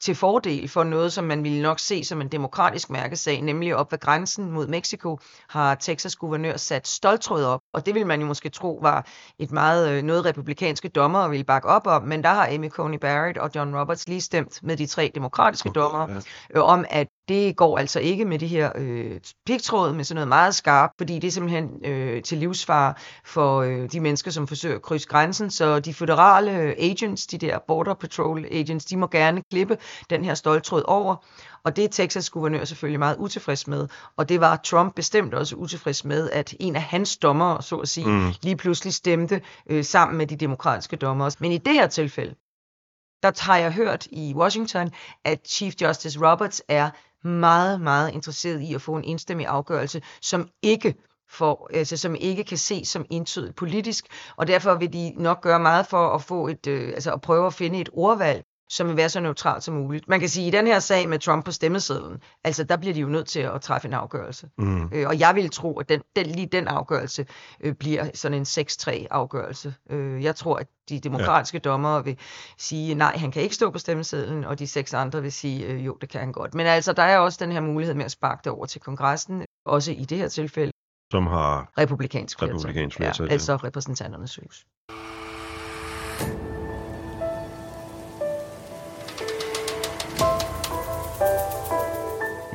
til 0.00 0.14
fordel 0.14 0.68
for 0.68 0.84
noget, 0.84 1.12
som 1.12 1.24
man 1.24 1.44
ville 1.44 1.62
nok 1.62 1.78
se 1.78 2.04
som 2.04 2.20
en 2.20 2.28
demokratisk 2.28 2.90
mærkesag, 2.90 3.40
nemlig 3.40 3.76
op 3.76 3.92
ved 3.92 3.98
grænsen 3.98 4.50
mod 4.50 4.66
Mexico, 4.66 5.18
har 5.48 5.74
Texas 5.74 6.16
guvernør 6.16 6.56
sat 6.56 6.88
stoltråd 6.88 7.44
op, 7.44 7.60
og 7.72 7.86
det 7.86 7.94
vil 7.94 8.06
man 8.06 8.20
jo 8.20 8.26
måske 8.26 8.48
tro 8.48 8.78
var 8.82 9.06
et 9.38 9.52
meget 9.52 9.90
øh, 9.90 10.02
noget 10.02 10.24
republikanske 10.24 10.88
dommer 10.88 11.28
ville 11.28 11.44
bakke 11.44 11.68
op 11.68 11.86
om, 11.86 12.02
men 12.02 12.22
der 12.22 12.28
har 12.28 12.48
Amy 12.52 12.68
Coney 12.68 12.98
Barrett 12.98 13.38
og 13.38 13.50
John 13.54 13.76
Roberts 13.76 14.08
lige 14.08 14.20
stemt 14.20 14.62
med 14.62 14.76
de 14.76 14.86
tre 14.86 15.10
demokratiske 15.14 15.68
okay, 15.68 15.80
dommere 15.80 16.10
ja. 16.10 16.58
øh, 16.58 16.64
om, 16.64 16.84
at 16.90 17.08
det 17.30 17.56
går 17.56 17.78
altså 17.78 18.00
ikke 18.00 18.24
med 18.24 18.38
det 18.38 18.48
her 18.48 18.72
øh, 18.74 19.20
pigtråd, 19.46 19.92
med 19.92 20.04
sådan 20.04 20.14
noget 20.14 20.28
meget 20.28 20.54
skarpt, 20.54 20.94
fordi 20.98 21.18
det 21.18 21.28
er 21.28 21.32
simpelthen 21.32 21.84
øh, 21.84 22.22
til 22.22 22.38
livsfar 22.38 23.00
for 23.24 23.60
øh, 23.60 23.92
de 23.92 24.00
mennesker, 24.00 24.30
som 24.30 24.46
forsøger 24.46 24.76
at 24.76 24.82
krydse 24.82 25.08
grænsen. 25.08 25.50
Så 25.50 25.80
de 25.80 25.94
føderale 25.94 26.50
agents, 26.78 27.26
de 27.26 27.38
der 27.38 27.58
Border 27.68 27.94
Patrol 27.94 28.44
agents, 28.50 28.84
de 28.84 28.96
må 28.96 29.06
gerne 29.06 29.42
klippe 29.50 29.78
den 30.10 30.24
her 30.24 30.34
stoltråd 30.34 30.82
over. 30.86 31.16
Og 31.64 31.76
det 31.76 31.84
er 31.84 31.88
Texas 31.88 32.30
guvernør 32.30 32.64
selvfølgelig 32.64 32.98
meget 32.98 33.16
utilfreds 33.18 33.66
med. 33.66 33.88
Og 34.16 34.28
det 34.28 34.40
var 34.40 34.56
Trump 34.56 34.94
bestemt 34.94 35.34
også 35.34 35.56
utilfreds 35.56 36.04
med, 36.04 36.30
at 36.30 36.54
en 36.60 36.76
af 36.76 36.82
hans 36.82 37.16
dommer, 37.16 37.60
så 37.60 37.76
at 37.76 37.88
sige, 37.88 38.08
mm. 38.08 38.32
lige 38.42 38.56
pludselig 38.56 38.94
stemte 38.94 39.40
øh, 39.70 39.84
sammen 39.84 40.18
med 40.18 40.26
de 40.26 40.36
demokratiske 40.36 40.96
dommere. 40.96 41.30
Men 41.38 41.52
i 41.52 41.58
det 41.58 41.74
her 41.74 41.86
tilfælde, 41.86 42.34
der 43.22 43.44
har 43.44 43.56
jeg 43.56 43.72
hørt 43.72 44.06
i 44.10 44.34
Washington, 44.36 44.90
at 45.24 45.40
Chief 45.48 45.74
Justice 45.82 46.20
Roberts 46.20 46.62
er 46.68 46.90
meget, 47.24 47.80
meget 47.80 48.14
interesseret 48.14 48.60
i 48.60 48.74
at 48.74 48.82
få 48.82 48.96
en 48.96 49.04
enstemmig 49.04 49.46
afgørelse, 49.46 50.02
som 50.22 50.48
ikke 50.62 50.94
for, 51.30 51.70
altså, 51.74 51.96
som 51.96 52.14
ikke 52.14 52.44
kan 52.44 52.58
ses 52.58 52.88
som 52.88 53.06
entydigt 53.10 53.56
politisk, 53.56 54.06
og 54.36 54.46
derfor 54.46 54.74
vil 54.74 54.92
de 54.92 55.12
nok 55.16 55.42
gøre 55.42 55.60
meget 55.60 55.86
for 55.86 56.14
at 56.14 56.22
få 56.22 56.48
et, 56.48 56.66
øh, 56.66 56.88
altså 56.88 57.12
at 57.12 57.20
prøve 57.20 57.46
at 57.46 57.54
finde 57.54 57.80
et 57.80 57.88
ordvalg, 57.92 58.44
som 58.70 58.88
vil 58.88 58.96
være 58.96 59.08
så 59.08 59.20
neutralt 59.20 59.64
som 59.64 59.74
muligt. 59.74 60.08
Man 60.08 60.20
kan 60.20 60.28
sige, 60.28 60.46
at 60.46 60.54
i 60.54 60.56
den 60.56 60.66
her 60.66 60.78
sag 60.78 61.08
med 61.08 61.18
Trump 61.18 61.44
på 61.44 61.52
stemmesedlen, 61.52 62.22
altså 62.44 62.64
der 62.64 62.76
bliver 62.76 62.94
de 62.94 63.00
jo 63.00 63.06
nødt 63.06 63.26
til 63.26 63.40
at 63.40 63.60
træffe 63.60 63.88
en 63.88 63.94
afgørelse. 63.94 64.48
Mm. 64.58 64.90
Øh, 64.92 65.08
og 65.08 65.20
jeg 65.20 65.34
vil 65.34 65.50
tro, 65.50 65.78
at 65.78 65.88
den, 65.88 66.00
den, 66.16 66.26
lige 66.26 66.46
den 66.46 66.68
afgørelse 66.68 67.26
øh, 67.60 67.74
bliver 67.74 68.10
sådan 68.14 68.38
en 68.38 68.42
6-3 68.42 69.06
afgørelse. 69.10 69.74
Øh, 69.90 70.24
jeg 70.24 70.36
tror, 70.36 70.56
at 70.56 70.66
de 70.88 71.00
demokratiske 71.00 71.60
ja. 71.64 71.70
dommere 71.70 72.04
vil 72.04 72.18
sige, 72.58 72.94
nej, 72.94 73.16
han 73.16 73.30
kan 73.30 73.42
ikke 73.42 73.54
stå 73.54 73.70
på 73.70 73.78
stemmesedlen, 73.78 74.44
og 74.44 74.58
de 74.58 74.66
seks 74.66 74.94
andre 74.94 75.22
vil 75.22 75.32
sige, 75.32 75.66
øh, 75.66 75.86
jo, 75.86 75.96
det 76.00 76.08
kan 76.08 76.20
han 76.20 76.32
godt. 76.32 76.54
Men 76.54 76.66
altså, 76.66 76.92
der 76.92 77.02
er 77.02 77.18
også 77.18 77.38
den 77.44 77.52
her 77.52 77.60
mulighed 77.60 77.94
med 77.94 78.04
at 78.04 78.10
sparke 78.10 78.40
det 78.44 78.52
over 78.52 78.66
til 78.66 78.80
kongressen, 78.80 79.44
også 79.66 79.92
i 79.92 80.04
det 80.04 80.18
her 80.18 80.28
tilfælde. 80.28 80.72
Som 81.12 81.26
har 81.26 81.72
republikansk 81.78 82.38
flertal. 82.38 82.56
Republikansk 82.56 82.96
flertal 82.96 83.26
ja, 83.26 83.32
altså 83.32 83.56
repræsentanternes 83.56 84.36
hus. 84.36 84.66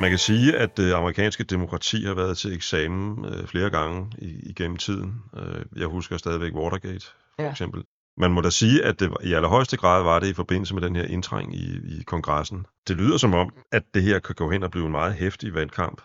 Man 0.06 0.10
kan 0.10 0.18
sige, 0.18 0.56
at 0.56 0.76
det 0.76 0.92
amerikanske 0.92 1.44
demokrati 1.44 2.04
har 2.04 2.14
været 2.14 2.38
til 2.38 2.54
eksamen 2.54 3.24
øh, 3.24 3.46
flere 3.46 3.70
gange 3.70 4.12
i, 4.18 4.50
igennem 4.50 4.76
tiden. 4.76 5.22
Øh, 5.36 5.64
jeg 5.76 5.86
husker 5.86 6.16
stadigvæk 6.16 6.54
Watergate, 6.54 7.06
for 7.06 7.42
ja. 7.42 7.50
eksempel. 7.50 7.84
Man 8.16 8.30
må 8.30 8.40
da 8.40 8.50
sige, 8.50 8.84
at 8.84 9.00
det 9.00 9.16
i 9.24 9.32
allerhøjeste 9.32 9.76
grad 9.76 10.02
var 10.02 10.18
det 10.18 10.26
i 10.28 10.34
forbindelse 10.34 10.74
med 10.74 10.82
den 10.82 10.96
her 10.96 11.04
indtræng 11.04 11.54
i, 11.54 11.98
i 11.98 12.02
kongressen. 12.02 12.66
Det 12.88 12.96
lyder 12.96 13.16
som 13.16 13.34
om, 13.34 13.54
at 13.72 13.82
det 13.94 14.02
her 14.02 14.18
kan 14.18 14.34
gå 14.34 14.50
hen 14.50 14.62
og 14.62 14.70
blive 14.70 14.86
en 14.86 14.92
meget 14.92 15.14
hæftig 15.14 15.54
valgkamp, 15.54 16.02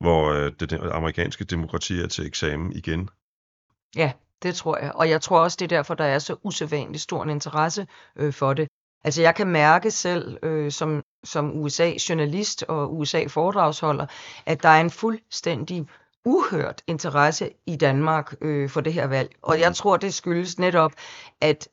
hvor 0.00 0.32
øh, 0.32 0.52
det, 0.60 0.70
det 0.70 0.90
amerikanske 0.92 1.44
demokrati 1.44 2.00
er 2.00 2.06
til 2.06 2.26
eksamen 2.26 2.72
igen. 2.72 3.08
Ja, 3.96 4.12
det 4.42 4.54
tror 4.54 4.78
jeg. 4.78 4.92
Og 4.94 5.10
jeg 5.10 5.20
tror 5.20 5.40
også, 5.40 5.56
det 5.60 5.72
er 5.72 5.76
derfor, 5.76 5.94
der 5.94 6.04
er 6.04 6.18
så 6.18 6.36
usædvanligt 6.42 7.02
stor 7.02 7.22
en 7.22 7.30
interesse 7.30 7.86
øh, 8.16 8.32
for 8.32 8.52
det. 8.52 8.68
Altså 9.04 9.22
jeg 9.22 9.34
kan 9.34 9.46
mærke 9.46 9.90
selv 9.90 10.38
øh, 10.42 10.72
som, 10.72 11.02
som 11.24 11.58
USA-journalist 11.58 12.64
og 12.68 12.98
USA-foredragsholder, 12.98 14.06
at 14.46 14.62
der 14.62 14.68
er 14.68 14.80
en 14.80 14.90
fuldstændig 14.90 15.86
uhørt 16.24 16.82
interesse 16.86 17.50
i 17.66 17.76
Danmark 17.76 18.34
øh, 18.40 18.70
for 18.70 18.80
det 18.80 18.92
her 18.92 19.06
valg. 19.06 19.30
Og 19.42 19.60
jeg 19.60 19.74
tror, 19.74 19.96
det 19.96 20.14
skyldes 20.14 20.58
netop, 20.58 20.92
at 21.40 21.68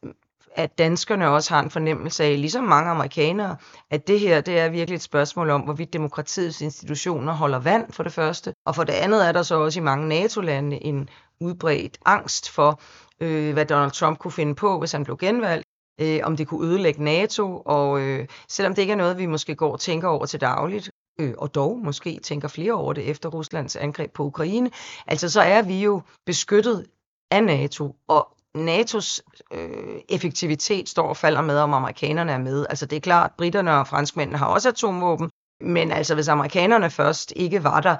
at 0.55 0.77
danskerne 0.77 1.29
også 1.29 1.53
har 1.53 1.63
en 1.63 1.69
fornemmelse 1.69 2.23
af, 2.23 2.41
ligesom 2.41 2.63
mange 2.63 2.91
amerikanere, 2.91 3.55
at 3.89 4.07
det 4.07 4.19
her 4.19 4.41
det 4.41 4.59
er 4.59 4.69
virkelig 4.69 4.95
et 4.95 5.01
spørgsmål 5.01 5.49
om, 5.49 5.61
hvorvidt 5.61 5.93
demokratiets 5.93 6.61
institutioner 6.61 7.33
holder 7.33 7.59
vand 7.59 7.91
for 7.91 8.03
det 8.03 8.13
første, 8.13 8.53
og 8.65 8.75
for 8.75 8.83
det 8.83 8.93
andet 8.93 9.27
er 9.27 9.31
der 9.31 9.43
så 9.43 9.55
også 9.55 9.79
i 9.79 9.83
mange 9.83 10.07
NATO-lande 10.07 10.83
en 10.85 11.09
udbredt 11.39 11.97
angst 12.05 12.49
for, 12.49 12.81
øh, 13.19 13.53
hvad 13.53 13.65
Donald 13.65 13.91
Trump 13.91 14.19
kunne 14.19 14.31
finde 14.31 14.55
på, 14.55 14.79
hvis 14.79 14.91
han 14.91 15.03
blev 15.03 15.17
genvalgt, 15.17 15.65
øh, 16.01 16.19
om 16.23 16.37
det 16.37 16.47
kunne 16.47 16.67
ødelægge 16.67 17.03
NATO, 17.03 17.61
og 17.65 18.01
øh, 18.01 18.27
selvom 18.49 18.75
det 18.75 18.81
ikke 18.81 18.91
er 18.91 18.97
noget, 18.97 19.17
vi 19.17 19.25
måske 19.25 19.55
går 19.55 19.71
og 19.71 19.79
tænker 19.79 20.07
over 20.07 20.25
til 20.25 20.41
dagligt, 20.41 20.89
øh, 21.19 21.33
og 21.37 21.55
dog 21.55 21.79
måske 21.83 22.19
tænker 22.23 22.47
flere 22.47 22.73
over 22.73 22.93
det 22.93 23.09
efter 23.09 23.29
Ruslands 23.29 23.75
angreb 23.75 24.13
på 24.13 24.23
Ukraine, 24.23 24.71
altså 25.07 25.29
så 25.29 25.41
er 25.41 25.61
vi 25.61 25.81
jo 25.81 26.01
beskyttet 26.25 26.85
af 27.31 27.43
NATO, 27.43 27.95
og 28.07 28.27
NATO's 28.57 29.19
øh, 29.53 30.01
effektivitet 30.09 30.89
står 30.89 31.07
og 31.07 31.17
falder 31.17 31.41
med, 31.41 31.57
om 31.57 31.73
amerikanerne 31.73 32.31
er 32.31 32.37
med. 32.37 32.65
Altså 32.69 32.85
det 32.85 32.95
er 32.95 32.99
klart, 32.99 33.31
britterne 33.37 33.73
og 33.73 33.87
franskmændene 33.87 34.37
har 34.37 34.45
også 34.45 34.69
atomvåben, 34.69 35.29
men 35.61 35.91
altså 35.91 36.15
hvis 36.15 36.27
amerikanerne 36.27 36.89
først 36.89 37.33
ikke 37.35 37.63
var 37.63 37.81
der, 37.81 37.95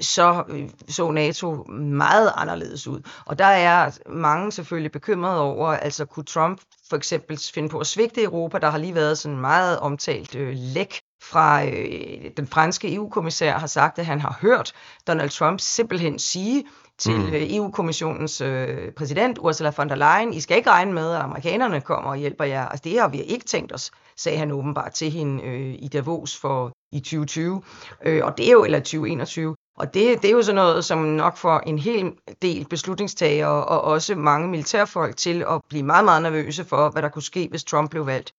så 0.00 0.44
øh, 0.48 0.68
så 0.88 1.10
NATO 1.10 1.64
meget 1.72 2.32
anderledes 2.36 2.86
ud. 2.86 3.00
Og 3.24 3.38
der 3.38 3.44
er 3.44 3.90
mange 4.10 4.52
selvfølgelig 4.52 4.92
bekymrede 4.92 5.40
over, 5.40 5.68
altså 5.68 6.04
kunne 6.04 6.24
Trump 6.24 6.60
for 6.88 6.96
eksempel 6.96 7.38
finde 7.54 7.68
på 7.68 7.78
at 7.78 7.86
svigte 7.86 8.22
Europa. 8.22 8.58
Der 8.58 8.70
har 8.70 8.78
lige 8.78 8.94
været 8.94 9.18
sådan 9.18 9.38
meget 9.38 9.78
omtalt 9.78 10.34
øh, 10.34 10.54
læk 10.56 11.00
fra 11.22 11.64
øh, 11.64 12.30
den 12.36 12.46
franske 12.46 12.94
EU-kommissær 12.94 13.58
har 13.58 13.66
sagt, 13.66 13.98
at 13.98 14.06
han 14.06 14.20
har 14.20 14.38
hørt 14.40 14.72
Donald 15.06 15.30
Trump 15.30 15.60
simpelthen 15.60 16.18
sige 16.18 16.64
til 16.98 17.16
mm. 17.16 17.26
Øh, 17.26 17.56
EU-kommissionens 17.56 18.40
øh, 18.40 18.92
præsident 18.92 19.38
Ursula 19.38 19.72
von 19.76 19.88
der 19.88 19.94
Leyen, 19.94 20.34
I 20.34 20.40
skal 20.40 20.56
ikke 20.56 20.70
regne 20.70 20.92
med, 20.92 21.12
at 21.12 21.20
amerikanerne 21.20 21.80
kommer 21.80 22.10
og 22.10 22.16
hjælper 22.16 22.44
jer. 22.44 22.68
Altså 22.68 22.82
det 22.84 23.00
har 23.00 23.08
vi 23.08 23.22
ikke 23.22 23.44
tænkt 23.44 23.72
os, 23.72 23.90
sagde 24.16 24.38
han 24.38 24.52
åbenbart 24.52 24.92
til 24.92 25.10
hende 25.10 25.42
øh, 25.44 25.74
i 25.78 25.88
Davos 25.88 26.36
for 26.36 26.72
i 26.92 27.00
2020, 27.00 27.62
øh, 28.04 28.24
og 28.24 28.38
det 28.38 28.48
er 28.48 28.52
jo, 28.52 28.64
eller 28.64 28.78
2021. 28.78 29.56
Og 29.76 29.94
det, 29.94 30.22
det 30.22 30.28
er 30.28 30.32
jo 30.32 30.42
sådan 30.42 30.54
noget, 30.54 30.84
som 30.84 30.98
nok 30.98 31.36
får 31.36 31.58
en 31.58 31.78
hel 31.78 32.12
del 32.42 32.68
beslutningstagere 32.68 33.64
og 33.64 33.80
også 33.80 34.14
mange 34.14 34.48
militærfolk 34.48 35.16
til 35.16 35.44
at 35.48 35.60
blive 35.68 35.82
meget, 35.82 36.04
meget 36.04 36.22
nervøse 36.22 36.64
for, 36.64 36.90
hvad 36.90 37.02
der 37.02 37.08
kunne 37.08 37.22
ske, 37.22 37.48
hvis 37.50 37.64
Trump 37.64 37.90
blev 37.90 38.06
valgt. 38.06 38.34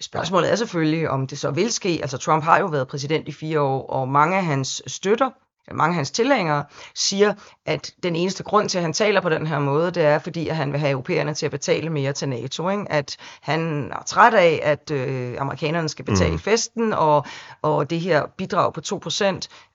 Spørgsmålet 0.00 0.52
er 0.52 0.56
selvfølgelig, 0.56 1.10
om 1.10 1.26
det 1.26 1.38
så 1.38 1.50
vil 1.50 1.72
ske. 1.72 1.98
Altså 2.02 2.18
Trump 2.18 2.44
har 2.44 2.58
jo 2.58 2.66
været 2.66 2.88
præsident 2.88 3.28
i 3.28 3.32
fire 3.32 3.60
år, 3.60 3.86
og 3.86 4.08
mange 4.08 4.36
af 4.36 4.44
hans 4.44 4.82
støtter 4.86 5.30
mange 5.74 5.92
af 5.92 5.94
hans 5.94 6.10
tilhængere 6.10 6.64
siger, 6.94 7.34
at 7.66 7.92
den 8.02 8.16
eneste 8.16 8.42
grund 8.42 8.68
til, 8.68 8.78
at 8.78 8.82
han 8.82 8.92
taler 8.92 9.20
på 9.20 9.28
den 9.28 9.46
her 9.46 9.58
måde, 9.58 9.90
det 9.90 10.04
er, 10.04 10.18
fordi 10.18 10.48
at 10.48 10.56
han 10.56 10.72
vil 10.72 10.80
have 10.80 10.90
europæerne 10.90 11.34
til 11.34 11.46
at 11.46 11.52
betale 11.52 11.90
mere 11.90 12.12
til 12.12 12.28
NATO. 12.28 12.68
Ikke? 12.68 12.84
At 12.92 13.16
han 13.40 13.90
er 13.92 14.02
træt 14.06 14.34
af, 14.34 14.60
at 14.62 14.90
øh, 14.90 15.34
amerikanerne 15.38 15.88
skal 15.88 16.04
betale 16.04 16.32
mm. 16.32 16.38
festen, 16.38 16.92
og, 16.92 17.26
og 17.62 17.90
det 17.90 18.00
her 18.00 18.26
bidrag 18.36 18.72
på 18.72 18.80
2% 19.08 19.24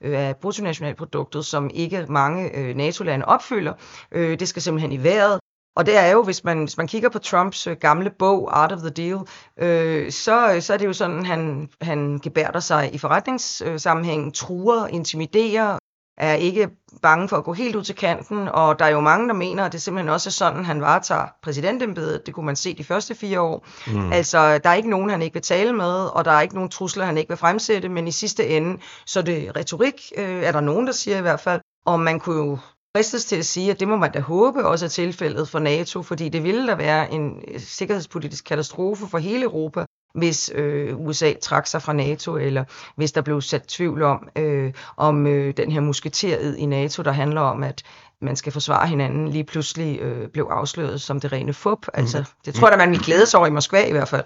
øh, 0.02 0.20
af 0.20 0.36
bruttonationalproduktet, 0.36 1.46
som 1.46 1.70
ikke 1.74 2.06
mange 2.10 2.58
øh, 2.58 2.76
NATO-lande 2.76 3.26
opfylder, 3.26 3.74
øh, 4.12 4.40
det 4.40 4.48
skal 4.48 4.62
simpelthen 4.62 4.92
i 4.92 5.04
vejret. 5.04 5.41
Og 5.76 5.86
det 5.86 5.98
er 5.98 6.12
jo, 6.12 6.24
hvis 6.24 6.44
man, 6.44 6.64
hvis 6.64 6.78
man 6.78 6.88
kigger 6.88 7.10
på 7.10 7.20
Trumps 7.20 7.68
øh, 7.68 7.78
gamle 7.78 8.12
bog, 8.20 8.60
Art 8.62 8.72
of 8.72 8.80
the 8.80 8.90
Deal, 8.90 9.20
øh, 9.58 10.12
så, 10.12 10.58
så 10.60 10.74
er 10.74 10.78
det 10.78 10.86
jo 10.86 10.94
sådan, 10.94 11.26
han, 11.26 11.70
han 11.82 12.20
gebærder 12.24 12.60
sig 12.60 12.94
i 12.94 12.98
forretningssammenhæng, 12.98 14.34
truer, 14.34 14.88
intimiderer, 14.88 15.78
er 16.18 16.34
ikke 16.34 16.70
bange 17.02 17.28
for 17.28 17.38
at 17.38 17.44
gå 17.44 17.54
helt 17.54 17.76
ud 17.76 17.84
til 17.84 17.96
kanten, 17.96 18.48
og 18.48 18.80
der 18.80 18.86
er 18.86 18.90
jo 18.90 19.00
mange, 19.00 19.28
der 19.28 19.34
mener, 19.34 19.66
at 19.66 19.72
det 19.72 19.82
simpelthen 19.82 20.10
også 20.10 20.30
er 20.30 20.32
sådan, 20.32 20.66
han 20.66 20.82
varetager 20.82 21.28
præsidentembedet. 21.44 22.26
Det 22.26 22.34
kunne 22.34 22.46
man 22.46 22.56
se 22.56 22.74
de 22.74 22.84
første 22.84 23.16
fire 23.16 23.42
år. 23.42 23.66
Mm. 23.88 24.12
Altså, 24.12 24.58
der 24.58 24.70
er 24.70 24.74
ikke 24.74 24.90
nogen, 24.90 25.10
han 25.10 25.22
ikke 25.22 25.34
vil 25.34 25.42
tale 25.42 25.74
med, 25.74 26.06
og 26.06 26.26
der 26.26 26.32
er 26.32 26.42
ikke 26.42 26.56
nogen 26.56 26.70
trusler, 26.70 27.06
han 27.06 27.18
ikke 27.18 27.30
vil 27.30 27.38
fremsætte, 27.38 27.90
men 27.90 28.08
i 28.08 28.12
sidste 28.12 28.48
ende, 28.48 28.82
så 29.06 29.20
er 29.20 29.24
det 29.24 29.56
retorik, 29.56 30.12
øh, 30.18 30.44
er 30.44 30.52
der 30.52 30.62
nogen, 30.62 30.88
der 30.88 30.94
siger 30.94 31.18
i 31.18 31.22
hvert 31.22 31.40
fald, 31.40 31.62
og 31.86 32.00
man 32.00 32.20
kunne 32.20 32.38
jo 32.38 32.58
fristes 32.98 33.26
til 33.26 33.36
at 33.36 33.46
sige, 33.46 33.72
at 33.72 33.80
det 33.80 33.88
må 33.88 33.96
man 33.96 34.12
da 34.12 34.20
håbe 34.20 34.66
også 34.66 34.86
er 34.86 34.90
tilfældet 34.90 35.50
for 35.50 35.60
NATO, 35.60 36.02
fordi 36.02 36.30
det 36.30 36.44
ville 36.44 36.68
da 36.68 36.76
være 36.76 37.12
en 37.12 37.44
sikkerhedspolitisk 37.58 38.46
katastrofe 38.46 39.08
for 39.08 39.18
hele 39.18 39.44
Europa, 39.44 39.86
hvis 40.14 40.52
øh, 40.56 41.00
USA 41.00 41.34
trak 41.42 41.68
sig 41.68 41.82
fra 41.82 41.94
NATO, 41.94 42.38
eller 42.38 42.64
hvis 42.96 43.12
der 43.12 43.22
blev 43.22 43.42
sat 43.42 43.64
tvivl 43.64 44.02
om, 44.02 44.30
øh, 44.36 44.74
om 44.98 45.28
øh, 45.28 45.58
den 45.58 45.72
her 45.72 45.82
musketered 45.82 46.56
i 46.56 46.66
NATO, 46.66 47.04
der 47.04 47.12
handler 47.12 47.42
om, 47.42 47.64
at 47.64 47.84
man 48.22 48.36
skal 48.36 48.52
forsvare 48.52 48.88
hinanden, 48.88 49.28
lige 49.28 49.44
pludselig 49.44 50.00
øh, 50.00 50.30
blev 50.30 50.48
afsløret 50.52 51.02
som 51.02 51.20
det 51.20 51.32
rene 51.32 51.54
fup. 51.54 51.88
Altså, 51.94 52.20
mm. 52.20 52.26
det 52.46 52.54
tror 52.54 52.70
jeg, 52.70 52.78
man 52.78 52.90
vil 52.90 53.00
glæde 53.00 53.26
sig 53.26 53.38
over 53.38 53.48
i 53.48 53.52
Moskva 53.52 53.88
i 53.88 53.92
hvert 53.92 54.08
fald. 54.08 54.26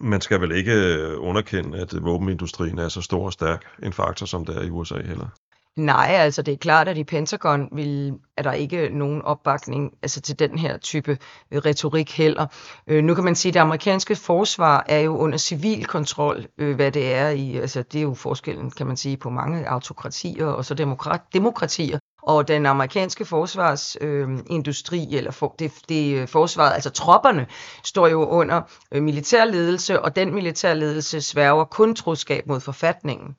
Man 0.00 0.20
skal 0.20 0.40
vel 0.40 0.52
ikke 0.52 0.72
øh, 0.72 1.16
underkende, 1.18 1.78
at 1.78 2.04
våbenindustrien 2.04 2.78
er 2.78 2.88
så 2.88 3.00
stor 3.00 3.26
og 3.26 3.32
stærk 3.32 3.64
en 3.82 3.92
faktor, 3.92 4.26
som 4.26 4.44
det 4.44 4.56
er 4.56 4.62
i 4.62 4.70
USA 4.70 5.02
heller? 5.02 5.28
Nej, 5.78 6.08
altså 6.10 6.42
det 6.42 6.52
er 6.52 6.56
klart, 6.56 6.88
at 6.88 6.98
i 6.98 7.04
Pentagon 7.04 7.68
vil, 7.72 8.14
er 8.36 8.42
der 8.42 8.52
ikke 8.52 8.88
nogen 8.92 9.22
opbakning 9.22 9.92
altså 10.02 10.20
til 10.20 10.38
den 10.38 10.58
her 10.58 10.78
type 10.78 11.18
øh, 11.50 11.58
retorik 11.58 12.16
heller. 12.16 12.46
Øh, 12.86 13.04
nu 13.04 13.14
kan 13.14 13.24
man 13.24 13.34
sige, 13.34 13.50
at 13.50 13.54
det 13.54 13.60
amerikanske 13.60 14.16
forsvar 14.16 14.84
er 14.88 14.98
jo 14.98 15.16
under 15.16 15.38
civil 15.38 15.84
kontrol, 15.84 16.46
øh, 16.58 16.76
hvad 16.76 16.92
det 16.92 17.14
er 17.14 17.28
i. 17.28 17.56
Altså 17.56 17.82
det 17.82 17.98
er 17.98 18.02
jo 18.02 18.14
forskellen, 18.14 18.70
kan 18.70 18.86
man 18.86 18.96
sige, 18.96 19.16
på 19.16 19.30
mange 19.30 19.68
autokratier 19.68 20.46
og 20.46 20.64
så 20.64 20.74
demokrat, 20.74 21.20
demokratier. 21.32 21.98
Og 22.22 22.48
den 22.48 22.66
amerikanske 22.66 23.24
forsvarsindustri, 23.24 25.06
øh, 25.12 25.18
eller 25.18 25.30
for, 25.30 25.54
det, 25.58 25.72
det 25.88 26.14
øh, 26.14 26.28
forsvaret, 26.28 26.74
altså 26.74 26.90
tropperne, 26.90 27.46
står 27.84 28.08
jo 28.08 28.24
under 28.24 28.62
øh, 28.92 29.02
militærledelse, 29.02 30.02
og 30.02 30.16
den 30.16 30.34
militærledelse 30.34 31.20
sværger 31.20 31.64
kun 31.64 31.94
troskab 31.94 32.46
mod 32.46 32.60
forfatningen 32.60 33.36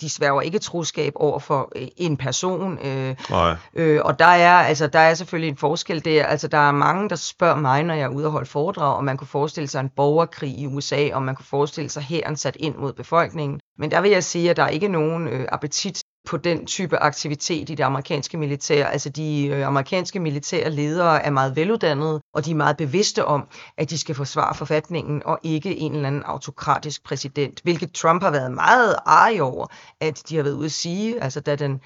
de 0.00 0.10
sværger 0.10 0.40
ikke 0.40 0.58
troskab 0.58 1.12
over 1.16 1.38
for 1.38 1.72
øh, 1.76 1.88
en 1.96 2.16
person. 2.16 2.78
Øh, 2.78 3.16
Nej. 3.30 3.56
Øh, 3.74 4.00
og 4.04 4.18
der 4.18 4.24
er, 4.24 4.52
altså, 4.52 4.86
der 4.86 4.98
er 4.98 5.14
selvfølgelig 5.14 5.48
en 5.48 5.56
forskel 5.56 6.04
der. 6.04 6.26
Altså, 6.26 6.48
der 6.48 6.58
er 6.58 6.72
mange, 6.72 7.08
der 7.08 7.16
spørger 7.16 7.56
mig, 7.56 7.82
når 7.82 7.94
jeg 7.94 8.04
er 8.04 8.08
ude 8.08 8.26
og 8.26 8.32
holde 8.32 8.46
foredrag, 8.46 8.96
om 8.96 9.04
man 9.04 9.16
kunne 9.16 9.28
forestille 9.28 9.68
sig 9.68 9.80
en 9.80 9.90
borgerkrig 9.96 10.58
i 10.58 10.66
USA, 10.66 11.10
om 11.12 11.22
man 11.22 11.34
kunne 11.34 11.46
forestille 11.46 11.90
sig 11.90 12.02
hæren 12.02 12.36
sat 12.36 12.56
ind 12.60 12.76
mod 12.76 12.92
befolkningen. 12.92 13.60
Men 13.78 13.90
der 13.90 14.00
vil 14.00 14.10
jeg 14.10 14.24
sige, 14.24 14.50
at 14.50 14.56
der 14.56 14.62
er 14.62 14.68
ikke 14.68 14.88
nogen 14.88 15.28
øh, 15.28 15.46
appetit 15.52 16.02
på 16.26 16.36
den 16.36 16.66
type 16.66 16.96
aktivitet 16.96 17.70
i 17.70 17.74
det 17.74 17.84
amerikanske 17.84 18.36
militær. 18.38 18.86
Altså 18.86 19.08
de 19.08 19.46
øh, 19.46 19.66
amerikanske 19.66 20.20
militære 20.20 20.70
ledere 20.70 21.22
er 21.22 21.30
meget 21.30 21.56
veluddannede, 21.56 22.20
og 22.34 22.44
de 22.44 22.50
er 22.50 22.54
meget 22.54 22.76
bevidste 22.76 23.24
om, 23.24 23.48
at 23.76 23.90
de 23.90 23.98
skal 23.98 24.14
forsvare 24.14 24.54
forfatningen 24.54 25.22
og 25.24 25.38
ikke 25.42 25.76
en 25.76 25.94
eller 25.94 26.06
anden 26.06 26.22
autokratisk 26.22 27.04
præsident, 27.04 27.60
hvilket 27.62 27.92
Trump 27.92 28.22
har 28.22 28.30
været 28.30 28.52
meget 28.52 28.96
arg 29.06 29.40
over, 29.40 29.66
at 30.00 30.22
de 30.28 30.36
har 30.36 30.42
været 30.42 30.54
ude 30.54 30.64
at 30.64 30.72
sige, 30.72 31.22
altså 31.22 31.40
da 31.40 31.56
den 31.56 31.80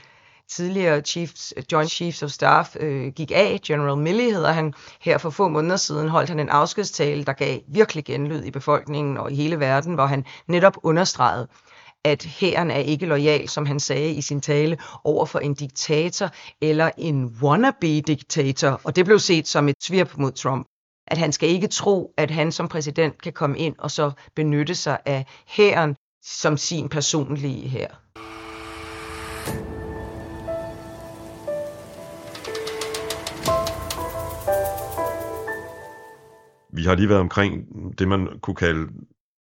tidligere 0.50 1.00
Chiefs, 1.00 1.54
Joint 1.72 1.90
Chiefs 1.90 2.22
of 2.22 2.30
Staff 2.30 2.76
øh, 2.80 3.12
gik 3.12 3.30
af, 3.34 3.60
General 3.66 3.98
Milley 3.98 4.32
hedder 4.32 4.52
han, 4.52 4.74
her 5.00 5.18
for 5.18 5.30
få 5.30 5.48
måneder 5.48 5.76
siden 5.76 6.08
holdt 6.08 6.28
han 6.28 6.40
en 6.40 6.48
afskedstale, 6.48 7.24
der 7.24 7.32
gav 7.32 7.58
virkelig 7.68 8.04
genlyd 8.04 8.44
i 8.44 8.50
befolkningen 8.50 9.16
og 9.16 9.32
i 9.32 9.34
hele 9.34 9.60
verden, 9.60 9.94
hvor 9.94 10.06
han 10.06 10.24
netop 10.46 10.76
understregede, 10.82 11.48
at 12.04 12.24
hæren 12.24 12.70
er 12.70 12.78
ikke 12.78 13.06
lojal, 13.06 13.48
som 13.48 13.66
han 13.66 13.80
sagde 13.80 14.12
i 14.12 14.20
sin 14.20 14.40
tale, 14.40 14.78
over 15.04 15.26
for 15.26 15.38
en 15.38 15.54
diktator 15.54 16.30
eller 16.60 16.90
en 16.98 17.36
wannabe-diktator, 17.42 18.80
og 18.84 18.96
det 18.96 19.04
blev 19.04 19.18
set 19.18 19.48
som 19.48 19.68
et 19.68 19.76
svirp 19.82 20.16
mod 20.16 20.32
Trump 20.32 20.66
at 21.10 21.18
han 21.18 21.32
skal 21.32 21.48
ikke 21.48 21.66
tro, 21.66 22.14
at 22.16 22.30
han 22.30 22.52
som 22.52 22.68
præsident 22.68 23.22
kan 23.22 23.32
komme 23.32 23.58
ind 23.58 23.74
og 23.78 23.90
så 23.90 24.10
benytte 24.36 24.74
sig 24.74 24.98
af 25.04 25.26
hæren 25.46 25.96
som 26.22 26.56
sin 26.56 26.88
personlige 26.88 27.68
hær. 27.68 27.86
Vi 36.72 36.84
har 36.84 36.94
lige 36.94 37.08
været 37.08 37.20
omkring 37.20 37.64
det, 37.98 38.08
man 38.08 38.28
kunne 38.42 38.56
kalde 38.56 38.88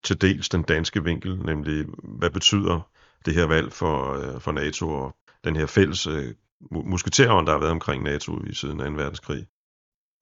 til 0.04 0.22
dels 0.22 0.50
den 0.50 0.64
danske 0.64 1.04
vinkel, 1.04 1.40
nemlig 1.46 1.86
hvad 2.04 2.30
betyder 2.30 2.90
det 3.26 3.34
her 3.34 3.46
valg 3.46 3.72
for, 3.74 4.14
øh, 4.14 4.42
for 4.42 4.52
NATO 4.52 4.90
og 4.90 5.16
den 5.44 5.56
her 5.56 5.66
fælles 5.66 6.08
øh, 6.08 6.34
musketerånd, 6.72 7.48
der 7.48 7.52
har 7.52 7.60
været 7.60 7.72
omkring 7.72 8.04
NATO 8.04 8.44
i 8.46 8.54
siden 8.54 8.78
2. 8.78 8.84
verdenskrig. 8.84 9.48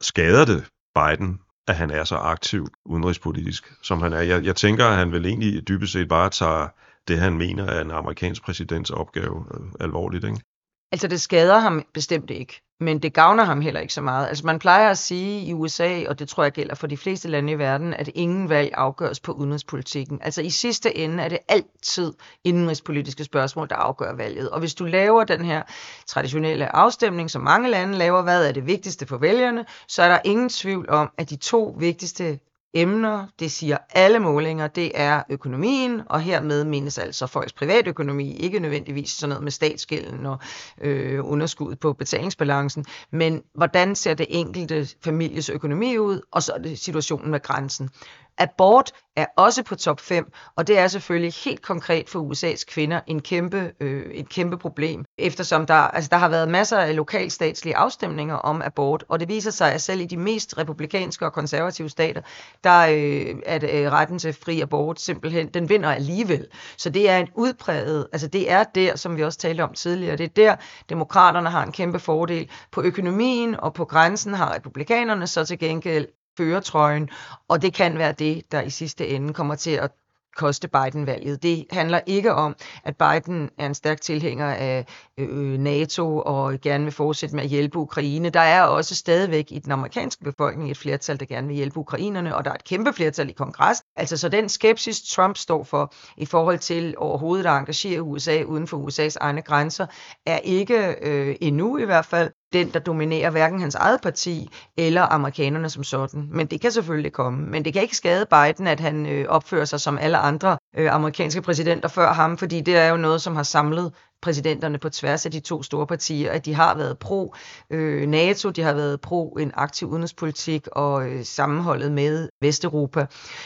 Skader 0.02 0.46
det 0.46 0.70
Biden, 0.96 1.40
at 1.68 1.76
han 1.76 1.92
er 1.92 2.04
så 2.04 2.16
aktiv 2.16 2.68
udenrigspolitisk, 2.86 3.74
som 3.84 4.02
han 4.02 4.14
er? 4.14 4.22
Jeg, 4.22 4.44
jeg 4.44 4.56
tænker, 4.56 4.86
at 4.86 4.98
han 4.98 5.12
vel 5.12 5.26
egentlig 5.26 5.68
dybest 5.68 5.94
set 5.94 6.08
bare 6.08 6.30
tager 6.30 6.68
det, 7.08 7.20
han 7.20 7.38
mener 7.38 7.66
er 7.66 7.82
en 7.82 7.92
amerikansk 7.92 8.44
præsidents 8.44 8.90
opgave 8.90 9.46
øh, 9.54 9.72
alvorligt, 9.80 10.24
ikke? 10.24 10.42
Altså 10.92 11.08
det 11.08 11.22
skader 11.22 11.58
ham 11.58 11.86
bestemt 11.94 12.30
ikke, 12.30 12.62
men 12.80 13.00
det 13.00 13.14
gavner 13.14 13.44
ham 13.44 13.62
heller 13.62 13.80
ikke 13.80 13.94
så 13.94 14.02
meget. 14.02 14.28
Altså 14.28 14.46
man 14.46 14.60
plejer 14.60 14.90
at 14.90 14.98
sige 14.98 15.46
i 15.46 15.54
USA, 15.54 16.04
og 16.08 16.20
det 16.20 16.30
tror 16.30 16.44
jeg 16.44 16.52
gælder 16.52 16.76
for 16.76 16.88
de 16.88 16.98
fleste 16.98 17.28
lande 17.28 17.52
i 17.54 17.58
verden, 17.58 17.94
at 17.94 18.10
ingen 18.16 18.50
valg 18.50 18.72
afgøres 18.74 19.20
på 19.20 19.32
udenrigspolitikken. 19.32 20.20
Altså 20.22 20.42
i 20.42 20.50
sidste 20.50 20.98
ende 20.98 21.24
er 21.24 21.30
det 21.30 21.40
altid 21.48 22.14
indenrigspolitiske 22.44 23.24
spørgsmål, 23.24 23.70
der 23.70 23.76
afgør 23.76 24.14
valget. 24.14 24.50
Og 24.50 24.60
hvis 24.60 24.76
du 24.76 24.86
laver 24.86 25.24
den 25.24 25.46
her 25.46 25.64
traditionelle 26.08 26.76
afstemning, 26.76 27.32
som 27.32 27.42
mange 27.42 27.70
lande 27.70 27.98
laver, 27.98 28.22
hvad 28.22 28.48
er 28.48 28.52
det 28.52 28.68
vigtigste 28.68 29.06
for 29.06 29.18
vælgerne, 29.18 29.66
så 29.88 30.04
er 30.04 30.08
der 30.08 30.20
ingen 30.26 30.50
tvivl 30.50 30.90
om, 30.90 31.12
at 31.18 31.30
de 31.30 31.36
to 31.36 31.76
vigtigste 31.80 32.40
emner, 32.74 33.28
det 33.40 33.52
siger 33.52 33.78
alle 33.90 34.20
målinger, 34.20 34.68
det 34.68 34.92
er 34.96 35.24
økonomien, 35.30 36.02
og 36.06 36.22
hermed 36.22 36.64
menes 36.64 36.98
altså 36.98 37.28
folks 37.28 37.54
privatøkonomi, 37.54 38.36
ikke 38.36 38.60
nødvendigvis 38.60 39.10
sådan 39.10 39.30
noget 39.30 39.44
med 39.44 39.52
statsgælden 39.52 40.26
og 40.26 40.40
øh, 40.82 41.20
underskud 41.24 41.76
på 41.76 41.94
betalingsbalancen, 41.94 42.86
men 43.12 43.42
hvordan 43.54 43.96
ser 43.96 44.14
det 44.14 44.26
enkelte 44.30 44.88
families 45.04 45.50
økonomi 45.50 45.98
ud, 45.98 46.22
og 46.32 46.44
så 46.44 46.54
er 46.54 46.58
det 46.58 46.80
situationen 46.80 47.32
med 47.32 47.40
grænsen. 47.40 47.90
Abort 48.38 48.92
er 49.16 49.26
også 49.38 49.64
på 49.64 49.76
top 49.76 50.00
5, 50.00 50.32
og 50.56 50.68
det 50.68 50.80
er 50.80 50.88
selvfølgelig 50.88 51.34
helt 51.34 51.62
konkret 51.62 52.10
for 52.10 52.20
USA's 52.20 52.64
kvinder 52.68 53.00
en 53.08 53.22
kæmpe, 53.22 53.72
øh, 53.80 54.12
et 54.12 54.30
kæmpe 54.30 54.58
problem, 54.58 55.06
eftersom 55.18 55.66
der, 55.66 55.74
altså 55.74 56.10
der 56.12 56.18
har 56.18 56.30
været 56.30 56.50
masser 56.50 56.78
af 56.78 56.96
lokalstatslige 56.96 57.78
afstemninger 57.78 58.36
om 58.36 58.62
abort, 58.62 59.04
og 59.10 59.20
det 59.20 59.28
viser 59.30 59.52
sig, 59.52 59.74
at 59.74 59.82
selv 59.82 60.02
i 60.02 60.06
de 60.06 60.18
mest 60.18 60.58
republikanske 60.58 61.26
og 61.26 61.34
konservative 61.34 61.90
stater, 61.90 62.22
der 62.64 62.80
øh, 62.80 63.36
er 63.46 63.60
øh, 63.64 63.92
retten 63.92 64.20
til 64.20 64.34
fri 64.34 64.62
abort 64.62 65.02
simpelthen, 65.02 65.48
den 65.48 65.70
vinder 65.70 65.92
alligevel. 65.92 66.48
Så 66.78 66.90
det 66.90 67.10
er 67.10 67.18
en 67.18 67.28
udpræget, 67.36 68.08
altså 68.12 68.28
det 68.28 68.52
er 68.52 68.64
der, 68.64 68.96
som 68.96 69.18
vi 69.18 69.24
også 69.24 69.40
talte 69.40 69.62
om 69.62 69.74
tidligere, 69.74 70.16
det 70.16 70.24
er 70.24 70.28
der, 70.28 70.56
demokraterne 70.90 71.50
har 71.50 71.64
en 71.64 71.72
kæmpe 71.72 72.00
fordel. 72.00 72.50
På 72.72 72.82
økonomien 72.82 73.60
og 73.60 73.74
på 73.74 73.86
grænsen 73.86 74.34
har 74.34 74.56
republikanerne 74.56 75.28
så 75.28 75.46
til 75.46 75.60
gengæld 75.60 76.08
føretrøjen, 76.38 77.10
og 77.48 77.62
det 77.62 77.74
kan 77.74 77.98
være 77.98 78.12
det, 78.12 78.52
der 78.52 78.62
i 78.62 78.70
sidste 78.70 79.08
ende 79.08 79.34
kommer 79.34 79.56
til 79.56 79.72
at 79.72 79.92
koste 80.38 80.68
Biden-valget. 80.68 81.44
Det 81.44 81.66
handler 81.72 82.00
ikke 82.06 82.34
om, 82.34 82.56
at 82.84 82.96
Biden 82.98 83.50
er 83.58 83.66
en 83.66 83.74
stærk 83.74 84.02
tilhænger 84.02 84.46
af 84.46 84.86
øh, 85.18 85.28
øh, 85.30 85.60
NATO 85.60 86.22
og 86.22 86.62
gerne 86.62 86.84
vil 86.84 86.94
fortsætte 86.94 87.36
med 87.36 87.44
at 87.44 87.50
hjælpe 87.50 87.78
Ukraine. 87.78 88.30
Der 88.30 88.40
er 88.40 88.62
også 88.64 88.96
stadigvæk 88.96 89.52
i 89.52 89.60
den 89.60 89.72
amerikanske 89.72 90.24
befolkning 90.24 90.72
et 90.72 90.78
flertal, 90.78 91.20
der 91.20 91.26
gerne 91.26 91.48
vil 91.48 91.56
hjælpe 91.56 91.78
ukrainerne, 91.80 92.36
og 92.36 92.46
der 92.46 92.52
er 92.52 92.56
et 92.56 92.64
kæmpe 92.64 92.94
flertal 92.94 93.30
i 93.30 93.34
kongressen. 93.34 93.86
Altså 93.96 94.18
så 94.18 94.30
den 94.30 94.50
skepsis, 94.50 95.02
Trump 95.02 95.38
står 95.38 95.64
for 95.64 95.94
i 96.18 96.26
forhold 96.26 96.60
til 96.60 96.96
overhovedet 96.98 97.46
at 97.46 97.58
engagere 97.58 98.02
USA 98.02 98.44
uden 98.44 98.68
for 98.68 98.78
USA's 98.78 99.18
egne 99.22 99.42
grænser, 99.42 99.86
er 100.26 100.38
ikke 100.38 100.96
øh, 101.02 101.36
endnu 101.42 101.78
i 101.78 101.86
hvert 101.86 102.06
fald 102.06 102.32
den, 102.54 102.70
der 102.74 102.80
dominerer 102.80 103.30
hverken 103.30 103.60
hans 103.60 103.76
eget 103.76 104.02
parti 104.02 104.50
eller 104.78 105.02
amerikanerne 105.02 105.70
som 105.70 105.84
sådan. 105.84 106.30
Men 106.32 106.48
det 106.48 106.62
kan 106.62 106.72
selvfølgelig 106.72 107.14
komme. 107.14 107.46
Men 107.46 107.66
det 107.66 107.74
kan 107.74 107.82
ikke 107.82 107.98
skade 107.98 108.26
Biden, 108.26 108.68
at 108.68 108.80
han 108.80 109.06
øh, 109.06 109.26
opfører 109.30 109.66
sig 109.66 109.82
som 109.82 109.98
alle 109.98 110.18
andre 110.18 110.58
øh, 110.78 110.94
amerikanske 110.94 111.42
præsidenter 111.42 111.90
før 111.90 112.14
ham, 112.14 112.38
fordi 112.38 112.62
det 112.62 112.78
er 112.78 112.88
jo 112.88 112.98
noget, 112.98 113.22
som 113.22 113.36
har 113.36 113.44
samlet 113.44 113.94
præsidenterne 114.22 114.78
på 114.78 114.90
tværs 114.90 115.26
af 115.26 115.32
de 115.32 115.40
to 115.40 115.64
store 115.64 115.88
partier, 115.88 116.32
at 116.32 116.46
de 116.46 116.54
har 116.54 116.76
været 116.76 117.00
pro 117.00 117.34
øh, 117.70 118.08
NATO, 118.08 118.50
de 118.50 118.62
har 118.62 118.74
været 118.74 119.02
pro 119.02 119.30
en 119.30 119.52
aktiv 119.56 119.88
udenrigspolitik 119.88 120.68
og 120.72 121.10
øh, 121.10 121.26
sammenholdet 121.26 121.92
med 121.92 122.30
Vesteuropa. 122.42 123.06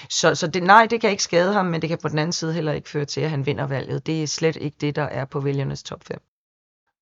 Så, 0.09 0.35
så 0.35 0.47
det, 0.47 0.63
nej, 0.63 0.87
det 0.89 1.01
kan 1.01 1.09
ikke 1.09 1.23
skade 1.23 1.53
ham, 1.53 1.65
men 1.65 1.81
det 1.81 1.89
kan 1.89 1.97
på 2.01 2.07
den 2.07 2.19
anden 2.19 2.33
side 2.33 2.53
heller 2.53 2.71
ikke 2.71 2.89
føre 2.89 3.05
til, 3.05 3.21
at 3.21 3.29
han 3.29 3.45
vinder 3.45 3.67
valget. 3.67 4.07
Det 4.07 4.23
er 4.23 4.27
slet 4.27 4.55
ikke 4.55 4.77
det, 4.81 4.95
der 4.95 5.03
er 5.03 5.25
på 5.25 5.39
vælgernes 5.39 5.83
top 5.83 6.03
5. 6.03 6.30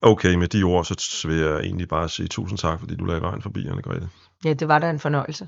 Okay, 0.01 0.35
med 0.35 0.47
de 0.47 0.63
ord, 0.63 0.85
så 0.85 1.27
vil 1.27 1.37
jeg 1.37 1.59
egentlig 1.59 1.87
bare 1.87 2.09
sige 2.09 2.27
tusind 2.27 2.57
tak, 2.57 2.79
fordi 2.79 2.95
du 2.95 3.05
lagde 3.05 3.21
vejen 3.21 3.41
forbi, 3.41 3.67
Anne-Grethe. 3.67 4.07
Ja, 4.45 4.53
det 4.53 4.67
var 4.67 4.79
da 4.79 4.89
en 4.89 4.99
fornøjelse. 4.99 5.47